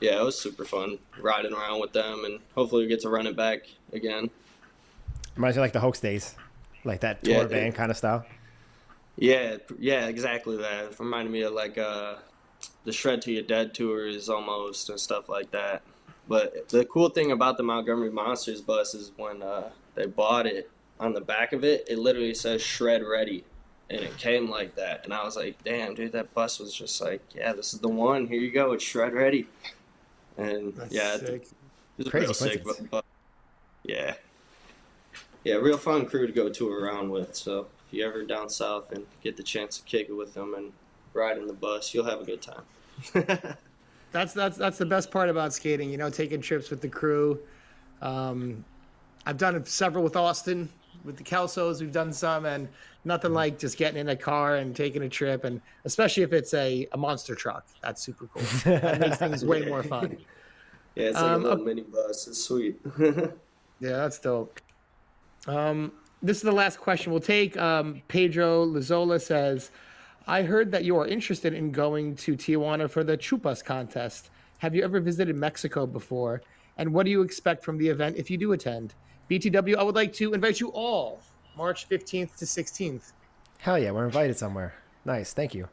[0.00, 3.26] yeah, it was super fun riding around with them, and hopefully we get to run
[3.26, 4.30] it back again.
[5.36, 6.36] Reminds me like the Hoax days,
[6.84, 8.24] like that tour Yeah, van kind of style.
[9.16, 10.84] Yeah, yeah, exactly that.
[10.84, 12.14] It reminded me of like uh,
[12.84, 15.82] the Shred to Your Dead tours almost and stuff like that.
[16.28, 20.70] But the cool thing about the Montgomery Monsters bus is when uh, they bought it,
[21.00, 23.42] on the back of it, it literally says Shred Ready.
[23.88, 25.00] And it came like that.
[25.02, 27.88] And I was like, damn, dude, that bus was just like, yeah, this is the
[27.88, 28.28] one.
[28.28, 28.72] Here you go.
[28.72, 29.48] It's Shred Ready.
[30.36, 31.42] And That's yeah, sick.
[31.42, 31.48] it
[31.96, 32.62] was Crazy real sick.
[32.62, 32.88] coincidence.
[32.88, 33.04] But, but
[33.82, 34.14] yeah.
[35.42, 37.34] Yeah, real fun crew to go tour around with.
[37.34, 40.54] So if you ever down south and get the chance to kick it with them
[40.54, 40.72] and
[41.12, 42.62] ride in the bus, you'll have a good time.
[44.12, 45.88] That's that's that's the best part about skating.
[45.88, 47.38] You know, taking trips with the crew.
[48.02, 48.64] Um,
[49.24, 50.68] I've done several with Austin,
[51.04, 51.80] with the Kelsos.
[51.80, 52.68] We've done some, and
[53.04, 56.52] nothing like just getting in a car and taking a trip, and especially if it's
[56.54, 57.64] a, a monster truck.
[57.82, 58.42] That's super cool.
[58.64, 60.18] That makes things way more fun.
[60.96, 62.26] yeah, it's like Um, a little mini bus.
[62.26, 62.80] It's sweet.
[63.82, 64.60] Yeah, that's dope.
[65.46, 67.56] Um, this is the last question we'll take.
[67.56, 69.70] Um, Pedro Lazola says,
[70.26, 74.30] I heard that you are interested in going to Tijuana for the Chupas contest.
[74.58, 76.42] Have you ever visited Mexico before?
[76.76, 78.94] And what do you expect from the event if you do attend?
[79.30, 81.20] BTW, I would like to invite you all
[81.56, 83.12] March 15th to 16th.
[83.58, 84.74] Hell yeah, we're invited somewhere.
[85.04, 85.68] Nice, thank you.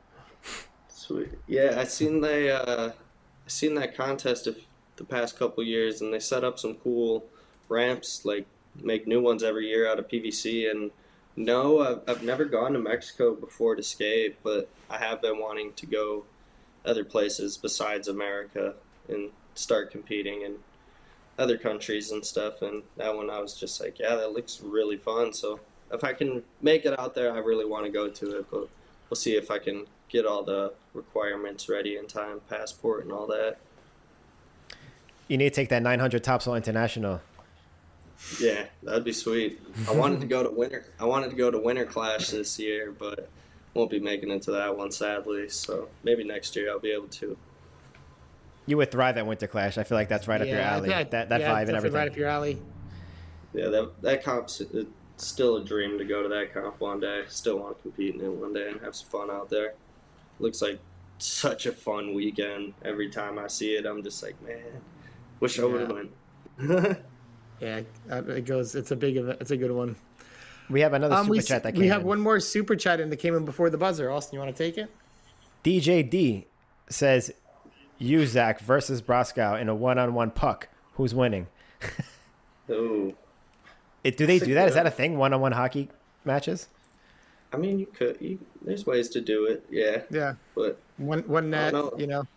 [0.87, 1.29] Sweet.
[1.47, 4.57] Yeah, I seen they uh I seen that contest of
[4.97, 7.25] the past couple years and they set up some cool
[7.69, 8.45] ramps, like
[8.81, 10.91] make new ones every year out of PVC and
[11.37, 15.71] no, I've, I've never gone to Mexico before to skate, but I have been wanting
[15.73, 16.25] to go
[16.83, 18.73] other places besides America
[19.07, 20.55] and start competing in
[21.37, 22.63] other countries and stuff.
[22.63, 25.31] And that one, I was just like, yeah, that looks really fun.
[25.31, 25.59] So
[25.91, 28.47] if I can make it out there, I really want to go to it.
[28.49, 28.67] But
[29.09, 33.27] we'll see if I can get all the requirements ready in time, passport and all
[33.27, 33.57] that.
[35.27, 37.21] You need to take that 900 Topsoul International.
[38.39, 39.61] Yeah, that'd be sweet.
[39.87, 40.85] I wanted to go to winter.
[40.99, 43.29] I wanted to go to Winter Clash this year, but
[43.73, 45.49] won't be making it to that one sadly.
[45.49, 47.37] So maybe next year I'll be able to.
[48.65, 49.77] You would thrive at Winter Clash.
[49.77, 50.89] I feel like that's right up your alley.
[50.89, 51.97] yeah, that that yeah, vibe and everything.
[51.97, 52.61] Right up your alley.
[53.53, 57.23] Yeah, that that comp's it's still a dream to go to that comp one day.
[57.27, 59.73] Still want to compete in it one day and have some fun out there.
[60.39, 60.79] Looks like
[61.19, 62.73] such a fun weekend.
[62.83, 64.81] Every time I see it, I'm just like, man,
[65.39, 66.99] wish I would have went.
[67.59, 67.81] Yeah,
[68.11, 68.75] uh, it goes.
[68.75, 69.39] It's a big event.
[69.41, 69.95] It's a good one.
[70.69, 71.81] We have another Um, super we, chat that came in.
[71.81, 72.07] we have in.
[72.07, 74.11] one more super chat in that came in before the buzzer.
[74.11, 74.89] Austin, you want to take it?
[75.63, 76.45] DJD D
[76.89, 77.31] says
[78.01, 80.67] Uzak versus Broskow in a one-on-one puck.
[80.93, 81.47] Who's winning?
[82.69, 83.13] oh,
[84.03, 84.67] It, do they That's do that?
[84.67, 85.17] Is good- that a thing?
[85.17, 85.89] One-on-one hockey
[86.25, 86.67] matches?
[87.53, 88.17] I mean, you could.
[88.19, 90.01] You, there's ways to do it, yeah.
[90.09, 91.71] Yeah, But one one net.
[91.73, 91.93] know.
[91.97, 92.27] You know.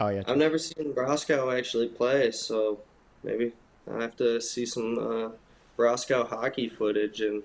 [0.00, 0.22] Oh yeah.
[0.26, 2.80] I've never seen Roscoe actually play, so
[3.22, 3.52] maybe
[3.92, 5.30] I have to see some uh,
[5.76, 7.42] Roscoe hockey footage, and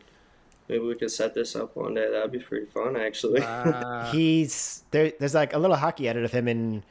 [0.67, 2.09] maybe we could set this up one day.
[2.09, 3.41] That'd be pretty fun, actually.
[3.51, 5.11] Uh, He's there.
[5.19, 6.83] There's like a little hockey edit of him in.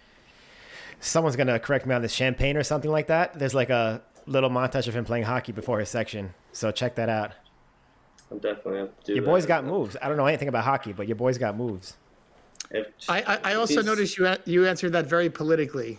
[1.00, 3.38] Someone's gonna correct me on this champagne or something like that.
[3.38, 6.34] There's like a little montage of him playing hockey before his section.
[6.52, 7.32] So check that out.
[8.30, 9.30] I'm definitely have to do Your that.
[9.30, 9.96] boy's got moves.
[10.00, 11.96] I don't know anything about hockey, but your boy's got moves.
[12.70, 15.98] If- I, I, I also noticed you you answered that very politically.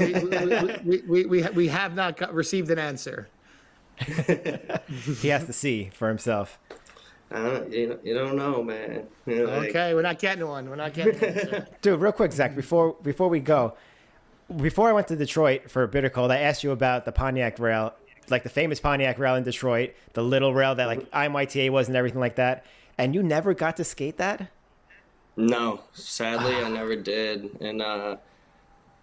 [0.00, 0.46] We, we,
[0.84, 3.28] we, we, we, we have not got, received an answer.
[5.20, 6.58] He has to see for himself.
[7.30, 9.04] I don't, you, know, you don't know, man.
[9.26, 10.68] You know, like- Okay, we're not getting one.
[10.68, 11.68] We're not getting an answer.
[11.82, 13.74] Dude, real quick, Zack, before before we go,
[14.56, 17.94] before I went to Detroit for Bitter Cold, I asked you about the Pontiac rail,
[18.30, 21.96] like the famous Pontiac rail in Detroit, the little rail that like IMYTA was and
[21.96, 22.64] everything like that.
[22.98, 24.48] And you never got to skate that?
[25.36, 27.60] No, sadly, I never did.
[27.60, 28.16] And uh,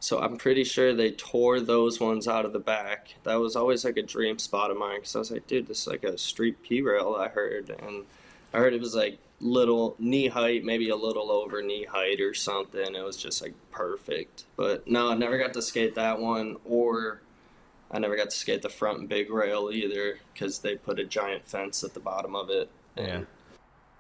[0.01, 3.13] so I'm pretty sure they tore those ones out of the back.
[3.23, 5.81] That was always like a dream spot of mine because I was like, dude, this
[5.81, 7.69] is like a street P rail I heard.
[7.69, 8.05] And
[8.51, 12.33] I heard it was like little knee height, maybe a little over knee height or
[12.33, 12.95] something.
[12.95, 14.45] It was just like perfect.
[14.55, 17.21] But no, I never got to skate that one or.
[17.93, 21.45] I never got to skate the front big rail either because they put a giant
[21.45, 22.69] fence at the bottom of it.
[22.95, 23.21] And Yeah.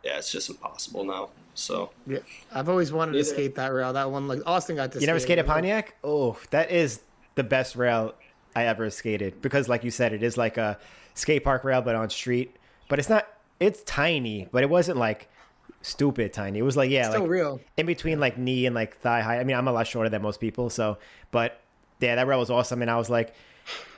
[0.03, 1.29] yeah, it's just impossible now.
[1.53, 2.19] So Yeah,
[2.53, 3.93] I've always wanted to skate that rail.
[3.93, 4.99] That one, like Austin got to.
[4.99, 5.47] You never skated it.
[5.47, 5.95] Pontiac?
[6.03, 7.01] Oh, that is
[7.35, 8.13] the best rail
[8.55, 10.79] I ever skated because, like you said, it is like a
[11.13, 12.55] skate park rail, but on street.
[12.87, 13.27] But it's not.
[13.59, 15.29] It's tiny, but it wasn't like
[15.81, 16.59] stupid tiny.
[16.59, 17.61] It was like yeah, Still like real.
[17.77, 19.39] in between like knee and like thigh high.
[19.39, 20.97] I mean, I'm a lot shorter than most people, so
[21.31, 21.61] but
[21.99, 22.81] yeah, that rail was awesome.
[22.81, 23.33] And I was like,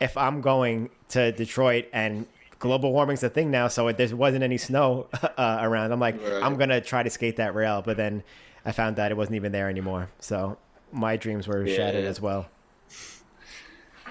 [0.01, 2.25] if I'm going to Detroit and
[2.63, 5.07] global warming's a thing now, so it, there wasn't any snow
[5.37, 5.91] uh, around.
[5.91, 6.41] I'm like, Right.
[6.41, 8.23] I'm gonna try to skate that rail, but then
[8.65, 10.09] I found that it wasn't even there anymore.
[10.19, 10.57] So
[10.93, 12.09] my dreams were shattered Yeah.
[12.09, 12.47] as well.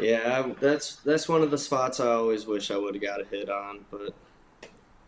[0.00, 3.20] yeah, I, that's that's one of the spots I always wish I would have got
[3.20, 4.14] a hit on, but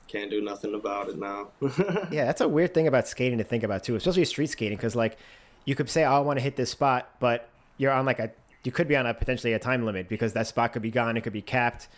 [0.09, 1.49] can't do nothing about it now.
[2.11, 4.97] Yeah, that's a weird thing about skating to think about too, especially street skating, because
[4.97, 5.19] like
[5.67, 8.31] you could say, oh, "I want to hit this spot," but you're on like a
[8.63, 11.17] you could be on a potentially a time limit because that spot could be gone,
[11.19, 11.89] it could be capped,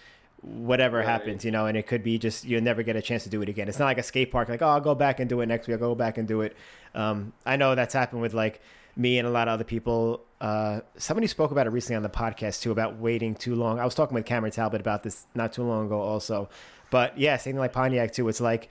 [0.46, 1.06] whatever Right.
[1.06, 3.42] happens, you know, and it could be just you'll never get a chance to do
[3.42, 3.68] it again.
[3.68, 5.66] It's not like a skate park, like oh, I'll go back and do it next
[5.66, 5.74] week.
[5.74, 6.56] I'll go back and do it.
[6.94, 8.60] Um, I know that's happened with like
[8.96, 10.22] me and a lot of other people.
[10.40, 13.80] Uh, somebody spoke about it recently on the podcast too about waiting too long.
[13.80, 16.48] I was talking with Cameron Talbot about this not too long ago, also.
[16.90, 18.28] But yeah, same thing like Pontiac too.
[18.28, 18.68] It's like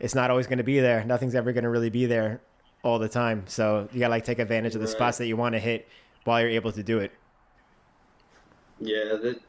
[0.00, 1.04] it's not always going to be there.
[1.04, 2.40] Nothing's ever going to really be there
[2.82, 3.44] all the time.
[3.46, 4.96] So you got to like take advantage of the Right.
[4.96, 5.88] spots that you want to hit
[6.24, 7.12] while you're able to do it.
[8.80, 9.40] Yeah, that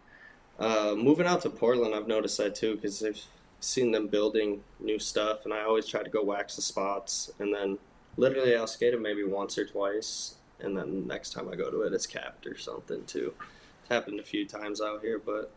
[0.60, 3.22] uh, moving out to Portland, I've noticed that too because I've
[3.60, 7.54] seen them building new stuff, and I always try to go wax the spots, and
[7.54, 7.78] then
[8.18, 11.82] literally I'll skate it maybe once or twice, and then next time I go to
[11.84, 13.34] it, it's capped or something too.
[13.82, 15.52] It's happened a few times out here, but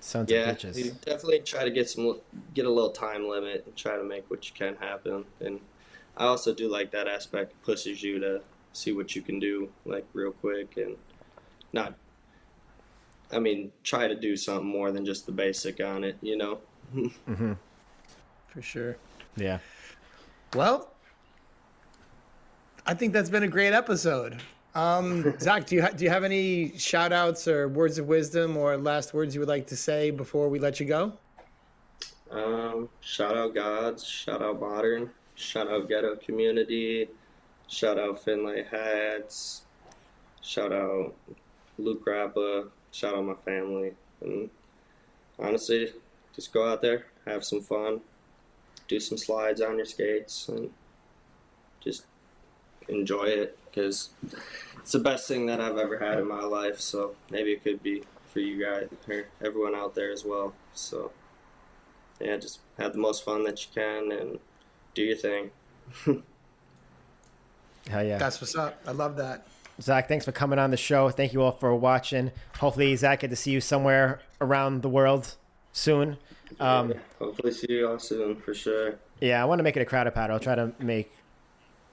[0.00, 2.20] Sons yeah, you definitely try to get some
[2.54, 5.24] get a little time limit and try to make what you can happen.
[5.40, 5.60] And
[6.16, 8.40] I also do like that aspect pushes you to
[8.72, 10.96] see what you can do like real quick and
[11.72, 11.94] not.
[13.32, 16.58] I mean, try to do something more than just the basic on it, you know.
[18.48, 18.96] for sure.
[19.36, 19.58] Yeah.
[20.54, 20.92] Well,
[22.86, 24.40] I think that's been a great episode.
[24.74, 28.56] Um, Zack, do you ha- do you have any shout outs or words of wisdom
[28.56, 31.12] or last words you would like to say before we let you go?
[32.30, 37.08] Um, shout out Gawds, shout out Modern, shout out Ghetto Community,
[37.68, 39.62] shout out Finlay Hats,
[40.42, 41.14] shout out
[41.78, 44.50] Luke Rappa, shout out my family, and
[45.38, 45.92] honestly,
[46.34, 48.00] just go out there, have some fun,
[48.86, 50.70] do some slides on your skates, and
[51.80, 52.04] just
[52.88, 54.10] enjoy it because
[54.78, 56.80] it's the best thing that I've ever had in my life.
[56.80, 58.02] So maybe it could be
[58.32, 60.54] for you guys or everyone out there as well.
[60.74, 61.12] So
[62.20, 64.38] yeah, just have the most fun that you can and
[64.94, 65.50] do your thing.
[67.88, 68.18] Hell yeah.
[68.18, 68.80] That's what's up.
[68.86, 69.46] I love that.
[69.80, 71.08] Zack, thanks for coming on the show.
[71.10, 72.32] Thank you all for watching.
[72.58, 75.36] Hopefully, Zack, get to see you somewhere around the world
[75.72, 76.16] soon.
[76.58, 78.96] Um, Hopefully, see you all soon for sure.
[79.20, 80.34] yeah, I want to make it a crowd paddle.
[80.34, 81.12] I'll try to make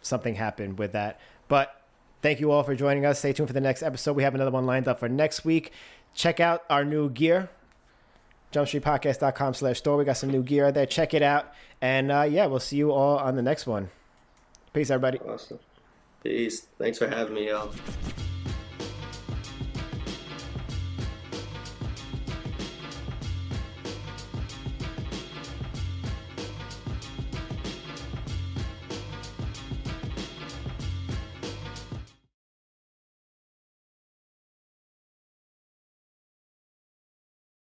[0.02, 1.20] something happen with that.
[1.48, 1.80] But
[2.22, 3.20] thank you all for joining us.
[3.20, 4.14] Stay tuned for the next episode.
[4.14, 5.72] We have another one lined up for next week.
[6.16, 7.50] Check out our new gear.
[8.54, 9.98] JumpStreetPodcast.com slash store.
[9.98, 10.86] We got some new gear there.
[10.86, 11.52] Check it out.
[11.82, 13.90] And uh, yeah, we'll see you all on the next one.
[14.74, 15.20] Peace, everybody.
[15.20, 15.60] Awesome.
[16.26, 16.62] Peace.
[16.80, 17.72] Thanks for having me, y'all.